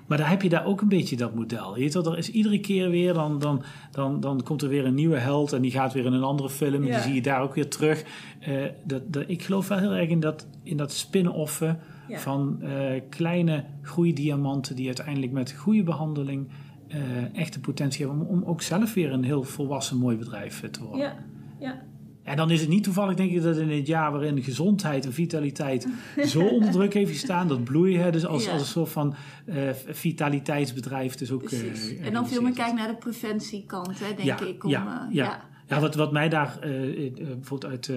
Maar 0.07 0.19
daar 0.19 0.31
heb 0.31 0.43
je 0.43 0.49
daar 0.49 0.65
ook 0.65 0.81
een 0.81 0.89
beetje 0.89 1.17
dat 1.17 1.35
model. 1.35 1.75
Je 1.75 1.81
weet 1.81 1.95
wel, 1.95 2.13
er 2.13 2.19
is 2.19 2.31
iedere 2.31 2.61
keer 2.61 2.91
weer, 2.91 3.13
dan, 3.15 3.39
dan, 3.39 3.63
dan, 3.91 4.21
dan 4.21 4.43
komt 4.43 4.63
er 4.63 4.69
weer 4.69 4.85
een 4.85 4.95
nieuwe 4.95 5.17
held 5.19 5.53
en 5.53 5.63
die 5.63 5.71
gaat 5.71 5.93
weer 5.93 6.05
in 6.05 6.13
een 6.13 6.23
andere 6.23 6.51
film. 6.51 6.85
Ja. 6.85 6.95
Die 6.95 7.03
zie 7.03 7.15
je 7.15 7.23
daar 7.23 7.41
ook 7.43 7.55
weer 7.55 7.69
terug. 7.69 8.05
Eh, 8.41 8.55
dat, 8.85 9.03
dat, 9.13 9.25
ik 9.27 9.43
geloof 9.43 9.69
wel 9.69 9.79
heel 9.79 9.93
erg 9.93 10.09
in 10.09 10.21
dat, 10.21 10.47
in 10.63 10.77
dat 10.77 10.93
spin-offen 10.93 11.79
Ja. 12.09 12.19
van 12.19 12.63
eh, 12.63 13.01
kleine 13.09 13.65
groeidiamanten 13.83 14.77
die 14.77 14.87
uiteindelijk 14.87 15.33
met 15.33 15.53
goede 15.53 15.83
behandeling 15.83 16.49
eh, 16.89 17.01
echt 17.35 17.53
de 17.53 17.61
potentie 17.61 18.07
hebben 18.07 18.27
om, 18.27 18.39
om 18.39 18.45
ook 18.45 18.63
zelf 18.63 18.95
weer 18.95 19.13
een 19.13 19.25
heel 19.25 19.43
volwassen 19.43 19.97
mooi 19.99 20.17
bedrijf 20.17 20.71
te 20.71 20.83
worden. 20.85 21.01
Ja. 21.01 21.17
ja. 21.59 21.83
En 22.23 22.37
dan 22.37 22.51
is 22.51 22.61
het 22.61 22.69
niet 22.69 22.85
toevallig, 22.85 23.15
denk 23.15 23.31
ik, 23.33 23.43
dat 23.43 23.57
in 23.57 23.71
het 23.71 23.87
jaar 23.87 24.13
waarin 24.13 24.43
gezondheid 24.43 25.05
en 25.05 25.13
vitaliteit 25.13 25.89
zo 26.27 26.41
onder 26.41 26.71
druk 26.71 26.95
heeft 26.95 27.11
gestaan, 27.11 27.49
dat 27.49 27.65
bloei, 27.65 27.99
hè, 27.99 28.11
dus 28.11 28.27
als, 28.27 28.45
Ja. 28.45 28.53
als 28.53 28.61
een 28.61 28.67
soort 28.67 28.89
van 28.89 29.15
eh, 29.45 29.57
vitaliteitsbedrijf, 29.89 31.15
dus 31.15 31.31
ook. 31.31 31.43
Eh, 31.43 32.07
en 32.07 32.13
dan 32.13 32.29
veel 32.29 32.43
meer 32.43 32.53
kijken 32.53 32.75
naar 32.77 32.89
de 32.89 32.95
preventiekant, 32.95 33.99
hè, 33.99 34.07
denk 34.15 34.19
Ja, 34.19 34.41
ik. 34.41 34.65
Om, 34.65 34.71
ja, 34.71 35.07
eh, 35.09 35.15
ja. 35.15 35.25
ja. 35.25 35.51
Ja, 35.67 35.81
wat, 35.81 35.95
wat 35.95 36.13
mij 36.13 36.29
daar 36.29 36.59
bijvoorbeeld 36.61 37.73
uit, 37.73 37.91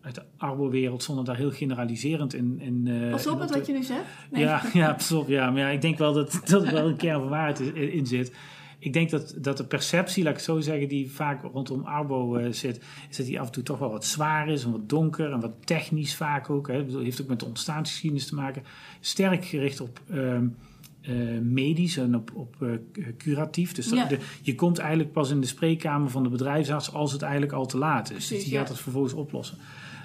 uit 0.00 0.14
de 0.14 0.22
arbo-wereld, 0.36 1.02
zonder 1.02 1.24
daar 1.24 1.36
heel 1.36 1.50
generaliserend 1.50 2.34
in. 2.34 2.60
in 2.60 3.10
Pas 3.10 3.26
op 3.26 3.38
met 3.38 3.50
wat 3.50 3.66
je 3.66 3.72
nu 3.72 3.82
zegt. 3.82 4.00
Nee. 4.30 4.42
Ja, 4.42 4.62
ja, 4.72 4.92
pas 4.92 5.12
op. 5.12 5.28
Ja, 5.28 5.50
maar 5.50 5.60
ja, 5.60 5.68
ik 5.68 5.80
denk 5.80 5.98
wel 5.98 6.12
dat, 6.12 6.40
dat 6.44 6.64
er 6.64 6.72
wel 6.72 6.88
een 6.88 6.96
kern 6.96 7.20
van 7.20 7.28
waarheid 7.28 7.60
in, 7.60 7.92
in 7.92 8.06
zit. 8.06 8.32
Ik 8.78 8.92
denk 8.92 9.10
dat, 9.10 9.34
dat 9.38 9.56
de 9.56 9.64
perceptie, 9.64 10.22
laat 10.22 10.32
ik 10.32 10.36
het 10.38 10.46
zo 10.46 10.60
zeggen, 10.60 10.88
die 10.88 11.10
vaak 11.10 11.42
rondom 11.42 11.84
Arbo 11.84 12.36
eh, 12.36 12.52
zit, 12.52 12.80
is 13.10 13.16
dat 13.16 13.26
die 13.26 13.40
af 13.40 13.46
en 13.46 13.52
toe 13.52 13.62
toch 13.62 13.78
wel 13.78 13.90
wat 13.90 14.04
zwaar 14.04 14.48
is 14.48 14.64
en 14.64 14.70
wat 14.70 14.88
donker 14.88 15.32
en 15.32 15.40
wat 15.40 15.54
technisch 15.64 16.14
vaak 16.14 16.50
ook. 16.50 16.68
Hè. 16.68 16.86
Dat 16.86 17.02
heeft 17.02 17.22
ook 17.22 17.28
met 17.28 17.40
de 17.40 17.46
ontstaansgeschiedenis 17.46 18.26
te 18.26 18.34
maken. 18.34 18.62
Sterk 19.00 19.44
gericht 19.44 19.80
op 19.80 20.00
ehm, 20.10 20.46
eh, 21.00 21.14
medisch 21.42 21.96
en 21.96 22.14
op, 22.14 22.30
op 22.34 22.62
eh, 22.62 22.68
curatief. 23.18 23.72
Dus 23.72 23.88
dat- 23.88 23.98
Ja. 23.98 24.06
de, 24.06 24.18
je 24.42 24.54
komt 24.54 24.78
eigenlijk 24.78 25.12
pas 25.12 25.30
in 25.30 25.40
de 25.40 25.46
spreekkamer 25.46 26.10
van 26.10 26.22
de 26.22 26.28
bedrijfsarts 26.28 26.92
als 26.92 27.12
het 27.12 27.22
eigenlijk 27.22 27.52
al 27.52 27.66
te 27.66 27.78
laat 27.78 28.10
is. 28.10 28.28
dus 28.28 28.42
die 28.44 28.52
ja. 28.52 28.58
gaat 28.58 28.68
het 28.68 28.78
vervolgens 28.78 29.14
oplossen. 29.14 29.58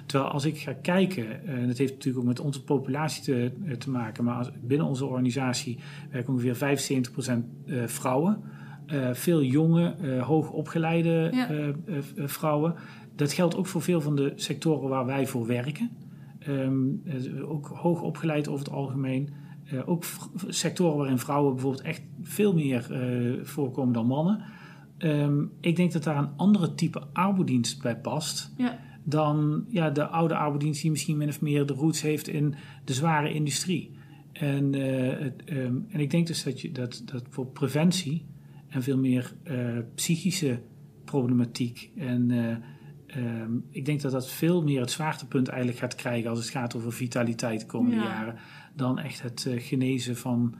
Terwijl 0.06 0.30
als 0.30 0.44
ik 0.44 0.58
ga 0.58 0.72
kijken, 0.72 1.46
en 1.46 1.66
dat 1.68 1.78
heeft 1.78 1.92
natuurlijk 1.92 2.22
ook 2.24 2.28
met 2.28 2.40
onze 2.40 2.62
populatie 2.62 3.22
te, 3.22 3.52
te 3.78 3.90
maken, 3.90 4.24
maar 4.24 4.34
als, 4.34 4.50
binnen 4.62 4.86
onze 4.86 5.04
organisatie 5.04 5.78
werken 6.10 6.32
ongeveer 6.32 6.56
75% 6.56 7.44
eh, 7.66 7.86
vrouwen. 7.86 8.42
Eh, 8.92 9.08
veel 9.12 9.42
jonge, 9.42 9.94
eh, 10.00 10.22
hoogopgeleide 10.22 11.28
Ja. 11.32 11.48
eh, 11.50 11.66
vrouwen. 12.16 12.74
Dat 13.16 13.32
geldt 13.32 13.56
ook 13.56 13.66
voor 13.66 13.82
veel 13.82 14.00
van 14.00 14.16
de 14.16 14.32
sectoren 14.34 14.88
waar 14.88 15.06
wij 15.06 15.26
voor 15.26 15.46
werken. 15.46 15.90
Eh, 16.38 17.50
ook 17.50 17.66
hoog 17.66 18.02
opgeleid 18.02 18.48
over 18.48 18.64
het 18.64 18.74
algemeen. 18.74 19.28
Ook 19.86 20.04
sectoren 20.48 20.96
waarin 20.96 21.18
vrouwen 21.18 21.52
bijvoorbeeld 21.52 21.82
echt 21.84 22.02
veel 22.22 22.54
meer 22.54 22.86
voorkomen 23.42 23.92
dan 23.92 24.06
mannen. 24.06 24.42
Ehm, 24.98 25.42
ik 25.60 25.76
denk 25.76 25.92
dat 25.92 26.02
daar 26.04 26.16
een 26.18 26.36
andere 26.36 26.74
type 26.74 27.02
arbodienst 27.12 27.82
bij 27.82 27.96
past 27.96 28.52
Ja. 28.56 28.78
dan 29.04 29.64
ja, 29.68 29.90
de 29.90 30.06
oude 30.06 30.34
arbodienst 30.36 30.82
die 30.82 30.90
misschien 30.90 31.16
min 31.16 31.28
of 31.28 31.40
meer 31.40 31.66
de 31.66 31.72
roots 31.74 32.02
heeft 32.02 32.28
in 32.28 32.54
de 32.84 32.92
zware 32.92 33.32
industrie. 33.32 33.96
En, 34.32 34.72
het, 34.72 35.44
ehm, 35.44 35.76
en 35.88 36.00
ik 36.00 36.10
denk 36.10 36.26
dus 36.26 36.42
dat, 36.44 36.60
je, 36.60 36.72
dat, 36.72 37.02
dat 37.04 37.22
voor 37.28 37.46
preventie 37.46 38.26
en 38.72 38.82
veel 38.82 38.98
meer 38.98 39.34
psychische 39.94 40.60
problematiek. 41.04 41.90
En 41.96 42.30
ehm, 43.06 43.56
ik 43.70 43.84
denk 43.84 44.00
dat 44.00 44.12
dat 44.12 44.30
veel 44.30 44.62
meer 44.62 44.80
het 44.80 44.90
zwaartepunt 44.90 45.48
eigenlijk 45.48 45.78
gaat 45.78 45.94
krijgen 45.94 46.30
als 46.30 46.38
het 46.38 46.48
gaat 46.48 46.76
over 46.76 46.92
vitaliteit 46.92 47.60
de 47.60 47.66
komende 47.66 47.96
jaren, 47.96 48.38
dan 48.74 48.98
echt 48.98 49.22
het 49.22 49.46
genezen 49.56 50.16
van 50.16 50.54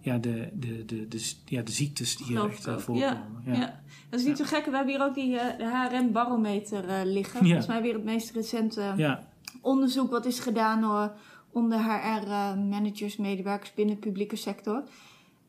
ja, 0.00 0.18
de, 0.18 0.48
de, 0.52 0.84
de, 0.84 1.08
de, 1.08 1.32
ja, 1.44 1.62
de 1.62 1.72
ziektes 1.72 2.16
die 2.16 2.26
hier 2.26 2.48
echt 2.48 2.64
voorkomen. 2.64 3.00
Ja, 3.00 3.26
ja. 3.44 3.80
dat 4.10 4.20
is 4.20 4.26
niet 4.26 4.36
zo 4.36 4.44
gek. 4.44 4.64
We 4.64 4.76
hebben 4.76 4.94
hier 4.94 5.04
ook 5.04 5.14
die 5.14 5.38
HRM-barometer 5.58 7.06
liggen. 7.06 7.38
Volgens 7.38 7.66
mij 7.66 7.82
weer 7.82 7.94
het 7.94 8.04
meest 8.04 8.30
recente 8.30 9.16
onderzoek 9.60 10.10
wat 10.10 10.26
is 10.26 10.40
gedaan 10.40 10.80
door 10.80 11.12
onder 11.52 11.78
HR-managers, 11.78 13.16
medewerkers 13.16 13.74
binnen 13.74 13.94
de 13.94 14.00
publieke 14.00 14.36
sector. 14.36 14.82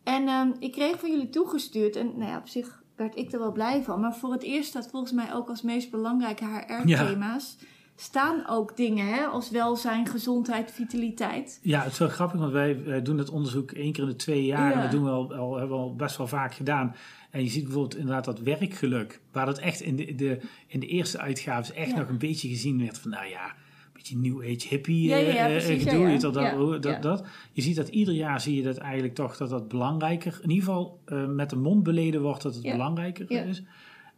En 0.04 0.28
ehm, 0.28 0.52
ik 0.60 0.72
kreeg 0.72 1.00
van 1.00 1.12
jullie 1.12 1.30
toegestuurd, 1.30 1.96
en 1.96 2.12
nou 2.18 2.32
ja, 2.32 2.38
op 2.38 2.48
zich 2.48 2.82
werd 2.96 3.16
ik 3.16 3.32
er 3.32 3.40
wel 3.40 3.52
blij 3.52 3.84
van. 3.84 4.00
Maar 4.00 4.16
voor 4.16 4.32
het 4.32 4.44
eerst 4.44 4.70
staat 4.70 4.90
volgens 4.90 5.12
mij 5.12 5.34
ook 5.34 5.50
als 5.50 5.62
meest 5.62 5.92
belangrijke 5.92 6.46
HR-thema's. 6.46 7.58
Staan 7.96 8.48
ook 8.48 8.78
dingen 8.78 9.08
hè, 9.08 9.26
als 9.26 9.50
welzijn, 9.50 10.08
gezondheid, 10.08 10.72
vitaliteit. 10.72 11.60
Ja, 11.62 11.84
het 11.84 11.92
is 11.92 11.98
wel 11.98 12.08
grappig, 12.08 12.40
want 12.40 12.52
wij, 12.52 13.02
doen 13.02 13.18
het 13.18 13.30
onderzoek 13.30 13.72
één 13.72 13.92
keer 13.92 14.04
in 14.04 14.10
de 14.10 14.16
twee 14.16 14.46
jaar. 14.46 14.74
En 14.74 14.82
dat 14.82 14.92
doen 14.92 15.04
we 15.04 15.10
al, 15.10 15.34
al, 15.34 15.58
hebben 15.58 15.78
we 15.78 15.84
al 15.84 15.96
best 15.96 16.18
wel 16.18 16.28
vaak 16.28 16.54
gedaan. 16.54 16.96
En 17.30 17.44
je 17.44 17.50
ziet 17.50 17.64
bijvoorbeeld 17.64 17.96
inderdaad 17.96 18.26
dat 18.26 18.40
werkgeluk, 18.40 19.20
waar 19.32 19.46
dat 19.46 19.58
echt 19.58 19.82
in 19.82 19.96
de, 19.96 20.16
de 20.16 20.40
in 20.68 20.80
de 20.80 20.88
eerste 20.88 21.20
uitgaves 21.20 21.74
echt 21.74 21.96
nog 21.96 22.10
een 22.10 22.18
beetje 22.18 22.48
gezien 22.48 22.80
werd 22.80 22.98
van, 22.98 23.12
nou 23.12 23.28
ja, 23.28 23.56
beetje 24.00 24.18
new 24.18 24.42
age 24.42 24.68
hippie 24.68 25.08
ja, 25.08 25.18
ja, 25.18 25.46
precies, 25.48 25.84
gedoe. 25.84 26.08
Ja, 26.08 26.18
dat, 26.18 26.84
dat, 26.84 27.02
dat, 27.02 27.24
Je 27.52 27.62
ziet 27.62 27.76
dat 27.76 27.88
ieder 27.88 28.14
jaar 28.14 28.42
zie 28.42 28.56
je 28.56 28.64
dat 28.64 28.78
eigenlijk 28.78 29.16
toch 29.16 29.38
dat 29.38 29.50
dat 29.50 29.68
belangrijker, 29.68 30.40
in 30.44 30.50
ieder 30.50 30.66
geval 30.66 31.00
uh, 31.06 31.26
met 31.26 31.50
de 31.50 31.56
mond 31.56 31.84
beleden 31.84 32.22
wordt 32.22 32.42
dat 32.42 32.54
het 32.54 32.64
belangrijker 32.64 33.32
is. 33.32 33.64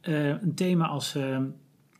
Uh, 0.01 0.27
een 0.27 0.55
thema 0.55 0.87
als 0.87 1.15
ehm, 1.15 1.45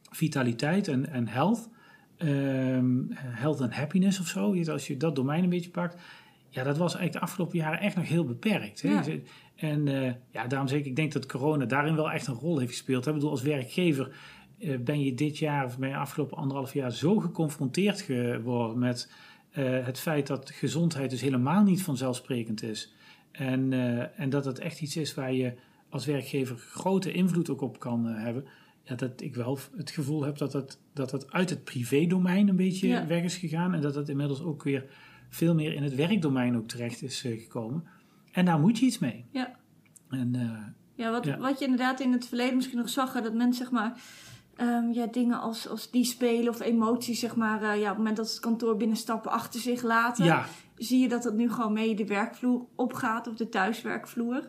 vitaliteit 0.10 0.88
en, 0.88 1.10
en 1.10 1.28
health, 1.28 1.70
ehm, 2.18 3.00
health 3.14 3.62
and 3.62 3.74
happiness 3.74 4.20
of 4.20 4.28
zo, 4.28 4.72
als 4.72 4.88
je 4.88 4.98
dat 4.98 5.16
domein 5.16 5.44
een 5.44 5.50
beetje 5.50 5.70
pakt. 5.70 6.02
Ja, 6.50 6.64
dat 6.64 6.78
was 6.78 6.96
eigenlijk 6.96 7.14
de 7.14 7.32
afgelopen 7.32 7.58
jaren 7.58 7.80
echt 7.80 7.96
nog 7.96 8.08
heel 8.08 8.26
beperkt. 8.26 8.82
Hè? 8.82 9.22
En 9.56 9.86
ja, 10.32 10.48
daarom 10.48 10.68
zeg 10.68 10.80
ik, 10.80 10.86
ik 10.86 10.96
denk 10.96 11.14
dat 11.14 11.26
corona 11.26 11.66
daarin 11.66 11.96
wel 11.96 12.12
echt 12.12 12.28
een 12.28 12.34
rol 12.34 12.58
heeft 12.58 12.72
gespeeld. 12.72 13.08
Ik 13.08 13.14
bedoel, 13.14 13.30
als 13.30 13.42
werkgever 13.42 14.08
eh, 14.08 14.16
ben 14.80 15.04
je 15.04 15.14
dit 15.14 15.38
jaar 15.38 15.66
of 15.66 15.78
ben 15.78 15.90
je 15.90 15.96
afgelopen 15.96 16.38
anderhalf 16.38 16.74
jaar 16.74 16.92
zo 16.92 17.20
geconfronteerd 17.20 18.02
geworden 18.02 18.80
met 18.80 19.10
uh, 19.58 19.86
het 19.86 20.00
feit 20.00 20.28
dat 20.28 20.52
gezondheid 20.52 21.10
dus 21.10 21.22
helemaal 21.22 21.64
niet 21.64 21.84
vanzelfsprekend 21.84 22.64
is. 22.64 22.94
En, 23.32 23.72
uh, 23.72 24.20
en 24.20 24.30
dat 24.30 24.46
het 24.46 24.60
echt 24.60 24.82
iets 24.82 24.98
is 24.98 25.14
waar 25.14 25.34
je 25.34 25.54
als 25.90 26.06
werkgever 26.06 26.58
grote 26.58 27.12
invloed 27.12 27.50
ook 27.50 27.62
op 27.62 27.80
kan 27.80 28.06
hebben. 28.06 28.46
Ja, 28.84 28.96
dat 28.96 29.22
ik 29.22 29.36
wel 29.36 29.60
het 29.76 29.92
gevoel 29.92 30.24
heb 30.24 30.38
dat 30.38 30.54
het, 30.54 30.80
dat 30.94 31.12
het 31.12 31.32
uit 31.32 31.50
het 31.50 31.64
privédomein 31.64 32.48
een 32.48 32.56
beetje 32.56 33.06
weg 33.06 33.24
is 33.24 33.38
gegaan. 33.38 33.74
En 33.74 33.82
dat 33.82 33.96
het 33.96 34.10
inmiddels 34.10 34.42
ook 34.42 34.64
weer 34.64 34.86
veel 35.30 35.56
meer 35.56 35.74
in 35.74 35.84
het 35.84 35.96
werkdomein 35.96 36.58
ook 36.58 36.68
terecht 36.68 37.02
is 37.02 37.22
gekomen. 37.22 37.84
En 38.32 38.46
daar 38.46 38.60
moet 38.60 38.80
je 38.80 38.86
iets 38.86 39.00
mee. 39.00 39.26
Ja. 39.32 39.56
En, 40.10 40.36
ja, 40.96 41.12
wat, 41.12 41.38
wat 41.38 41.60
je 41.60 41.66
inderdaad 41.66 42.00
in 42.00 42.12
het 42.12 42.28
verleden 42.28 42.56
misschien 42.56 42.78
nog 42.78 42.90
zag, 42.90 43.22
dat 43.22 43.34
mensen 43.34 43.64
zeg 43.64 43.72
maar 43.72 44.02
um, 44.58 44.94
ja, 44.94 45.06
dingen 45.06 45.40
als, 45.40 45.68
als 45.68 45.92
die 45.92 46.04
spelen 46.04 46.50
of 46.50 46.62
emoties, 46.62 47.20
zeg 47.20 47.36
maar, 47.36 47.62
uh, 47.62 47.76
ja, 47.76 47.82
op 47.82 47.88
het 47.88 47.98
moment 47.98 48.18
dat 48.18 48.28
ze 48.28 48.34
het 48.34 48.42
kantoor 48.42 48.78
binnenstappen, 48.78 49.32
achter 49.32 49.60
zich 49.60 49.82
laten. 49.82 50.26
Ja. 50.26 50.46
Zie 50.76 51.00
je 51.00 51.08
dat 51.08 51.24
het 51.24 51.34
nu 51.34 51.52
gewoon 51.52 51.74
mee 51.74 51.96
de 51.96 52.06
werkvloer 52.06 52.66
opgaat, 52.76 53.28
of 53.28 53.36
de 53.36 53.50
thuiswerkvloer. 53.50 54.48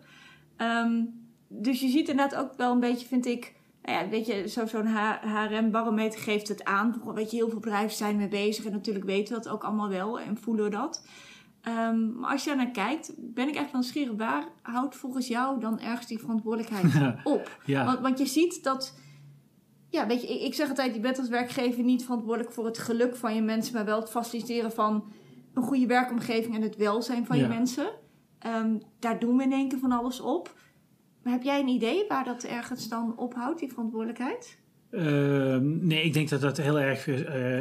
Um, 0.56 1.20
dus 1.48 1.80
je 1.80 1.88
ziet 1.88 2.08
inderdaad 2.08 2.38
ook 2.38 2.56
wel 2.56 2.72
een 2.72 2.80
beetje, 2.80 3.06
vind 3.06 3.26
ik, 3.26 3.54
nou 3.82 3.98
ja, 3.98 4.08
weet 4.08 4.26
je, 4.26 4.48
zo'n 4.66 4.86
HRM-barometer 5.22 6.20
geeft 6.20 6.48
het 6.48 6.64
aan. 6.64 7.02
Weet 7.14 7.30
je, 7.30 7.36
heel 7.36 7.48
veel 7.48 7.60
bedrijven 7.60 7.96
zijn 7.96 8.16
mee 8.16 8.28
bezig 8.28 8.64
en 8.64 8.72
natuurlijk 8.72 9.04
weten 9.04 9.36
we 9.36 9.42
dat 9.42 9.52
ook 9.52 9.64
allemaal 9.64 9.88
wel 9.88 10.20
en 10.20 10.36
voelen 10.36 10.64
we 10.64 10.70
dat. 10.70 11.06
Um, 11.68 12.18
maar 12.18 12.30
als 12.30 12.44
je 12.44 12.48
daar 12.48 12.58
naar 12.58 12.70
kijkt, 12.70 13.12
ben 13.16 13.48
ik 13.48 13.54
echt 13.54 13.72
nieuwsgierig. 13.72 14.16
Waar 14.16 14.44
houdt 14.62 14.96
volgens 14.96 15.28
jou 15.28 15.60
dan 15.60 15.80
ergens 15.80 16.06
die 16.06 16.18
verantwoordelijkheid 16.18 17.14
op? 17.24 17.58
ja. 17.64 17.84
want, 17.84 18.00
want 18.00 18.18
je 18.18 18.26
ziet 18.26 18.64
dat 18.64 18.94
ja, 19.92 20.06
weet 20.06 20.22
je, 20.22 20.28
ik, 20.28 20.40
ik 20.40 20.54
zeg 20.54 20.68
altijd, 20.68 20.94
je 20.94 21.00
bent 21.00 21.18
als 21.18 21.28
werkgever 21.28 21.84
niet 21.84 22.04
verantwoordelijk 22.04 22.52
voor 22.52 22.64
het 22.64 22.78
geluk 22.78 23.16
van 23.16 23.34
je 23.34 23.42
mensen, 23.42 23.74
maar 23.74 23.84
wel 23.84 24.00
het 24.00 24.10
faciliteren 24.10 24.72
van 24.72 25.04
een 25.54 25.62
goede 25.62 25.86
werkomgeving 25.86 26.54
en 26.54 26.62
het 26.62 26.76
welzijn 26.76 27.26
van 27.26 27.38
je 27.38 27.46
mensen. 27.46 27.86
Um, 28.46 28.80
daar 28.98 29.18
doen 29.18 29.36
we 29.36 29.42
in 29.42 29.52
één 29.52 29.68
keer 29.68 29.78
van 29.78 29.92
alles 29.92 30.20
op. 30.20 30.54
Maar 31.22 31.32
heb 31.32 31.42
jij 31.42 31.60
een 31.60 31.68
idee 31.68 32.04
waar 32.08 32.24
dat 32.24 32.42
ergens 32.42 32.88
dan 32.88 33.16
ophoudt, 33.16 33.58
die 33.58 33.68
verantwoordelijkheid? 33.68 34.58
Uh, 34.90 35.56
nee, 35.60 36.02
ik 36.02 36.12
denk 36.12 36.28
dat 36.28 36.40
dat 36.40 36.56
heel 36.56 36.80
erg, 36.80 37.06
uh, 37.06 37.16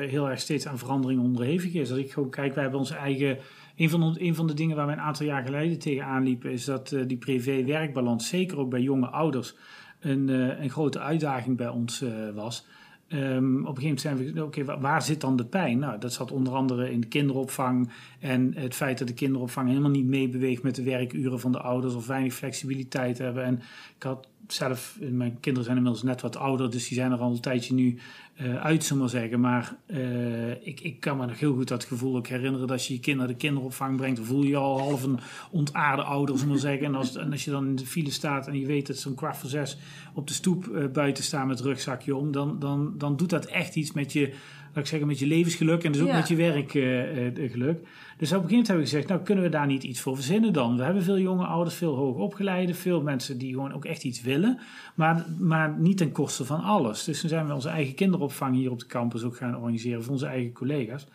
heel 0.09 0.29
erg 0.29 0.39
steeds 0.39 0.67
aan 0.67 0.77
verandering 0.77 1.21
onderhevig 1.21 1.73
is. 1.73 1.89
Als 1.89 1.99
ik 1.99 2.11
gewoon 2.11 2.29
kijk, 2.29 2.53
wij 2.53 2.61
hebben 2.63 2.79
onze 2.79 2.95
eigen. 2.95 3.37
Een 3.75 3.89
van, 3.89 4.15
een 4.19 4.35
van 4.35 4.47
de 4.47 4.53
dingen 4.53 4.75
waar 4.75 4.85
we 4.85 4.91
een 4.91 4.99
aantal 4.99 5.25
jaar 5.25 5.43
geleden 5.43 5.79
tegenaan 5.79 6.23
liepen, 6.23 6.51
is 6.51 6.65
dat 6.65 6.91
uh, 6.91 7.03
die 7.07 7.17
privé-werkbalans, 7.17 8.27
zeker 8.27 8.57
ook 8.57 8.69
bij 8.69 8.81
jonge 8.81 9.07
ouders, 9.07 9.55
een, 10.01 10.29
eh, 10.29 10.63
een 10.63 10.69
grote 10.69 10.99
uitdaging 10.99 11.57
bij 11.57 11.69
ons 11.69 12.01
eh, 12.01 12.11
was. 12.33 12.65
Um, 13.13 13.65
op 13.65 13.77
een 13.77 13.81
gegeven 13.81 13.83
moment 13.83 14.01
zijn 14.01 14.33
we, 14.33 14.43
oké, 14.43 14.79
waar, 14.79 15.01
zit 15.01 15.21
dan 15.21 15.35
de 15.35 15.45
pijn? 15.45 15.79
Nou, 15.79 15.99
dat 15.99 16.13
zat 16.13 16.31
onder 16.31 16.53
andere 16.53 16.91
in 16.91 17.01
de 17.01 17.07
kinderopvang 17.07 17.89
en 18.19 18.53
het 18.55 18.75
feit 18.75 18.97
dat 18.97 19.07
de 19.07 19.13
kinderopvang 19.13 19.67
helemaal 19.67 19.89
niet 19.89 20.05
meebeweegt 20.05 20.63
met 20.63 20.75
de 20.75 20.83
werkuren 20.83 21.39
van 21.39 21.51
de 21.51 21.59
ouders 21.59 21.93
of 21.93 22.07
weinig 22.07 22.33
flexibiliteit 22.33 23.17
hebben. 23.17 23.43
En 23.43 23.55
ik 23.95 24.03
had 24.03 24.27
zelf, 24.53 24.97
mijn 24.99 25.37
kinderen 25.39 25.63
zijn 25.63 25.77
inmiddels 25.77 26.03
net 26.03 26.21
wat 26.21 26.35
ouder, 26.37 26.71
dus 26.71 26.87
die 26.87 26.97
zijn 26.97 27.11
er 27.11 27.17
al 27.17 27.31
een 27.31 27.39
tijdje 27.39 27.73
nu 27.73 27.99
uh, 28.41 28.61
uit, 28.61 28.83
zullen 28.83 29.01
maar 29.01 29.11
zeggen. 29.11 29.39
Maar 29.39 29.75
uh, 29.87 30.51
ik, 30.51 30.79
ik 30.79 30.99
kan 30.99 31.17
me 31.17 31.25
nog 31.25 31.39
heel 31.39 31.53
goed 31.53 31.67
dat 31.67 31.83
gevoel 31.83 32.15
ook 32.15 32.27
herinneren 32.27 32.67
dat 32.67 32.85
je 32.85 32.93
je 32.93 32.99
kind 32.99 33.17
naar 33.17 33.27
de 33.27 33.35
kinderopvang 33.35 33.97
brengt. 33.97 34.17
Dan 34.17 34.25
voel 34.25 34.43
je 34.43 34.49
je 34.49 34.57
al 34.57 34.79
half 34.79 35.03
een 35.03 35.19
ontaarde 35.51 36.03
ouder, 36.03 36.35
zullen 36.35 36.51
maar 36.51 36.61
zeggen. 36.61 36.85
En 36.85 36.95
als, 36.95 37.15
en 37.15 37.31
als 37.31 37.45
je 37.45 37.51
dan 37.51 37.67
in 37.67 37.75
de 37.75 37.85
file 37.85 38.11
staat 38.11 38.47
en 38.47 38.59
je 38.59 38.65
weet 38.65 38.87
dat 38.87 38.97
zo'n 38.97 39.15
kwart 39.15 39.37
voor 39.37 39.49
zes 39.49 39.77
op 40.13 40.27
de 40.27 40.33
stoep 40.33 40.67
uh, 40.67 40.85
buiten 40.87 41.23
staan 41.23 41.47
met 41.47 41.59
rugzakje 41.59 42.15
om, 42.15 42.31
dan, 42.31 42.59
dan, 42.59 42.93
dan 42.97 43.17
doet 43.17 43.29
dat 43.29 43.45
echt 43.45 43.75
iets 43.75 43.91
met 43.91 44.13
je 44.13 44.33
laat 44.73 44.83
ik 44.83 44.89
zeggen, 44.89 45.07
met 45.07 45.19
je 45.19 45.27
levensgeluk 45.27 45.83
en 45.83 45.91
dus 45.91 46.01
ook 46.01 46.11
met 46.11 46.27
je 46.27 46.35
werkgeluk. 46.35 47.77
Uh, 47.77 47.85
dus 48.17 48.31
op 48.31 48.43
een 48.43 48.49
gegeven 48.49 48.49
moment 48.49 48.67
hebben 48.67 48.85
we 48.85 48.89
gezegd, 48.89 49.07
nou 49.07 49.21
kunnen 49.21 49.43
we 49.43 49.49
daar 49.49 49.67
niet 49.67 49.83
iets 49.83 49.99
voor 49.99 50.15
verzinnen 50.15 50.53
dan? 50.53 50.77
We 50.77 50.83
hebben 50.83 51.03
veel 51.03 51.19
jonge 51.19 51.45
ouders, 51.45 51.75
veel 51.75 51.95
hoogopgeleide, 51.95 52.73
veel 52.73 53.01
mensen 53.01 53.37
die 53.37 53.53
gewoon 53.53 53.73
ook 53.73 53.85
echt 53.85 54.03
iets 54.03 54.21
willen, 54.21 54.59
maar, 54.95 55.25
maar 55.39 55.75
niet 55.79 55.97
ten 55.97 56.11
koste 56.11 56.45
van 56.45 56.61
alles. 56.61 57.03
Dus 57.03 57.19
toen 57.19 57.29
zijn 57.29 57.47
we 57.47 57.53
onze 57.53 57.69
eigen 57.69 57.95
kinderopvang 57.95 58.55
hier 58.55 58.71
op 58.71 58.79
de 58.79 58.85
campus 58.85 59.23
ook 59.23 59.37
gaan 59.37 59.55
organiseren 59.55 60.03
voor 60.03 60.13
onze 60.13 60.25
eigen 60.25 60.53
collega's. 60.53 61.07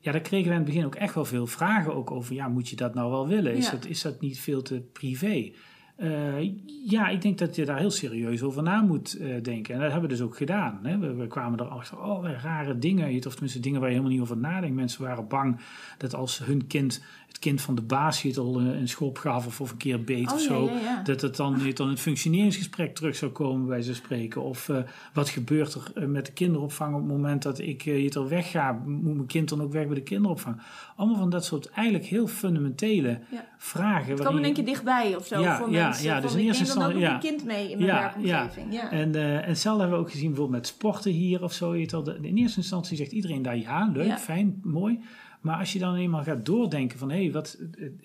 Ja, 0.00 0.12
daar 0.12 0.20
kregen 0.20 0.46
we 0.46 0.52
in 0.52 0.60
het 0.60 0.68
begin 0.68 0.84
ook 0.84 0.94
echt 0.94 1.14
wel 1.14 1.24
veel 1.24 1.46
vragen 1.46 1.94
ook 1.94 2.10
over, 2.10 2.34
ja, 2.34 2.48
moet 2.48 2.68
je 2.68 2.76
dat 2.76 2.94
nou 2.94 3.10
wel 3.10 3.28
willen? 3.28 3.54
Is, 3.54 3.70
dat, 3.70 3.86
is 3.86 4.02
dat 4.02 4.20
niet 4.20 4.40
veel 4.40 4.62
te 4.62 4.80
privé? 4.92 5.52
Uh, 6.02 6.52
ja, 6.84 7.08
ik 7.08 7.22
denk 7.22 7.38
dat 7.38 7.56
je 7.56 7.64
daar 7.64 7.78
heel 7.78 7.90
serieus 7.90 8.42
over 8.42 8.62
na 8.62 8.80
moet 8.80 9.20
uh, 9.20 9.42
denken. 9.42 9.74
En 9.74 9.80
dat 9.80 9.90
hebben 9.90 10.08
we 10.08 10.16
dus 10.16 10.24
ook 10.24 10.36
gedaan. 10.36 10.78
Hè. 10.82 10.98
We, 10.98 11.14
we, 11.14 11.26
kwamen 11.26 11.60
erachter, 11.60 11.98
oh, 11.98 12.28
rare 12.42 12.78
dingen. 12.78 13.26
Of 13.26 13.32
tenminste 13.32 13.60
dingen 13.60 13.80
waar 13.80 13.88
je 13.88 13.94
helemaal 13.94 14.16
niet 14.16 14.24
over 14.24 14.36
nadenkt. 14.36 14.76
Mensen 14.76 15.02
waren 15.02 15.28
bang 15.28 15.60
dat 15.98 16.14
als 16.14 16.38
hun 16.38 16.66
kind 16.66 17.02
het 17.28 17.38
kind 17.38 17.60
van 17.60 17.74
de 17.74 17.82
baas 17.82 18.22
je 18.22 18.40
al 18.40 18.60
een 18.60 18.88
schop 18.88 19.18
gaf 19.18 19.46
of, 19.46 19.60
of 19.60 19.70
een 19.70 19.76
keer 19.76 20.04
beet 20.04 20.28
oh, 20.28 20.34
of 20.34 20.40
zo. 20.40 20.70
Dat 21.04 21.20
het 21.20 21.36
dan, 21.36 21.60
je 21.64 21.72
dan 21.72 21.88
een 21.88 21.98
functioneringsgesprek 21.98 22.94
terug 22.94 23.16
zou 23.16 23.30
komen 23.30 23.66
bij 23.66 23.82
ze 23.82 23.94
spreken. 23.94 24.42
Of 24.42 24.68
uh, 24.68 24.78
wat 25.12 25.28
gebeurt 25.28 25.78
er 25.94 26.08
met 26.08 26.26
de 26.26 26.32
kinderopvang 26.32 26.94
op 26.94 27.00
het 27.00 27.10
moment 27.10 27.42
dat 27.42 27.58
ik 27.58 27.82
je 27.82 28.10
er 28.10 28.28
wegga? 28.28 28.72
Moet 28.86 29.14
mijn 29.14 29.26
kind 29.26 29.48
dan 29.48 29.62
ook 29.62 29.72
weg 29.72 29.86
bij 29.86 29.94
de 29.94 30.02
kinderopvang? 30.02 30.60
Allemaal 30.96 31.18
van 31.18 31.30
dat 31.30 31.44
soort 31.44 31.70
eigenlijk 31.70 32.06
heel 32.06 32.26
fundamentele 32.26 33.20
vragen. 33.58 34.12
Het 34.12 34.20
kwam 34.20 34.36
in 34.36 34.44
één 34.44 34.54
keer 34.54 34.64
dichtbij 34.64 35.16
of 35.16 35.26
zo 35.26 35.40
ja, 35.40 35.56
voor 35.56 35.70
ja. 35.96 36.14
Ja, 36.14 36.20
dus 36.20 36.34
in 36.34 36.38
eerste 36.38 36.64
instantie... 36.64 37.04
Een 37.04 37.18
kind 37.18 37.44
mee 37.44 37.70
in 37.70 37.78
mijn 37.78 37.90
werkomgeving. 37.90 38.72
Ja. 38.72 38.90
En, 38.90 39.14
en 39.14 39.42
hetzelfde 39.44 39.80
hebben 39.80 39.98
we 39.98 40.04
ook 40.04 40.10
gezien 40.10 40.28
bijvoorbeeld 40.28 40.60
met 40.60 40.66
sporten 40.66 41.12
hier 41.12 41.42
of 41.42 41.52
zo. 41.52 41.72
In 41.72 42.36
eerste 42.36 42.58
instantie 42.58 42.96
zegt 42.96 43.12
iedereen 43.12 43.42
daar 43.42 43.56
ja, 43.56 43.90
leuk, 43.92 44.18
fijn, 44.18 44.60
mooi. 44.62 45.00
Maar 45.40 45.58
als 45.58 45.72
je 45.72 45.78
dan 45.78 45.94
eenmaal 45.94 46.22
gaat 46.22 46.46
doordenken 46.46 46.98
van 46.98 47.10
hé, 47.10 47.22
hey, 47.22 47.32
wat, 47.32 47.58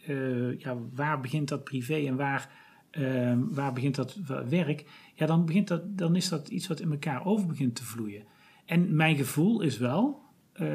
uh, 0.07 0.59
ja, 0.59 0.77
waar 0.93 1.19
begint 1.19 1.47
dat 1.47 1.63
privé 1.63 1.95
en 1.95 2.15
waar, 2.15 2.49
uh, 2.91 3.33
waar 3.37 3.73
begint 3.73 3.95
dat 3.95 4.17
werk, 4.49 4.85
ja, 5.13 5.25
dan, 5.25 5.45
begint 5.45 5.67
dat, 5.67 5.97
dan 5.97 6.15
is 6.15 6.29
dat 6.29 6.47
iets 6.47 6.67
wat 6.67 6.79
in 6.79 6.91
elkaar 6.91 7.25
over 7.25 7.47
begint 7.47 7.75
te 7.75 7.83
vloeien. 7.83 8.23
En 8.65 8.95
mijn 8.95 9.15
gevoel 9.15 9.61
is 9.61 9.77
wel, 9.77 10.21
uh, 10.55 10.67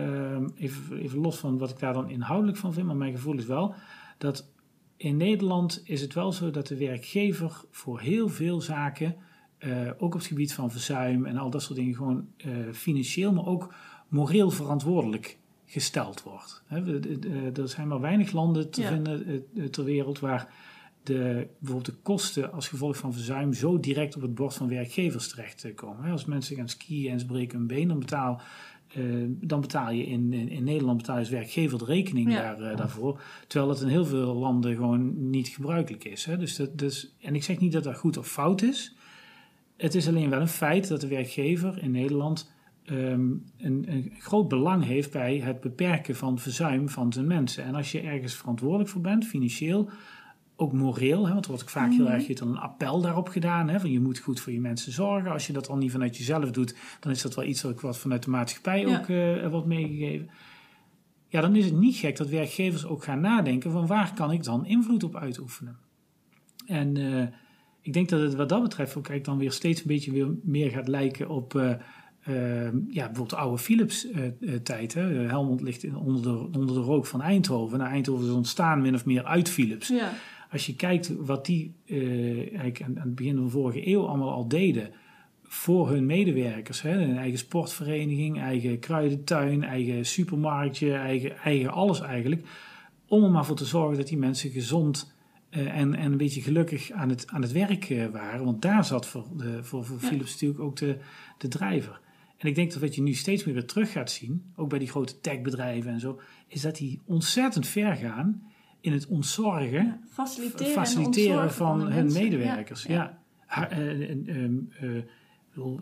even, 0.56 0.98
even 0.98 1.18
los 1.18 1.38
van 1.38 1.58
wat 1.58 1.70
ik 1.70 1.78
daar 1.78 1.92
dan 1.92 2.08
inhoudelijk 2.08 2.58
van 2.58 2.72
vind, 2.72 2.86
maar 2.86 2.96
mijn 2.96 3.12
gevoel 3.12 3.36
is 3.36 3.46
wel 3.46 3.74
dat 4.18 4.52
in 4.98 5.16
Nederland 5.16 5.80
is 5.84 6.00
het 6.00 6.14
wel 6.14 6.32
zo 6.32 6.50
dat 6.50 6.66
de 6.66 6.76
werkgever 6.76 7.64
voor 7.70 8.00
heel 8.00 8.28
veel 8.28 8.60
zaken, 8.60 9.16
ook 9.98 10.14
op 10.14 10.20
het 10.20 10.26
gebied 10.26 10.52
van 10.52 10.70
verzuim 10.70 11.26
en 11.26 11.36
al 11.36 11.50
dat 11.50 11.62
soort 11.62 11.78
dingen, 11.78 11.94
gewoon 11.94 12.26
financieel, 12.72 13.32
maar 13.32 13.46
ook 13.46 13.74
moreel 14.08 14.50
verantwoordelijk 14.50 15.38
gesteld 15.68 16.22
wordt. 16.22 16.62
er 17.54 17.68
zijn 17.68 17.88
maar 17.88 18.00
weinig 18.00 18.32
landen 18.32 18.70
te 18.70 18.82
vinden 18.82 19.46
eh, 19.54 19.64
ter 19.64 19.84
wereld 19.84 20.18
waar 20.18 20.54
de, 21.02 21.46
bijvoorbeeld 21.58 21.96
de 21.96 22.02
kosten 22.02 22.52
als 22.52 22.68
gevolg 22.68 22.96
van 22.96 23.12
verzuim 23.12 23.52
zo 23.52 23.80
direct 23.80 24.16
op 24.16 24.22
het 24.22 24.34
bord 24.34 24.54
van 24.54 24.68
werkgevers 24.68 25.28
terechtkomen. 25.28 26.10
Als 26.10 26.24
mensen 26.24 26.56
gaan 26.56 26.68
skiën 26.68 27.10
en 27.10 27.20
ze 27.20 27.26
breken 27.26 27.58
hun 27.58 27.66
been, 27.66 27.88
dan 27.88 27.98
betaal, 27.98 28.40
eh, 28.88 29.02
dan 29.28 29.60
betaal 29.60 29.90
je 29.90 30.06
in, 30.06 30.32
in, 30.32 30.64
Nederland 30.64 30.96
betaal 30.96 31.14
je 31.14 31.20
als 31.20 31.30
werkgever 31.30 31.78
de 31.78 31.84
rekening 31.84 32.34
daar, 32.34 32.60
uh, 32.60 32.76
daarvoor. 32.76 33.20
Terwijl 33.46 33.72
dat 33.72 33.82
in 33.82 33.88
heel 33.88 34.06
veel 34.06 34.34
landen 34.34 34.74
gewoon 34.74 35.30
niet 35.30 35.48
gebruikelijk 35.48 36.04
is. 36.04 36.24
Hè? 36.24 36.36
Dus 36.38 36.56
dat, 36.56 36.78
dus, 36.78 37.14
en 37.20 37.34
ik 37.34 37.42
zeg 37.42 37.58
niet 37.58 37.72
dat 37.72 37.84
dat 37.84 37.96
goed 37.96 38.16
of 38.16 38.28
fout 38.28 38.62
is. 38.62 38.94
Het 39.76 39.94
is 39.94 40.08
alleen 40.08 40.30
wel 40.30 40.40
een 40.40 40.48
feit 40.48 40.88
dat 40.88 41.00
de 41.00 41.08
werkgever 41.08 41.82
in 41.82 41.90
Nederland 41.90 42.52
ehm, 42.84 43.30
een, 43.58 43.84
een, 43.86 44.12
groot 44.18 44.48
belang 44.48 44.84
heeft 44.84 45.12
bij 45.12 45.38
het 45.38 45.60
beperken 45.60 46.16
van 46.16 46.38
verzuim 46.38 46.88
van 46.88 47.12
zijn 47.12 47.26
mensen. 47.26 47.64
En 47.64 47.74
als 47.74 47.92
je 47.92 48.00
ergens 48.00 48.34
verantwoordelijk 48.34 48.88
voor 48.88 49.00
bent, 49.00 49.26
financieel, 49.26 49.90
ook 50.60 50.72
moreel, 50.72 51.26
hè, 51.26 51.32
want 51.32 51.44
er 51.44 51.50
wordt 51.50 51.64
ook 51.64 51.70
vaak 51.70 51.90
heel 51.90 52.04
mhm. 52.04 52.12
erg 52.12 52.40
een 52.40 52.58
appel 52.58 53.00
daarop 53.00 53.28
gedaan. 53.28 53.68
Hè, 53.68 53.80
van 53.80 53.90
je 53.90 54.00
moet 54.00 54.18
goed 54.18 54.40
voor 54.40 54.52
je 54.52 54.60
mensen 54.60 54.92
zorgen. 54.92 55.30
Als 55.30 55.46
je 55.46 55.52
dat 55.52 55.68
al 55.68 55.76
niet 55.76 55.90
vanuit 55.90 56.16
jezelf 56.16 56.50
doet, 56.50 56.76
dan 57.00 57.12
is 57.12 57.22
dat 57.22 57.34
wel 57.34 57.44
iets 57.44 57.62
wat 57.62 57.98
vanuit 57.98 58.22
de 58.22 58.30
maatschappij 58.30 58.86
ook 58.86 59.08
uh, 59.08 59.46
wordt 59.46 59.66
meegegeven. 59.66 60.30
Ja, 61.28 61.40
dan 61.40 61.56
is 61.56 61.64
het 61.64 61.74
niet 61.74 61.96
gek 61.96 62.16
dat 62.16 62.28
werkgevers 62.28 62.86
ook 62.86 63.04
gaan 63.04 63.20
nadenken 63.20 63.70
van 63.70 63.86
waar 63.86 64.14
kan 64.14 64.32
ik 64.32 64.44
dan 64.44 64.66
invloed 64.66 65.04
op 65.04 65.16
uitoefenen. 65.16 65.76
En 66.66 66.98
uh, 66.98 67.22
ik 67.80 67.92
denk 67.92 68.08
dat 68.08 68.20
het 68.20 68.34
wat 68.34 68.48
dat 68.48 68.62
betreft 68.62 68.96
ook 68.96 69.04
kijk, 69.04 69.24
dan 69.24 69.38
weer 69.38 69.52
steeds 69.52 69.80
een 69.80 69.86
beetje 69.86 70.12
weer 70.12 70.28
meer 70.42 70.70
gaat 70.70 70.88
lijken 70.88 71.28
op 71.28 71.54
uh, 71.54 71.74
ja, 72.88 73.04
bijvoorbeeld 73.04 73.30
de 73.30 73.36
oude 73.36 73.58
Philips-tijd. 73.58 74.94
Helmond 74.94 75.60
ligt 75.60 75.94
onder 75.94 76.22
de, 76.22 76.58
onder 76.58 76.74
de 76.74 76.80
rook 76.80 77.06
van 77.06 77.22
Eindhoven. 77.22 77.78
Nou, 77.78 77.90
Eindhoven 77.90 78.26
is 78.26 78.32
ontstaan 78.32 78.80
min 78.80 78.94
of 78.94 79.04
meer 79.04 79.24
uit 79.24 79.48
Philips. 79.48 79.88
Ja 79.88 80.12
als 80.50 80.66
je 80.66 80.76
kijkt 80.76 81.16
wat 81.16 81.46
die 81.46 81.74
uh, 81.84 82.38
eigenlijk 82.38 82.82
aan, 82.82 82.96
het 82.96 83.14
begin 83.14 83.34
van 83.34 83.44
de 83.44 83.50
vorige 83.50 83.88
eeuw 83.88 84.06
allemaal 84.06 84.30
al 84.30 84.48
deden 84.48 84.90
voor 85.42 85.90
hun 85.90 86.06
medewerkers. 86.06 86.82
Hè, 86.82 87.02
een 87.02 87.16
eigen 87.16 87.38
sportvereniging, 87.38 88.40
eigen 88.40 88.78
kruidentuin, 88.78 89.64
eigen 89.64 90.06
supermarktje, 90.06 90.94
eigen, 90.94 91.36
eigen 91.36 91.70
alles 91.70 92.00
eigenlijk. 92.00 92.46
Om 93.06 93.24
er 93.24 93.30
maar 93.30 93.44
voor 93.44 93.56
te 93.56 93.64
zorgen 93.64 93.96
dat 93.96 94.08
die 94.08 94.18
mensen 94.18 94.50
gezond 94.50 95.14
uh, 95.50 95.76
en, 95.76 95.94
en 95.94 96.12
een 96.12 96.18
beetje 96.18 96.40
gelukkig 96.40 96.90
aan 96.90 97.08
het, 97.08 97.26
aan 97.26 97.42
het 97.42 97.52
werk 97.52 97.88
uh, 97.88 98.06
waren. 98.06 98.44
Want 98.44 98.62
daar 98.62 98.84
zat 98.84 99.06
voor, 99.06 99.26
de, 99.36 99.64
voor, 99.64 99.84
voor 99.84 99.98
Philips 99.98 100.32
natuurlijk 100.32 100.60
ook 100.60 100.76
de, 100.76 100.98
de 101.38 101.48
drijver. 101.48 102.00
En 102.36 102.48
ik 102.48 102.54
denk 102.54 102.72
dat 102.72 102.80
wat 102.80 102.94
je 102.94 103.02
nu 103.02 103.14
steeds 103.14 103.44
meer 103.44 103.54
weer 103.54 103.66
terug 103.66 103.92
gaat 103.92 104.10
zien, 104.10 104.52
ook 104.56 104.68
bij 104.68 104.78
die 104.78 104.88
grote 104.88 105.20
techbedrijven 105.20 105.92
en 105.92 106.00
zo, 106.00 106.20
is 106.48 106.60
dat 106.60 106.76
die 106.76 107.00
ontzettend 107.04 107.66
ver 107.66 107.96
gaan 107.96 108.42
in 108.80 108.92
het 108.92 109.06
ontzorgen, 109.06 110.00
faciliteren, 110.10 110.72
faciliteren 110.72 111.52
van, 111.52 111.80
van 111.80 111.92
hun 111.92 112.12
medewerkers. 112.12 112.82
Ja. 112.82 113.18
Eh, 113.46 114.10
ehm, 114.10 114.56
eh, 114.80 114.88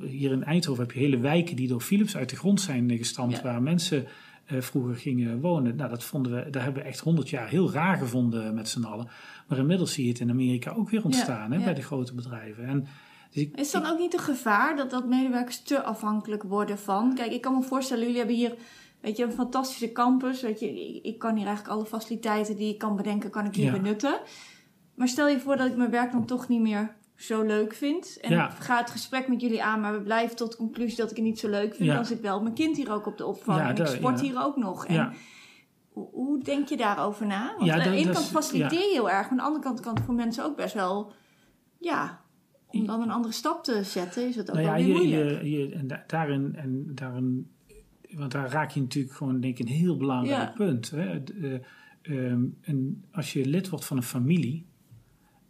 hier 0.01 0.32
in 0.32 0.44
Eindhoven 0.44 0.82
heb 0.82 0.92
je 0.92 1.01
hele 1.01 1.18
wijken 1.18 1.57
die 1.57 1.68
door 1.68 1.80
Philips 1.80 2.16
uit 2.16 2.30
de 2.30 2.36
grond 2.36 2.61
zijn 2.61 2.97
gestampt, 2.97 3.42
waar 3.42 3.62
mensen 3.62 4.07
vroeger 4.47 4.97
gingen 4.97 5.40
wonen. 5.40 5.76
Nou, 5.76 5.90
dat 5.90 6.05
vonden 6.05 6.34
we, 6.34 6.51
daar 6.51 6.62
hebben 6.62 6.82
we 6.82 6.88
echt 6.88 7.01
honderd 7.01 7.30
jaar 7.30 7.49
heel 7.49 7.72
raar 7.72 7.97
gevonden 7.97 8.55
met 8.55 8.68
z'n 8.68 8.84
allen. 8.84 9.09
Maar 9.49 9.59
inmiddels 9.59 9.92
zie 9.92 10.05
je 10.05 10.11
het 10.11 10.20
in 10.20 10.30
Amerika 10.30 10.70
ook 10.70 10.90
weer 10.90 11.05
ontstaan 11.05 11.53
hè, 11.53 11.64
bij 11.64 11.74
de 11.74 11.82
grote 11.82 12.14
bedrijven. 12.14 12.64
En, 12.64 12.86
dus 13.30 13.42
ik, 13.42 13.57
is 13.57 13.70
dan 13.70 13.86
ook 13.86 13.99
niet 13.99 14.12
een 14.12 14.18
gevaar 14.18 14.76
dat, 14.76 14.90
dat 14.90 15.07
medewerkers 15.07 15.62
te 15.62 15.82
afhankelijk 15.82 16.42
worden 16.42 16.78
van? 16.78 17.14
Kijk, 17.14 17.32
ik 17.32 17.40
kan 17.40 17.55
me 17.55 17.62
voorstellen, 17.62 18.03
jullie 18.03 18.18
hebben 18.18 18.36
hier 18.36 18.55
Weet 19.01 19.16
je, 19.16 19.24
een 19.24 19.32
fantastische 19.32 19.92
campus. 19.92 20.42
Weet 20.42 20.61
je, 20.61 21.01
ik 21.03 21.18
kan 21.18 21.36
hier 21.36 21.47
eigenlijk 21.47 21.76
alle 21.76 21.86
faciliteiten 21.86 22.57
die 22.57 22.72
ik 22.72 22.78
kan 22.78 22.97
bedenken, 22.97 23.30
kan 23.30 23.47
ik 23.47 23.55
hier 23.55 23.72
benutten. 23.72 24.20
Maar 24.94 25.09
stel 25.09 25.28
je 25.28 25.40
voor 25.40 25.57
dat 25.57 25.66
ik 25.66 25.76
mijn 25.76 25.90
werk 25.90 26.12
dan 26.12 26.26
toch 26.26 26.49
niet 26.49 26.61
meer 26.61 26.97
zo 27.16 27.42
leuk 27.42 27.74
vind. 27.74 28.18
En 28.20 28.30
ja. 28.30 28.49
ga 28.49 28.78
het 28.78 28.90
gesprek 28.90 29.28
met 29.28 29.40
jullie 29.40 29.62
aan, 29.62 29.80
maar 29.80 29.92
we 29.92 30.01
blijven 30.01 30.36
tot 30.36 30.51
de 30.51 30.57
conclusie 30.57 30.97
dat 30.97 31.11
ik 31.11 31.16
het 31.16 31.24
niet 31.24 31.38
zo 31.38 31.49
leuk 31.49 31.74
vind. 31.74 31.92
Dan 31.92 32.05
zit 32.05 32.20
wel 32.20 32.42
mijn 32.42 32.55
kind 32.55 32.76
hier 32.76 32.92
ook 32.92 33.07
op 33.07 33.18
de 33.18 33.26
opvang. 33.26 33.61
en 33.61 33.76
ik 33.76 33.86
sport 33.86 34.20
hier 34.20 34.42
ook 34.42 34.57
nog. 34.57 34.86
En 34.86 35.12
hoe, 35.92 36.42
denk 36.42 36.68
je 36.68 36.76
daarover 36.76 37.26
na? 37.26 37.55
Want 37.59 37.70
aan 37.70 37.82
de 37.82 37.90
ene 37.90 38.12
kant 38.12 38.28
faciliteer 38.28 38.78
je 38.78 38.92
heel 38.92 39.11
erg, 39.11 39.22
maar 39.22 39.30
aan 39.30 39.36
de 39.36 39.42
andere 39.42 39.64
kant 39.64 39.80
kan 39.80 39.94
het 39.94 40.05
voor 40.05 40.14
mensen 40.14 40.44
ook 40.44 40.57
best 40.57 40.74
wel. 40.74 41.12
Ja, 41.78 42.20
om 42.66 42.86
dan 42.86 43.03
een 43.03 43.11
andere 43.11 43.34
stap 43.34 43.64
te 43.64 43.84
zetten, 43.84 44.28
is 44.28 44.36
het 44.36 44.51
ook 44.51 44.57
nou 44.57 44.68
wel 44.68 44.76
weer 44.76 44.94
moeilijk. 44.94 45.42
Je, 45.42 45.51
je, 45.51 45.74
en 45.74 46.05
daarin, 46.07 46.55
en 46.57 46.90
daarin 46.94 47.56
want 48.17 48.33
daar 48.33 48.51
raak 48.51 48.71
je 48.71 48.81
natuurlijk 48.81 49.14
gewoon 49.14 49.41
denk 49.41 49.59
ik 49.59 49.69
een 49.69 49.75
heel 49.75 49.97
belangrijk 49.97 50.55
punt. 50.55 50.91
Hè? 50.91 51.25
De, 51.25 51.61
uh, 52.03 52.31
en 52.61 53.05
als 53.11 53.33
je 53.33 53.47
lid 53.47 53.69
wordt 53.69 53.85
van 53.85 53.97
een 53.97 54.03
familie, 54.03 54.67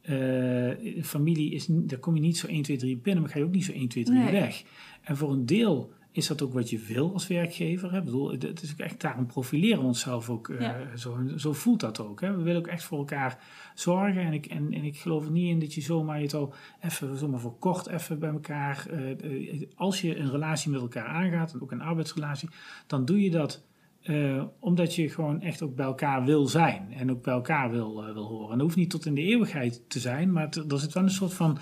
uh, 0.03 1.03
familie 1.03 1.53
is, 1.53 1.67
daar 1.69 1.99
kom 1.99 2.15
je 2.15 2.21
niet 2.21 2.39
zo 2.39 2.47
1, 2.47 2.63
2, 2.63 2.77
3 2.77 2.97
binnen, 2.97 3.23
maar 3.23 3.33
ga 3.33 3.39
je 3.39 3.45
ook 3.45 3.53
niet 3.53 3.65
zo 3.65 3.73
1, 3.73 3.89
2, 3.89 4.05
3 4.05 4.19
nee. 4.19 4.33
weg. 4.33 4.65
En 5.03 5.17
voor 5.17 5.33
een 5.33 5.47
deel 5.47 5.93
is 6.17 6.27
dat 6.27 6.43
ook 6.43 6.53
wat 6.53 6.71
je 6.71 6.79
wil 6.79 7.13
als 7.13 7.27
werkgever. 7.27 7.93
Hè? 7.93 7.99
Ik 7.99 8.05
bedoel, 8.05 8.31
het 8.31 8.63
is 8.63 8.73
ook 8.73 8.79
echt 8.79 9.01
daarom 9.01 9.27
profileren 9.27 9.81
we 9.81 9.87
onszelf 9.87 10.31
ook. 10.31 10.49
Uh, 10.49 10.71
zo, 10.95 11.19
zo, 11.37 11.53
voelt 11.53 11.81
dat 11.81 12.01
ook. 12.01 12.21
Hè? 12.21 12.37
We 12.37 12.43
willen 12.43 12.61
ook 12.61 12.67
echt 12.67 12.83
voor 12.83 12.99
elkaar 12.99 13.39
zorgen. 13.75 14.23
En 14.23 14.33
ik, 14.33 14.47
en, 14.47 14.73
en 14.73 14.85
ik 14.85 14.97
geloof 14.97 15.25
er 15.25 15.31
niet 15.31 15.49
in 15.49 15.59
dat 15.59 15.75
je 15.75 15.81
zomaar 15.81 16.21
het 16.21 16.35
al 16.35 16.55
even, 16.81 17.17
zomaar 17.17 17.41
voor 17.41 17.59
kort 17.59 17.87
even 17.87 18.19
bij 18.19 18.31
elkaar. 18.31 18.87
Uh, 19.23 19.63
als 19.75 20.01
je 20.01 20.17
een 20.17 20.31
relatie 20.31 20.71
met 20.71 20.81
elkaar 20.81 21.07
aangaat, 21.07 21.53
en 21.53 21.63
ook 21.63 21.73
een 21.73 21.81
arbeidsrelatie, 21.81 22.49
dan 22.87 23.05
doe 23.05 23.23
je 23.23 23.31
dat. 23.31 23.65
Uh, 24.03 24.45
omdat 24.59 24.95
je 24.95 25.11
gewoon 25.11 25.41
echt 25.41 25.63
ook 25.63 25.77
bij 25.77 25.87
elkaar 25.87 26.25
wil 26.25 26.47
zijn 26.47 26.93
en 26.93 27.11
ook 27.11 27.23
bij 27.23 27.35
elkaar 27.35 27.71
wil, 27.71 28.05
wil 28.15 28.27
horen. 28.27 28.51
En 28.51 28.59
dat 28.59 28.67
hoeft 28.67 28.77
niet 28.77 28.91
tot 28.91 29.07
in 29.07 29.15
de 29.15 29.23
eeuwigheid 29.23 29.83
te 29.89 29.99
zijn, 29.99 30.33
maar 30.33 30.49
er 30.69 30.79
zit 30.79 30.93
wel 30.93 31.03
een 31.03 31.11
soort 31.11 31.35
van 31.35 31.59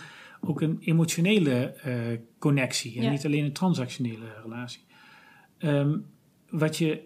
ook 0.48 0.60
een 0.60 0.76
emotionele 0.80 1.74
uh, 1.86 2.18
connectie 2.38 3.00
en 3.00 3.10
niet 3.10 3.24
alleen 3.26 3.44
een 3.44 3.52
transactionele 3.52 4.26
relatie. 4.42 4.84
Um, 5.58 6.06
wat 6.50 6.76
je 6.76 7.02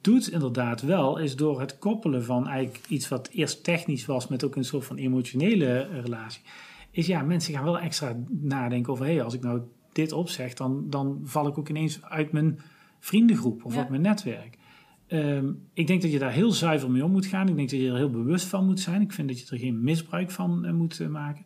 doet 0.00 0.28
inderdaad 0.28 0.82
wel, 0.82 1.18
is 1.18 1.36
door 1.36 1.60
het 1.60 1.78
koppelen 1.78 2.24
van 2.24 2.48
eigenlijk 2.48 2.86
iets 2.88 3.08
wat 3.08 3.28
eerst 3.28 3.64
technisch 3.64 4.06
was 4.06 4.28
met 4.28 4.44
ook 4.44 4.56
een 4.56 4.64
soort 4.64 4.84
van 4.84 4.96
emotionele 4.96 5.88
uh, 5.90 6.00
relatie, 6.00 6.42
is 6.90 7.06
ja, 7.06 7.22
mensen 7.22 7.54
gaan 7.54 7.64
wel 7.64 7.78
extra 7.78 8.16
nadenken 8.28 8.92
over, 8.92 9.04
hé, 9.04 9.12
hey, 9.12 9.22
als 9.22 9.34
ik 9.34 9.42
nou 9.42 9.60
dit 9.92 10.12
opzeg, 10.12 10.54
dan, 10.54 10.90
dan 10.90 11.20
val 11.24 11.46
ik 11.46 11.58
ook 11.58 11.68
ineens 11.68 12.02
uit 12.02 12.32
mijn 12.32 12.58
vriendengroep 13.00 13.64
of 13.64 13.76
uit 13.76 13.88
mijn 13.88 14.02
netwerk. 14.02 14.58
Um, 15.08 15.62
ik 15.74 15.86
denk 15.86 16.02
dat 16.02 16.12
je 16.12 16.18
daar 16.18 16.32
heel 16.32 16.52
zuiver 16.52 16.90
mee 16.90 17.04
om 17.04 17.10
moet 17.10 17.26
gaan. 17.26 17.48
Ik 17.48 17.56
denk 17.56 17.70
dat 17.70 17.80
je 17.80 17.88
er 17.88 17.96
heel 17.96 18.10
bewust 18.10 18.46
van 18.46 18.66
moet 18.66 18.80
zijn. 18.80 19.00
Ik 19.00 19.12
vind 19.12 19.28
dat 19.28 19.40
je 19.40 19.46
er 19.50 19.58
geen 19.58 19.82
misbruik 19.82 20.30
van 20.30 20.64
uh, 20.64 20.72
moet 20.72 21.00
uh, 21.00 21.08
maken. 21.08 21.44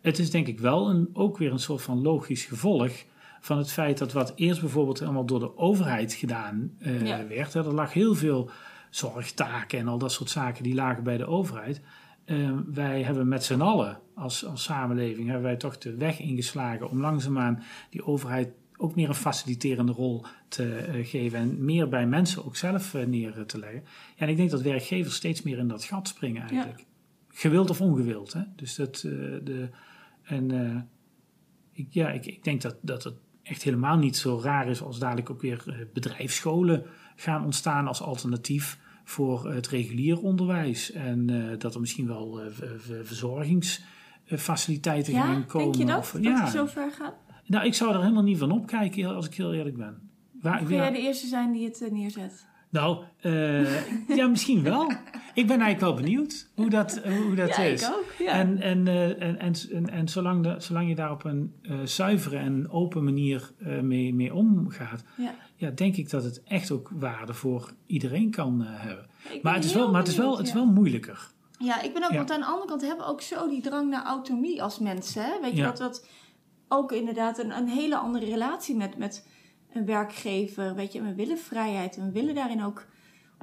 Het 0.00 0.18
is 0.18 0.30
denk 0.30 0.46
ik 0.46 0.60
wel 0.60 0.90
een, 0.90 1.10
ook 1.12 1.38
weer 1.38 1.52
een 1.52 1.58
soort 1.58 1.82
van 1.82 2.02
logisch 2.02 2.44
gevolg 2.44 2.92
van 3.40 3.58
het 3.58 3.72
feit 3.72 3.98
dat 3.98 4.12
wat 4.12 4.32
eerst 4.36 4.60
bijvoorbeeld 4.60 5.02
allemaal 5.02 5.24
door 5.24 5.40
de 5.40 5.56
overheid 5.56 6.12
gedaan 6.12 6.72
uh, 6.78 7.18
werd. 7.28 7.54
er 7.54 7.74
lag 7.74 7.92
heel 7.92 8.14
veel 8.14 8.50
zorgtaken 8.90 9.78
en 9.78 9.88
al 9.88 9.98
dat 9.98 10.12
soort 10.12 10.30
zaken 10.30 10.62
die 10.62 10.74
lagen 10.74 11.02
bij 11.02 11.16
de 11.16 11.26
overheid. 11.26 11.80
Uh, 12.26 12.50
wij 12.66 13.02
hebben 13.02 13.28
met 13.28 13.44
z'n 13.44 13.60
allen 13.60 13.98
als, 14.14 14.46
als 14.46 14.62
samenleving 14.62 15.26
hebben 15.26 15.44
wij 15.44 15.56
toch 15.56 15.78
de 15.78 15.94
weg 15.94 16.20
ingeslagen 16.20 16.90
om 16.90 17.00
langzaamaan 17.00 17.62
die 17.90 18.06
overheid 18.06 18.48
ook 18.76 18.94
meer 18.94 19.08
een 19.08 19.14
faciliterende 19.14 19.92
rol 19.92 20.24
te 20.48 20.88
uh, 20.94 21.06
geven 21.06 21.38
en 21.38 21.64
meer 21.64 21.88
bij 21.88 22.06
mensen 22.06 22.44
ook 22.44 22.56
zelf 22.56 22.94
uh, 22.94 23.06
neer 23.06 23.46
te 23.46 23.58
leggen. 23.58 23.82
Ja, 24.16 24.24
en 24.24 24.28
ik 24.28 24.36
denk 24.36 24.50
dat 24.50 24.62
werkgevers 24.62 25.14
steeds 25.14 25.42
meer 25.42 25.58
in 25.58 25.68
dat 25.68 25.84
gat 25.84 26.08
springen 26.08 26.42
eigenlijk. 26.42 26.78
Ja. 26.78 26.84
Gewild 27.28 27.70
of 27.70 27.80
ongewild. 27.80 28.32
Hè? 28.32 28.42
Dus 28.56 28.74
dat, 28.74 28.96
de, 29.00 29.68
en 30.30 30.52
uh, 30.52 30.76
ik, 31.72 31.86
ja, 31.90 32.10
ik, 32.10 32.26
ik, 32.26 32.44
denk 32.44 32.62
dat, 32.62 32.76
dat 32.80 33.04
het 33.04 33.14
echt 33.42 33.62
helemaal 33.62 33.96
niet 33.96 34.16
zo 34.16 34.40
raar 34.42 34.68
is 34.68 34.82
als 34.82 34.98
dadelijk 34.98 35.30
ook 35.30 35.40
weer 35.40 35.64
uh, 35.66 35.74
bedrijfsscholen 35.92 36.84
gaan 37.16 37.44
ontstaan 37.44 37.86
als 37.86 38.02
alternatief 38.02 38.78
voor 39.04 39.52
het 39.52 39.68
regulier 39.68 40.20
onderwijs. 40.20 40.92
En 40.92 41.30
uh, 41.30 41.58
dat 41.58 41.74
er 41.74 41.80
misschien 41.80 42.06
wel 42.06 42.40
verzorgingsfaciliteiten 43.02 45.12
ja, 45.12 45.22
gaan 45.22 45.46
komen. 45.46 45.72
Denk 45.72 45.88
je 45.88 45.94
dat? 45.94 45.98
Of, 45.98 46.10
dat 46.10 46.22
ja, 46.22 46.50
zo 46.50 46.66
ver 46.66 46.92
gaan? 46.92 47.12
Nou, 47.46 47.66
ik 47.66 47.74
zou 47.74 47.94
er 47.94 48.00
helemaal 48.00 48.22
niet 48.22 48.38
van 48.38 48.50
opkijken 48.50 49.14
als 49.14 49.26
ik 49.26 49.34
heel 49.34 49.54
eerlijk 49.54 49.76
ben. 49.76 50.10
Waar, 50.40 50.66
Wil 50.66 50.76
jij 50.76 50.90
de 50.90 50.98
eerste 50.98 51.26
zijn 51.26 51.52
die 51.52 51.64
het 51.64 51.88
neerzet? 51.90 52.46
Nou, 52.70 53.04
uh, 53.22 54.08
ja, 54.18 54.26
misschien 54.26 54.62
wel. 54.62 54.92
Ik 55.34 55.46
ben 55.46 55.60
eigenlijk 55.60 55.80
wel 55.80 56.04
benieuwd 56.04 56.48
hoe 56.54 56.70
dat, 56.70 57.00
hoe 57.04 57.34
dat 57.34 57.48
ja, 57.56 57.62
is. 57.62 57.82
Ik 57.82 57.94
ook, 57.94 58.12
ja. 58.18 58.32
En, 58.32 58.60
en, 58.60 58.86
uh, 58.86 59.22
en, 59.22 59.38
en, 59.38 59.54
en, 59.72 59.90
en, 59.90 60.08
zolang, 60.08 60.42
de, 60.42 60.54
zolang 60.58 60.88
je 60.88 60.94
daar 60.94 61.10
op 61.10 61.24
een 61.24 61.54
uh, 61.62 61.80
zuivere 61.84 62.36
en 62.36 62.70
open 62.70 63.04
manier 63.04 63.52
mee, 63.82 64.14
mee 64.14 64.34
omgaat, 64.34 65.04
ja. 65.16 65.34
ja. 65.56 65.70
denk 65.70 65.96
ik 65.96 66.10
dat 66.10 66.24
het 66.24 66.42
echt 66.42 66.70
ook 66.70 66.90
waarde 66.92 67.34
voor 67.34 67.72
iedereen 67.86 68.30
kan 68.30 68.60
hebben. 68.62 69.06
Maar 69.42 69.54
het, 69.54 69.64
is 69.64 69.74
wel, 69.74 69.90
maar 69.90 70.00
het 70.00 70.10
is 70.10 70.16
wel, 70.16 70.36
het 70.36 70.46
is 70.46 70.52
wel 70.52 70.66
moeilijker. 70.66 71.30
Ja, 71.58 71.82
ik 71.82 71.94
ben 71.94 72.04
ook, 72.04 72.12
want 72.12 72.30
aan 72.30 72.40
de 72.40 72.46
andere 72.46 72.68
kant 72.68 72.80
hebben 72.80 73.04
we 73.04 73.12
ook 73.12 73.22
zo 73.22 73.48
die 73.48 73.62
drang 73.62 73.90
naar 73.90 74.04
autonomie 74.04 74.62
als 74.62 74.78
mensen. 74.78 75.22
Hè? 75.22 75.40
Weet 75.40 75.56
je, 75.56 75.62
dat 75.62 75.76
dat 75.76 76.06
ook 76.68 76.92
inderdaad 76.92 77.38
een, 77.38 77.56
een 77.56 77.68
hele 77.68 77.96
andere 77.96 78.26
relatie 78.26 78.76
met. 78.76 78.96
met 78.96 79.24
een 79.72 79.86
werkgever, 79.86 80.74
weet 80.74 80.92
je, 80.92 81.02
we 81.02 81.14
willen 81.14 81.38
vrijheid 81.38 81.96
en 81.96 82.04
we 82.04 82.12
willen 82.12 82.34
daarin 82.34 82.64
ook 82.64 82.86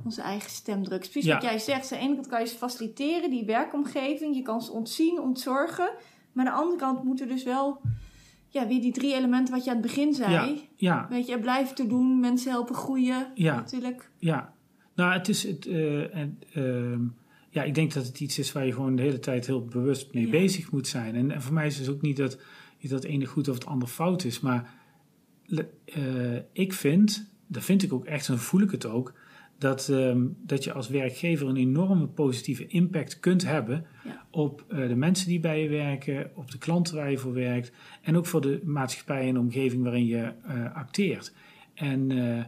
onze 0.04 0.22
eigen 0.22 0.50
stemdruk. 0.50 1.00
Precies 1.00 1.26
Ja. 1.26 1.34
wat 1.34 1.43
jij 1.43 1.60
zegt. 1.60 1.91
Aan 1.91 1.98
de 2.00 2.04
ene 2.06 2.14
kant 2.16 2.28
kan 2.28 2.39
je 2.39 2.48
ze 2.48 2.56
faciliteren, 2.58 3.30
die 3.30 3.45
werkomgeving. 3.45 4.36
Je 4.36 4.41
kan 4.41 4.62
ze 4.62 4.72
ontzien, 4.72 5.20
ontzorgen. 5.22 5.89
Maar 6.32 6.45
aan 6.45 6.54
de 6.54 6.60
andere 6.60 6.80
kant 6.80 7.04
moeten 7.04 7.28
dus 7.28 7.43
wel... 7.43 7.82
Ja, 8.50 8.68
weer 8.68 8.82
die 8.82 8.91
drie 8.93 9.14
elementen 9.14 9.54
wat 9.54 9.64
je 9.64 9.70
aan 9.70 9.78
het 9.78 9.86
begin 9.86 10.14
zei. 10.14 10.32
Ja, 10.32 10.56
ja, 10.76 11.08
Weet 11.10 11.28
je, 11.28 11.34
er 11.34 11.39
blijven 11.39 11.76
te 11.76 11.88
doen, 11.88 12.20
mensen 12.20 12.52
helpen 12.52 12.76
groeien. 12.76 13.32
Ja. 13.36 13.56
Natuurlijk. 13.56 14.10
ja. 14.18 14.54
Nou, 14.95 15.14
het 15.14 15.28
is 15.30 15.43
het. 15.43 15.66
eh, 15.66 16.16
en, 16.16 16.39
ehm, 16.54 17.02
ja, 17.50 17.64
ik 17.64 17.76
denk 17.76 17.93
dat 17.93 18.06
het 18.06 18.20
iets 18.20 18.39
is 18.39 18.52
waar 18.52 18.66
je 18.66 18.74
gewoon 18.74 18.95
de 18.95 19.02
hele 19.02 19.20
tijd 19.20 19.45
heel 19.45 19.66
bewust 19.66 20.14
mee 20.14 20.26
Ja. 20.26 20.30
bezig 20.32 20.72
moet 20.72 20.88
zijn. 20.88 21.16
En, 21.16 21.32
en 21.32 21.41
voor 21.41 21.54
mij 21.54 21.68
is 21.68 21.78
het 21.78 21.89
ook 21.89 22.02
niet 22.02 22.18
dat 22.18 22.38
dat 22.82 22.91
het 22.91 23.04
ene 23.04 23.26
goed 23.26 23.48
of 23.48 23.54
het 23.56 23.66
andere 23.66 23.91
fout 23.91 24.24
is. 24.24 24.39
Maar 24.39 24.74
eh, 25.86 26.36
ik 26.52 26.74
vind, 26.74 27.30
dat 27.48 27.64
vind 27.64 27.84
ik 27.84 27.93
ook 27.93 28.06
echt, 28.06 28.28
en 28.30 28.39
voel 28.39 28.62
ik 28.62 28.72
het 28.72 28.86
ook, 28.86 29.14
dat, 29.58 29.89
ehm, 29.89 30.26
dat 30.45 30.64
je 30.64 30.74
als 30.74 30.88
werkgever 30.88 31.47
een 31.47 31.58
enorme 31.58 32.08
positieve 32.08 32.68
impact 32.68 33.20
kunt 33.20 33.45
hebben 33.45 33.86
Ja. 34.03 34.26
op 34.32 34.66
eh, 34.68 34.88
de 34.88 34.95
mensen 34.95 35.28
die 35.28 35.39
bij 35.39 35.62
je 35.64 35.70
werken, 35.70 36.32
op 36.36 36.51
de 36.51 36.58
klanten 36.58 36.95
waar 36.95 37.12
je 37.12 37.18
voor 37.18 37.34
werkt 37.34 37.72
en 38.01 38.18
ook 38.18 38.26
voor 38.26 38.41
de 38.41 38.62
maatschappij 38.64 39.28
en 39.28 39.34
de 39.34 39.39
omgeving 39.39 39.84
waarin 39.84 40.05
je 40.05 40.32
eh, 40.47 40.76
acteert. 40.76 41.34
En 41.74 42.12
eh, 42.12 42.43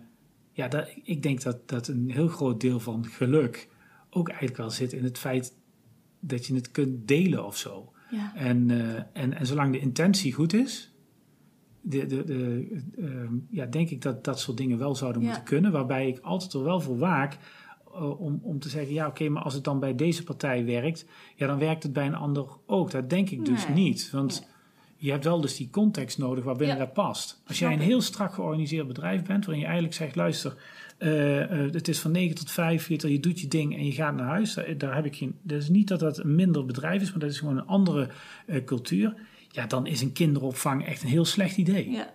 ja, 0.51 0.68
dat, 0.68 0.89
ik 1.03 1.24
denk 1.24 1.41
dat, 1.41 1.70
dat 1.70 1.88
een 1.88 2.12
heel 2.12 2.28
groot 2.28 2.62
deel 2.62 2.80
van 2.80 3.05
geluk 3.05 3.68
ook 4.10 4.28
eigenlijk 4.28 4.57
wel 4.57 4.70
zit 4.70 4.93
in 4.93 5.03
het 5.03 5.18
feit 5.18 5.53
dat 6.20 6.45
je 6.45 6.55
het 6.55 6.72
kunt 6.72 7.07
delen 7.07 7.45
of 7.45 7.57
zo. 7.57 7.91
Ja. 8.12 8.36
En, 8.36 8.70
en, 9.14 9.34
en 9.34 9.45
zolang 9.45 9.72
de 9.72 9.80
intentie 9.80 10.34
goed 10.34 10.53
is, 10.53 10.91
de, 11.82 12.05
de, 12.05 12.23
de, 12.23 12.67
ehm, 12.97 13.34
ja, 13.49 13.65
denk 13.65 13.89
ik 13.89 14.01
dat 14.01 14.23
dat 14.23 14.39
soort 14.39 14.57
dingen 14.57 14.77
wel 14.77 14.95
zouden 14.95 15.21
Ja. 15.21 15.27
moeten 15.27 15.45
kunnen. 15.45 15.71
Waarbij 15.71 16.07
ik 16.07 16.19
altijd 16.19 16.53
er 16.53 16.63
wel 16.63 16.82
voor 16.82 16.97
waak 16.97 17.38
eh, 17.93 18.19
om, 18.21 18.39
om 18.43 18.59
te 18.59 18.69
zeggen, 18.69 18.93
ja 18.93 19.07
oké, 19.07 19.30
maar 19.30 19.43
als 19.43 19.53
het 19.53 19.63
dan 19.63 19.80
bij 19.80 19.95
deze 19.95 20.23
partij 20.23 20.65
werkt, 20.65 21.05
ja 21.36 21.47
dan 21.47 21.59
werkt 21.59 21.84
het 21.84 21.93
bij 21.93 22.05
een 22.05 22.15
ander 22.15 22.45
ook. 22.65 22.91
Dat 22.91 23.09
denk 23.09 23.30
ik 23.30 23.45
dus 23.45 23.67
Nee. 23.67 23.75
niet. 23.75 24.09
Want 24.11 24.47
je 24.95 25.11
hebt 25.11 25.23
wel 25.23 25.41
dus 25.41 25.55
die 25.55 25.69
context 25.69 26.17
nodig 26.17 26.43
waarbinnen 26.43 26.77
Ja. 26.77 26.84
dat 26.84 26.93
past. 26.93 27.41
Als 27.47 27.59
jij 27.59 27.73
een 27.73 27.80
heel 27.80 28.01
strak 28.01 28.34
georganiseerd 28.34 28.88
bedrijf 28.88 29.23
bent, 29.23 29.39
waarin 29.45 29.59
je 29.59 29.65
eigenlijk 29.65 29.95
zegt, 29.97 30.15
luister, 30.15 30.55
eh, 30.97 31.41
eh, 31.65 31.73
het 31.73 31.88
is 31.88 31.99
van 31.99 32.11
9 32.11 32.36
tot 32.36 32.51
5, 32.51 32.88
weet 32.88 33.01
je, 33.01 33.19
doet 33.19 33.39
je 33.39 33.47
ding 33.47 33.75
en 33.75 33.86
je 33.86 33.91
gaat 33.91 34.15
naar 34.15 34.27
huis. 34.27 34.53
Daar, 34.53 34.77
daar 34.77 34.95
heb 34.95 35.05
ik 35.05 35.15
geen. 35.15 35.36
Dat 35.41 35.61
is 35.61 35.69
niet 35.69 35.88
dat 35.88 35.99
dat 35.99 36.17
een 36.17 36.36
minder 36.36 36.65
bedrijf 36.65 37.01
is, 37.01 37.09
maar 37.11 37.19
dat 37.19 37.30
is 37.30 37.39
gewoon 37.39 37.57
een 37.57 37.67
andere 37.67 38.09
cultuur. 38.65 39.13
Ja, 39.52 39.66
dan 39.66 39.88
is 39.88 40.02
een 40.02 40.14
kinderopvang 40.14 40.86
echt 40.86 41.04
een 41.04 41.10
heel 41.10 41.26
slecht 41.26 41.58
idee. 41.58 41.89
Ja. 41.91 42.14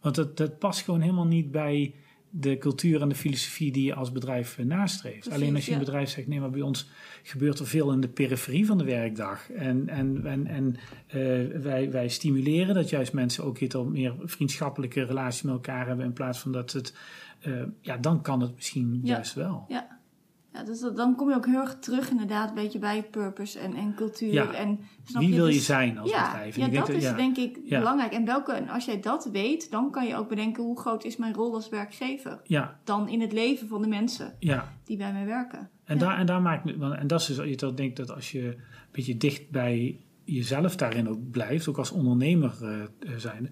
Want 0.00 0.14
dat, 0.14 0.36
dat 0.36 0.58
past 0.58 0.80
gewoon 0.80 1.00
helemaal 1.00 1.26
niet 1.26 1.50
bij 1.50 1.94
de 2.30 2.58
cultuur 2.58 3.00
en 3.02 3.08
de 3.08 3.14
filosofie 3.14 3.72
die 3.72 3.84
je 3.84 3.94
als 3.94 4.12
bedrijf 4.12 4.58
eh, 4.58 4.64
nastreeft. 4.64 5.18
Precies, 5.18 5.32
Alleen 5.32 5.54
als 5.54 5.64
je 5.64 5.72
een 5.72 5.78
ja. 5.78 5.84
bedrijf 5.84 6.10
zegt, 6.10 6.26
nee, 6.26 6.40
maar 6.40 6.50
bij 6.50 6.60
ons 6.60 6.88
gebeurt 7.22 7.58
er 7.58 7.66
veel 7.66 7.92
in 7.92 8.00
de 8.00 8.08
periferie 8.08 8.66
van 8.66 8.78
de 8.78 8.84
werkdag. 8.84 9.50
En, 9.50 9.88
en, 9.88 10.26
en, 10.26 10.46
en 10.46 10.76
eh, 11.06 11.60
wij, 11.60 11.90
wij 11.90 12.08
stimuleren 12.08 12.74
dat 12.74 12.88
juist 12.88 13.12
mensen 13.12 13.44
ook 13.44 13.58
iets 13.58 13.76
meer 13.76 14.14
vriendschappelijke 14.24 15.02
relatie 15.02 15.46
met 15.46 15.54
elkaar 15.54 15.86
hebben 15.86 16.04
in 16.04 16.12
plaats 16.12 16.38
van 16.38 16.52
dat 16.52 16.72
het, 16.72 16.94
eh, 17.40 17.62
ja, 17.80 17.96
dan 17.96 18.22
kan 18.22 18.40
het 18.40 18.54
misschien 18.54 19.00
Ja. 19.02 19.12
juist 19.14 19.34
wel. 19.34 19.64
Ja. 19.68 19.97
Ja, 20.58 20.64
dus 20.64 20.80
dat- 20.80 20.96
dan 20.96 21.14
kom 21.16 21.28
je 21.28 21.34
ook 21.34 21.46
heel 21.46 21.60
erg 21.60 21.78
terug 21.78 22.10
inderdaad, 22.10 22.48
een 22.48 22.54
beetje 22.54 22.78
bij 22.78 23.02
purpose 23.02 23.58
en, 23.58 23.74
en 23.74 23.94
cultuur. 23.94 24.32
Ja. 24.32 24.52
En, 24.52 24.80
snap 25.04 25.22
Wie 25.22 25.34
wil 25.34 25.46
je 25.46 25.52
Dus- 25.54 25.66
zijn 25.66 25.98
als 25.98 26.10
ja, 26.10 26.24
bedrijf? 26.30 26.54
En 26.54 26.60
Ja, 26.60 26.66
ik 26.66 26.72
denk 26.72 26.86
dat 26.86 26.96
is 26.96 27.02
ja, 27.02 27.12
denk 27.12 27.36
ik 27.36 27.68
belangrijk. 27.68 28.12
En, 28.12 28.24
welke, 28.24 28.52
en 28.52 28.68
als 28.68 28.84
jij 28.84 29.00
dat 29.00 29.28
weet, 29.32 29.70
dan 29.70 29.90
kan 29.90 30.06
je 30.06 30.16
ook 30.16 30.28
bedenken 30.28 30.62
hoe 30.62 30.78
groot 30.80 31.04
is 31.04 31.16
mijn 31.16 31.34
rol 31.34 31.54
als 31.54 31.68
werkgever. 31.68 32.40
ja, 32.44 32.80
Dan 32.84 33.08
in 33.08 33.20
het 33.20 33.32
leven 33.32 33.68
van 33.68 33.82
de 33.82 33.88
mensen 33.88 34.34
die 34.84 34.96
bij 34.96 35.12
mij 35.12 35.24
werken. 35.26 35.70
En, 35.84 35.98
daar, 35.98 36.18
en 36.18 36.26
daar 36.26 36.42
maakt 36.42 36.70
en 36.80 37.06
dat 37.06 37.20
is 37.20 37.26
dus, 37.26 37.36
je 37.48 37.54
toch 37.54 37.74
denkt 37.74 37.96
dat 37.96 38.10
als 38.10 38.32
je 38.32 38.42
een 38.46 38.56
beetje 38.92 39.16
dicht 39.16 39.50
bij 39.50 40.00
jezelf 40.24 40.76
daarin 40.76 41.08
ook 41.08 41.30
blijft, 41.30 41.68
ook 41.68 41.78
als 41.78 41.90
ondernemer 41.90 42.54
eh, 42.62 42.80
eh, 42.82 42.88
zijnde, 43.16 43.50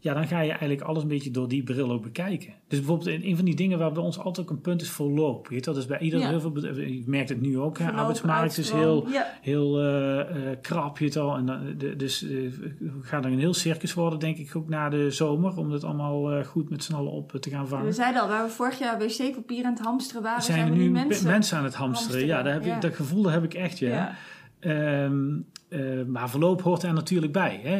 ja, 0.00 0.14
dan 0.14 0.26
ga 0.26 0.40
je 0.40 0.50
eigenlijk 0.50 0.80
alles 0.80 1.02
een 1.02 1.08
beetje 1.08 1.30
door 1.30 1.48
die 1.48 1.62
bril 1.62 1.90
ook 1.90 2.02
bekijken. 2.02 2.54
Dus 2.68 2.78
bijvoorbeeld 2.78 3.24
een, 3.24 3.36
van 3.36 3.44
die 3.44 3.54
dingen 3.54 3.78
waar 3.78 3.92
bij 3.92 4.02
ons 4.02 4.18
altijd 4.18 4.46
ook 4.46 4.52
een 4.52 4.60
punt 4.60 4.82
is 4.82 4.90
verloop. 4.90 5.48
Weet 5.48 5.64
je, 5.64 5.70
dat 5.70 5.76
is 5.76 5.86
bij 5.86 5.98
ieder 5.98 6.28
heel 6.28 6.40
veel, 6.40 6.74
je 6.74 7.02
merkt 7.06 7.28
het 7.28 7.40
nu 7.40 7.58
ook, 7.58 7.78
hè, 7.78 7.90
arbeidsmarkt 7.90 8.58
is 8.58 8.70
heel, 8.70 9.06
heel 9.40 9.78
eh, 9.78 10.20
eh, 10.20 10.58
krap, 10.60 10.98
je 10.98 11.20
al. 11.20 11.36
En 11.36 11.46
dan, 11.46 11.74
de, 11.78 11.96
dus 11.96 12.22
eh, 12.22 12.30
we 12.78 13.02
gaan 13.02 13.24
er 13.24 13.32
een 13.32 13.38
heel 13.38 13.54
circus 13.54 13.94
worden, 13.94 14.18
denk 14.18 14.36
ik, 14.36 14.56
ook 14.56 14.68
na 14.68 14.88
de 14.88 15.10
zomer, 15.10 15.56
om 15.56 15.70
het 15.70 15.84
allemaal 15.84 16.32
eh, 16.32 16.44
goed 16.44 16.70
met 16.70 16.84
z'n 16.84 16.94
allen 16.94 17.12
op 17.12 17.34
eh, 17.34 17.40
te 17.40 17.50
gaan 17.50 17.68
vangen. 17.68 17.86
we 17.86 17.92
zeiden 17.92 18.22
al, 18.22 18.28
waar 18.28 18.44
we 18.44 18.50
vorig 18.50 18.78
jaar 18.78 18.98
wc-papier 18.98 19.64
aan 19.64 19.72
het 19.72 19.82
hamsteren 19.82 20.22
waren, 20.22 20.42
zijn, 20.42 20.58
zijn, 20.58 20.72
we 20.72 20.78
nu 20.78 20.90
mensen, 20.90 21.26
mensen. 21.26 21.58
aan 21.58 21.64
het 21.64 21.74
hamsteren. 21.74 22.12
hamsteren, 22.12 22.36
Ja, 22.36 22.42
daar 22.42 22.52
heb 22.52 22.64
ja. 22.64 22.74
Ik, 22.74 22.80
dat 22.80 22.94
gevoel 22.94 23.30
heb 23.30 23.44
ik 23.44 23.54
echt, 23.54 23.78
ja. 23.78 23.88
ja. 23.88 24.14
Ehm, 24.60 25.38
eh, 25.68 26.04
maar 26.06 26.30
verloop 26.30 26.62
hoort 26.62 26.82
er 26.82 26.92
natuurlijk 26.92 27.32
bij. 27.32 27.60
Hè. 27.62 27.76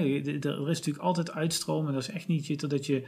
Er 0.49 0.71
is 0.71 0.79
natuurlijk 0.79 1.05
altijd 1.05 1.33
uitstroom 1.33 1.87
en 1.87 1.93
dat 1.93 2.03
is 2.03 2.11
echt 2.11 2.27
niet 2.27 2.71
dat 2.71 2.87
je 2.87 3.03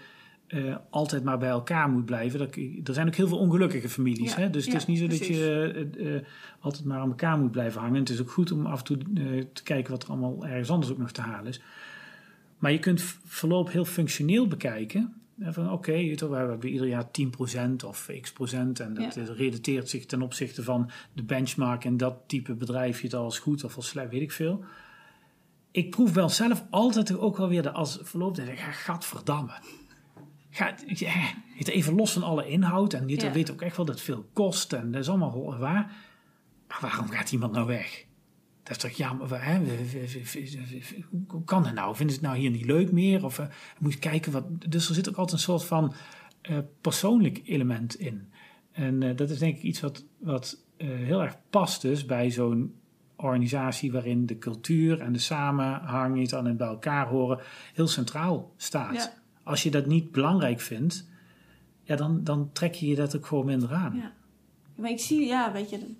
eh, 0.46 0.76
altijd 0.90 1.24
maar 1.24 1.38
bij 1.38 1.48
elkaar 1.48 1.88
moet 1.88 2.04
blijven. 2.04 2.38
Dat, 2.38 2.56
er 2.84 2.94
zijn 2.94 3.06
ook 3.06 3.14
heel 3.14 3.28
veel 3.28 3.38
ongelukkige 3.38 3.88
families. 3.88 4.34
Ja, 4.34 4.40
Hè? 4.40 4.50
Dus 4.50 4.66
het 4.66 4.74
is 4.74 4.86
niet 4.86 4.98
zo 4.98 5.06
dat 5.06 5.26
je 5.26 5.90
eh, 5.98 6.28
altijd 6.60 6.84
maar 6.84 6.98
aan 6.98 7.08
elkaar 7.08 7.38
moet 7.38 7.50
blijven 7.50 7.80
hangen. 7.80 7.98
Het 7.98 8.10
is 8.10 8.20
ook 8.20 8.30
goed 8.30 8.52
om 8.52 8.66
af 8.66 8.78
en 8.78 8.84
toe 8.84 8.98
te 9.52 9.62
kijken 9.62 9.92
wat 9.92 10.02
er 10.02 10.08
allemaal 10.08 10.46
ergens 10.46 10.70
anders 10.70 10.92
ook 10.92 10.98
nog 10.98 11.10
te 11.10 11.20
halen 11.20 11.46
is. 11.46 11.60
Maar 12.58 12.72
je 12.72 12.78
kunt 12.78 13.02
verloop 13.24 13.70
heel 13.72 13.84
functioneel 13.84 14.46
bekijken. 14.48 15.21
Van 15.40 15.70
oké, 15.72 15.92
je 15.92 16.28
we 16.28 16.36
hebben 16.36 16.68
ieder 16.68 16.86
jaar 16.86 17.10
10% 17.10 17.84
of 17.86 18.10
x 18.20 18.32
procent. 18.32 18.80
En 18.80 18.94
dat 18.94 19.14
Ja. 19.14 19.24
relateert 19.24 19.88
zich 19.88 20.06
ten 20.06 20.22
opzichte 20.22 20.62
van 20.62 20.90
de 21.12 21.22
benchmark 21.22 21.84
en 21.84 21.96
dat 21.96 22.16
type 22.26 22.54
bedrijf 22.54 22.98
je 23.00 23.06
het 23.06 23.14
als 23.16 23.38
goed 23.38 23.64
of 23.64 23.76
als 23.76 23.88
slecht, 23.88 24.10
weet 24.10 24.20
ik 24.22 24.32
veel. 24.32 24.64
Ik 25.70 25.90
proef 25.90 26.12
wel 26.12 26.28
zelf 26.28 26.64
altijd 26.70 27.18
ook 27.18 27.36
wel 27.36 27.48
weer 27.48 27.62
de 27.62 27.70
als 27.70 27.98
verloop 28.02 28.36
ik 28.48 28.58
ga 28.58 28.70
gadverdamme. 28.70 29.52
Ga, 30.50 30.74
ja, 30.86 31.10
het 31.56 31.68
even 31.68 31.94
los 31.94 32.12
van 32.12 32.22
alle 32.22 32.48
inhoud 32.48 32.92
en 32.92 33.04
niet 33.04 33.22
Ja. 33.22 33.32
weet 33.32 33.50
ook 33.50 33.62
echt 33.62 33.76
wel 33.76 33.86
dat 33.86 33.94
het 33.94 34.04
veel 34.04 34.28
kost 34.32 34.72
en 34.72 34.90
dat 34.90 35.00
is 35.00 35.08
allemaal 35.08 35.30
waar. 35.58 35.92
Maar 36.68 36.78
waarom 36.80 37.08
gaat 37.08 37.32
iemand 37.32 37.52
nou 37.52 37.66
weg? 37.66 38.04
Dat 38.62 38.76
is 38.76 38.82
toch 38.82 38.90
jammer. 38.90 39.44
Hè? 39.44 39.60
Hoe 41.26 41.44
kan 41.44 41.62
dat 41.62 41.74
nou? 41.74 41.96
Vinden 41.96 42.14
ze 42.14 42.20
het 42.20 42.30
nou 42.30 42.40
hier 42.40 42.50
niet 42.50 42.64
leuk 42.64 42.92
meer? 42.92 43.24
Of 43.24 43.38
eh, 43.38 43.46
moet 43.78 43.92
je 43.92 43.98
kijken 43.98 44.32
wat. 44.32 44.44
Dus 44.70 44.88
er 44.88 44.94
zit 44.94 45.08
ook 45.08 45.16
altijd 45.16 45.36
een 45.36 45.44
soort 45.44 45.64
van 45.64 45.94
eh, 46.40 46.58
persoonlijk 46.80 47.40
element 47.44 47.94
in. 47.94 48.28
En 48.72 49.02
eh, 49.02 49.16
dat 49.16 49.30
is 49.30 49.38
denk 49.38 49.56
ik 49.56 49.62
iets 49.62 49.80
wat, 49.80 50.04
wat 50.18 50.60
heel 50.76 51.22
erg 51.22 51.36
past 51.50 51.82
dus 51.82 52.06
bij 52.06 52.30
zo'n 52.30 52.74
organisatie 53.16 53.92
waarin 53.92 54.26
de 54.26 54.38
cultuur 54.38 55.00
en 55.00 55.12
de 55.12 55.18
samenhang 55.18 56.14
niet 56.14 56.34
aan 56.34 56.46
en 56.46 56.56
bij 56.56 56.66
elkaar 56.66 57.06
horen 57.06 57.40
heel 57.74 57.88
centraal 57.88 58.52
staat. 58.56 58.94
Ja. 58.94 59.12
Als 59.42 59.62
je 59.62 59.70
dat 59.70 59.86
niet 59.86 60.12
belangrijk 60.12 60.60
vindt, 60.60 61.08
ja, 61.82 61.96
dan, 61.96 62.24
dan 62.24 62.50
trek 62.52 62.74
je 62.74 62.86
je 62.86 62.94
dat 62.94 63.16
ook 63.16 63.26
gewoon 63.26 63.46
minder 63.46 63.72
aan. 63.72 63.96
Ja. 63.96 64.12
Maar 64.74 64.90
ik 64.90 65.00
zie, 65.00 65.26
ja, 65.26 65.52
weet 65.52 65.70
je, 65.70 65.96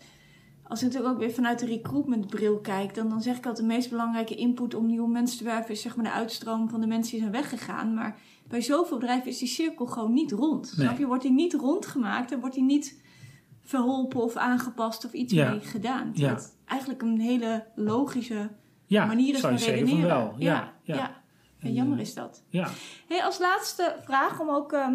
als 0.73 0.81
ik 0.83 0.87
natuurlijk 0.87 1.15
ook 1.15 1.21
weer 1.21 1.33
vanuit 1.35 1.59
de 1.59 1.67
recruitmentbril 1.67 2.59
kijk, 2.61 2.95
dan, 2.95 3.09
dan 3.09 3.23
zeg 3.23 3.37
ik 3.37 3.47
altijd 3.47 3.67
de 3.69 3.75
meest 3.75 3.91
belangrijke 3.91 4.35
input 4.35 4.75
om 4.75 4.87
nieuwe 4.87 5.09
mensen 5.09 5.39
te 5.39 5.45
werven 5.45 5.71
is 5.71 5.81
zeg 5.83 5.97
maar 5.97 6.05
de 6.05 6.11
uitstroom 6.11 6.69
van 6.69 6.81
de 6.81 6.87
mensen 6.87 7.11
die 7.11 7.21
zijn 7.21 7.33
weggegaan. 7.33 7.95
Maar 7.95 8.19
bij 8.49 8.61
zoveel 8.61 8.99
bedrijven 8.99 9.29
is 9.31 9.39
die 9.39 9.49
cirkel 9.49 9.87
gewoon 9.87 10.13
niet 10.13 10.33
rond. 10.33 10.77
Nee. 10.77 10.87
Snap 10.87 10.99
je? 10.99 11.07
Wordt 11.07 11.23
die 11.23 11.33
niet 11.33 11.55
rondgemaakt 11.55 12.33
en 12.33 12.41
wordt 12.41 12.55
die 12.55 12.65
niet 12.65 13.01
verholpen 13.63 14.21
of 14.23 14.37
aangepast 14.37 15.05
of 15.05 15.13
iets 15.13 15.33
Ja. 15.33 15.51
mee 15.51 15.61
gedaan. 15.61 16.11
Ja. 16.15 16.29
Dat 16.29 16.57
eigenlijk 16.67 17.03
een 17.03 17.21
hele 17.21 17.67
logische 17.75 18.51
Ja, 18.87 19.05
manier 19.05 19.35
is 19.35 19.41
van 19.41 19.55
redeneren. 19.57 20.09
wel. 20.09 20.35
Ja, 20.39 20.73
ja. 20.83 20.95
ja. 20.95 21.21
En, 21.61 21.69
Ja, 21.69 21.75
jammer 21.75 21.97
eh, 21.99 22.03
is 22.05 22.15
dat. 22.15 22.45
Ja, 22.49 22.69
Hey, 23.09 23.23
als 23.25 23.39
laatste 23.39 23.97
vraag 24.05 24.41
om 24.41 24.49
ook 24.49 24.73
ehm, 24.73 24.95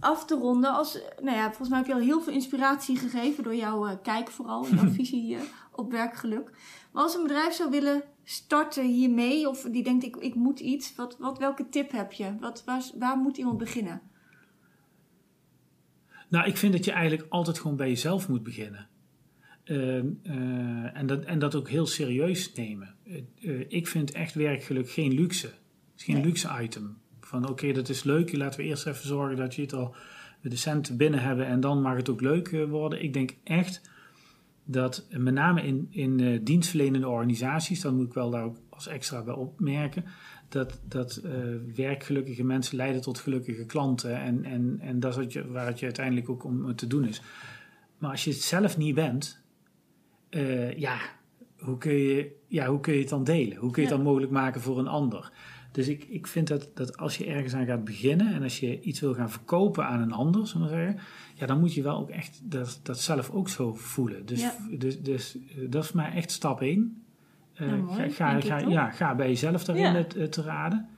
af 0.00 0.24
te 0.24 0.34
ronden. 0.34 0.74
Als, 0.74 0.98
nou 1.22 1.36
ja, 1.36 1.46
volgens 1.46 1.68
mij 1.68 1.78
heb 1.78 1.86
je 1.86 1.94
al 1.94 2.00
heel 2.00 2.20
veel 2.20 2.32
inspiratie 2.32 2.96
gegeven 2.96 3.44
door 3.44 3.54
jouw 3.54 3.86
eh, 3.86 3.96
kijk 4.02 4.30
vooral, 4.30 4.68
jouw 4.68 4.90
visie 4.98 5.34
eh, 5.34 5.40
op 5.72 5.90
werkgeluk. 5.90 6.50
Maar 6.92 7.02
als 7.02 7.14
een 7.14 7.22
bedrijf 7.22 7.52
zou 7.52 7.70
willen 7.70 8.02
starten 8.24 8.84
hiermee, 8.84 9.48
of 9.48 9.62
die 9.62 9.82
denkt 9.82 10.04
ik, 10.04 10.16
ik 10.16 10.34
moet 10.34 10.60
iets, 10.60 10.94
wat, 10.94 11.16
wat, 11.18 11.38
welke 11.38 11.68
tip 11.68 11.90
heb 11.90 12.12
je? 12.12 12.36
Wat, 12.40 12.62
waar, 12.64 12.82
waar 12.98 13.16
moet 13.16 13.36
iemand 13.36 13.58
beginnen? 13.58 14.00
Nou, 16.28 16.46
ik 16.46 16.56
vind 16.56 16.72
dat 16.72 16.84
je 16.84 16.92
eigenlijk 16.92 17.26
altijd 17.28 17.58
gewoon 17.58 17.76
bij 17.76 17.88
jezelf 17.88 18.28
moet 18.28 18.42
beginnen. 18.42 18.88
Ehm, 19.64 20.06
eh, 20.22 20.96
en, 20.96 21.06
dat, 21.06 21.24
en 21.24 21.38
dat 21.38 21.54
ook 21.54 21.68
heel 21.68 21.86
serieus 21.86 22.52
nemen. 22.52 22.94
Ik 23.68 23.86
vind 23.86 24.12
echt 24.12 24.34
werkgeluk 24.34 24.90
geen 24.90 25.12
luxe. 25.12 25.46
Het 25.46 25.54
is 25.96 26.04
geen 26.04 26.14
Nee. 26.14 26.24
luxe 26.24 26.48
item. 26.62 26.98
Van 27.28 27.48
oké, 27.48 27.72
dat 27.72 27.88
is 27.88 28.02
leuk. 28.02 28.36
Laten 28.36 28.60
we 28.60 28.66
eerst 28.66 28.86
even 28.86 29.06
zorgen 29.06 29.36
dat 29.36 29.54
je 29.54 29.62
het 29.62 29.72
al 29.72 29.94
de 30.40 30.56
centen 30.56 30.96
binnen 30.96 31.20
hebben. 31.20 31.46
En 31.46 31.60
dan 31.60 31.82
mag 31.82 31.96
het 31.96 32.08
ook 32.08 32.20
leuk 32.20 32.48
eh, 32.48 32.64
worden. 32.64 33.02
Ik 33.02 33.12
denk 33.12 33.36
echt 33.44 33.90
dat 34.64 35.06
eh, 35.10 35.18
met 35.18 35.34
name 35.34 35.62
in, 35.62 35.86
in 35.90 36.20
eh, 36.20 36.40
dienstverlenende 36.42 37.08
organisaties, 37.08 37.80
dan 37.80 37.96
moet 37.96 38.06
ik 38.06 38.12
wel 38.12 38.30
daar 38.30 38.44
ook 38.44 38.56
als 38.68 38.86
extra 38.86 39.22
bij 39.22 39.34
opmerken, 39.34 40.04
dat, 40.48 40.80
dat 40.84 41.20
uh, 41.24 41.32
werkgelukkige 41.74 42.44
mensen 42.44 42.76
leiden 42.76 43.02
tot 43.02 43.18
gelukkige 43.18 43.66
klanten. 43.66 44.20
En, 44.20 44.44
en, 44.44 44.78
en 44.80 45.00
dat 45.00 45.10
is 45.10 45.16
wat 45.16 45.32
je, 45.32 45.48
waar 45.48 45.66
het 45.66 45.78
je 45.78 45.84
uiteindelijk 45.84 46.28
ook 46.28 46.44
om 46.44 46.76
te 46.76 46.86
doen 46.86 47.04
is. 47.04 47.22
Maar 47.98 48.10
als 48.10 48.24
je 48.24 48.30
het 48.30 48.42
zelf 48.42 48.76
niet 48.76 48.94
bent, 48.94 49.42
uh, 50.30 50.78
ja, 50.78 50.98
hoe 51.58 51.78
kun, 51.78 51.92
je, 51.92 52.36
ja, 52.46 52.66
hoe 52.66 52.80
kun 52.80 52.92
je 52.92 53.00
het 53.00 53.08
dan 53.08 53.24
delen? 53.24 53.56
Hoe 53.56 53.70
kun 53.70 53.82
je 53.82 53.88
het 53.88 53.96
dan 53.96 54.06
mogelijk 54.06 54.32
maken 54.32 54.60
voor 54.60 54.78
een 54.78 54.88
ander? 54.88 55.32
Dus 55.72 55.88
ik, 55.88 56.04
ik 56.04 56.26
vind 56.26 56.48
dat, 56.48 56.70
dat 56.74 56.96
als 56.96 57.16
je 57.16 57.26
ergens 57.26 57.54
aan 57.54 57.66
gaat 57.66 57.84
beginnen 57.84 58.34
en 58.34 58.42
als 58.42 58.60
je 58.60 58.80
iets 58.80 59.00
wil 59.00 59.14
gaan 59.14 59.30
verkopen 59.30 59.86
aan 59.86 60.00
een 60.00 60.12
ander, 60.12 60.46
zullen 60.46 60.68
zeggen, 60.68 60.98
ja, 61.34 61.46
dan 61.46 61.60
moet 61.60 61.74
je 61.74 61.82
wel 61.82 61.98
ook 61.98 62.10
echt 62.10 62.40
dat, 62.44 62.80
dat 62.82 63.00
zelf 63.00 63.30
ook 63.30 63.48
zo 63.48 63.74
voelen. 63.74 64.26
Dus, 64.26 64.44
dus, 64.78 65.00
dus 65.00 65.36
uh, 65.36 65.70
dat 65.70 65.84
is 65.84 65.92
maar 65.92 66.12
echt 66.12 66.30
stap 66.30 66.60
1. 66.60 67.02
Uh, 67.54 67.68
nou, 67.68 68.10
ga, 68.10 68.40
ga, 68.40 68.58
ja, 68.58 68.90
ga 68.90 69.14
bij 69.14 69.28
jezelf 69.28 69.64
daarin 69.64 69.92
ja. 69.92 70.04
te, 70.04 70.28
te 70.28 70.42
raden. 70.42 70.88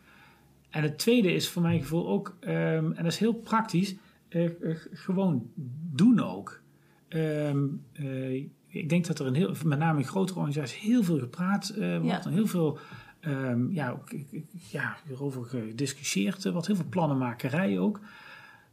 En 0.71 0.83
het 0.83 0.99
tweede 0.99 1.33
is 1.33 1.49
voor 1.49 1.63
mijn 1.63 1.81
gevoel 1.81 2.09
ook, 2.09 2.37
um, 2.41 2.49
en 2.93 3.03
dat 3.03 3.13
is 3.13 3.19
heel 3.19 3.35
praktisch, 3.35 3.95
uh, 4.29 4.51
gewoon 4.93 5.51
doen 5.93 6.21
ook. 6.21 6.61
Um, 7.09 7.83
ik 8.69 8.89
denk 8.89 9.07
dat 9.07 9.19
er 9.19 9.27
een 9.27 9.35
heel, 9.35 9.55
met 9.65 9.79
name 9.79 9.99
in 9.99 10.07
grotere 10.07 10.39
organisaties 10.39 10.81
heel 10.81 11.03
veel 11.03 11.19
gepraat 11.19 11.75
wordt 11.77 12.05
ja. 12.05 12.25
en 12.25 12.33
heel 12.33 12.47
veel 12.47 12.79
um, 13.27 13.73
ja, 13.73 14.01
ja, 14.71 14.97
hierover 15.07 15.45
gediscussieerd 15.45 16.51
wordt, 16.51 16.67
heel 16.67 16.77
veel 16.77 16.85
plannenmakerij 16.89 17.79
ook. 17.79 18.01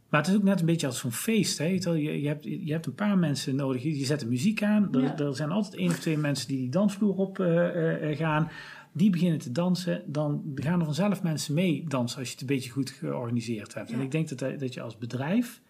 Maar 0.08 0.20
het 0.20 0.30
is 0.30 0.36
ook 0.36 0.42
net 0.42 0.60
een 0.60 0.66
beetje 0.66 0.86
als 0.86 0.98
zo'n 0.98 1.12
feest. 1.12 1.58
Hè? 1.58 1.64
Je, 1.64 2.20
je, 2.20 2.28
hebt, 2.28 2.44
je 2.44 2.72
hebt 2.72 2.86
een 2.86 2.94
paar 2.94 3.18
mensen 3.18 3.56
nodig, 3.56 3.82
je 3.82 4.04
zet 4.04 4.20
de 4.20 4.26
muziek 4.26 4.62
aan. 4.62 4.94
Er, 4.94 5.22
er 5.22 5.34
zijn 5.34 5.50
altijd 5.50 5.74
één 5.74 5.88
of 5.88 5.98
twee 5.98 6.18
mensen 6.18 6.48
die 6.48 6.58
die 6.58 6.68
dansvloer 6.68 7.14
op 7.14 7.38
uh, 7.38 8.10
uh, 8.10 8.16
gaan. 8.16 8.50
Die 8.92 9.10
beginnen 9.10 9.38
te 9.38 9.52
dansen. 9.52 10.02
Dan 10.06 10.52
gaan 10.54 10.78
er 10.78 10.84
vanzelf 10.84 11.22
mensen 11.22 11.54
mee 11.54 11.84
dansen 11.88 12.18
als 12.18 12.26
je 12.26 12.32
het 12.32 12.40
een 12.40 12.46
beetje 12.46 12.70
goed 12.70 12.90
georganiseerd 12.90 13.74
hebt. 13.74 13.88
Ja. 13.88 13.94
En 13.94 14.00
ik 14.00 14.10
denk 14.10 14.38
dat, 14.38 14.60
dat 14.60 14.74
je 14.74 14.80
als 14.80 14.98
bedrijf, 14.98 15.60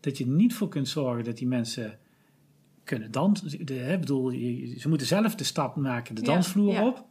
dat 0.00 0.18
je 0.18 0.26
niet 0.26 0.54
voor 0.54 0.68
kunt 0.68 0.88
zorgen 0.88 1.24
dat 1.24 1.36
die 1.36 1.48
mensen 1.48 1.98
kunnen 2.84 3.10
dansen. 3.10 3.60
Ik 3.60 4.00
bedoel, 4.00 4.30
ze 4.78 4.88
moeten 4.88 5.06
zelf 5.06 5.34
de 5.34 5.44
stap 5.44 5.76
maken, 5.76 6.14
de 6.14 6.22
dansvloer 6.22 6.72
ja. 6.72 6.86
op. 6.86 7.06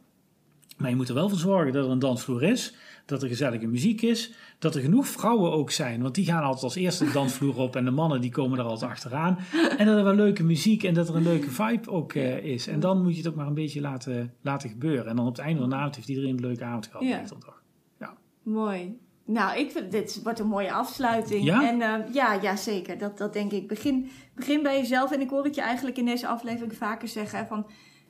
Maar 0.76 0.90
je 0.90 0.96
moet 0.96 1.08
er 1.08 1.14
wel 1.14 1.28
voor 1.28 1.38
zorgen 1.38 1.72
dat 1.72 1.84
er 1.84 1.90
een 1.90 1.98
dansvloer 1.98 2.42
is, 2.42 2.74
dat 3.06 3.22
er 3.22 3.28
gezellige 3.28 3.66
muziek 3.66 4.02
is, 4.02 4.32
dat 4.58 4.74
er 4.74 4.80
genoeg 4.80 5.06
vrouwen 5.06 5.52
ook 5.52 5.70
zijn, 5.70 6.02
want 6.02 6.14
die 6.14 6.24
gaan 6.24 6.42
altijd 6.42 6.62
als 6.62 6.74
eerste 6.74 7.04
de 7.04 7.12
dansvloer 7.12 7.56
op 7.56 7.76
en 7.76 7.84
de 7.84 7.90
mannen 7.90 8.20
die 8.20 8.30
komen 8.30 8.58
er 8.58 8.64
altijd 8.64 8.90
achteraan. 8.90 9.38
En 9.78 9.86
dat 9.86 9.96
er 9.96 10.04
wel 10.04 10.14
leuke 10.14 10.42
muziek 10.42 10.82
en 10.82 10.94
dat 10.94 11.08
er 11.08 11.16
een 11.16 11.22
leuke 11.22 11.50
vibe 11.50 11.90
ook 11.90 12.14
uh, 12.14 12.44
is. 12.44 12.66
En 12.66 12.80
dan 12.80 13.02
moet 13.02 13.12
je 13.12 13.18
het 13.18 13.28
ook 13.28 13.34
maar 13.34 13.46
een 13.46 13.54
beetje 13.54 13.80
laten, 13.80 14.34
laten 14.40 14.68
gebeuren. 14.68 15.06
En 15.06 15.16
dan 15.16 15.26
op 15.26 15.36
het 15.36 15.44
einde 15.44 15.60
van 15.60 15.70
de 15.70 15.76
avond 15.76 15.96
heeft 15.96 16.08
iedereen 16.08 16.30
een 16.30 16.40
leuke 16.40 16.64
avond 16.64 16.86
gehad. 16.86 17.06
Ja. 17.06 17.22
ja. 17.98 18.16
Mooi. 18.42 18.98
Nou, 19.24 19.58
ik 19.58 19.70
vind 19.70 19.90
dit 19.90 20.20
wordt 20.22 20.38
een 20.38 20.46
mooie 20.46 20.72
afsluiting. 20.72 21.44
Ja? 21.44 21.68
En 21.68 21.80
uh, 21.80 22.14
ja, 22.14 22.32
ja, 22.32 22.56
zeker. 22.56 22.98
Dat, 22.98 23.18
dat 23.18 23.32
denk 23.32 23.52
ik. 23.52 23.68
Begin, 23.68 24.10
begin 24.34 24.62
bij 24.62 24.78
jezelf. 24.78 25.12
En 25.12 25.20
ik 25.20 25.30
hoor 25.30 25.44
het 25.44 25.54
je 25.54 25.60
eigenlijk 25.60 25.98
in 25.98 26.04
deze 26.04 26.26
aflevering 26.26 26.76
vaker 26.76 27.08
zeggen 27.08 27.46
van 27.46 27.66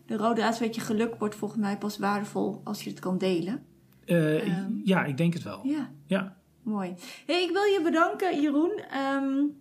de 0.06 0.16
rode 0.16 0.40
draad 0.40 0.58
weet 0.58 0.74
je 0.74 0.80
geluk 0.80 1.14
wordt 1.18 1.34
volgens 1.34 1.60
mij 1.60 1.78
pas 1.78 1.98
waardevol 1.98 2.60
als 2.64 2.82
je 2.82 2.90
het 2.90 2.98
kan 2.98 3.18
delen. 3.18 3.64
Uh, 4.06 4.58
um, 4.58 4.80
ja, 4.84 5.04
ik 5.04 5.16
denk 5.16 5.32
het 5.32 5.42
wel. 5.42 5.60
Ja. 5.62 5.90
ja. 6.06 6.36
Mooi. 6.62 6.94
Hey, 7.26 7.42
ik 7.42 7.50
wil 7.50 7.62
je 7.62 7.80
bedanken, 7.82 8.40
Jeroen, 8.40 8.80
um, 9.14 9.56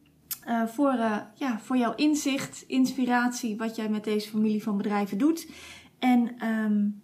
uh, 0.48 0.66
voor, 0.66 0.93
uh, 0.93 1.18
ja, 1.36 1.60
voor 1.60 1.78
jouw 1.78 1.96
inzicht, 1.96 2.64
inspiratie, 2.68 3.58
wat 3.58 3.76
jij 3.76 3.89
met 3.89 4.04
deze 4.04 4.30
familie 4.30 4.64
van 4.64 4.78
bedrijven 4.78 5.18
doet. 5.18 5.50
En 6.00 6.48
um, 6.48 7.02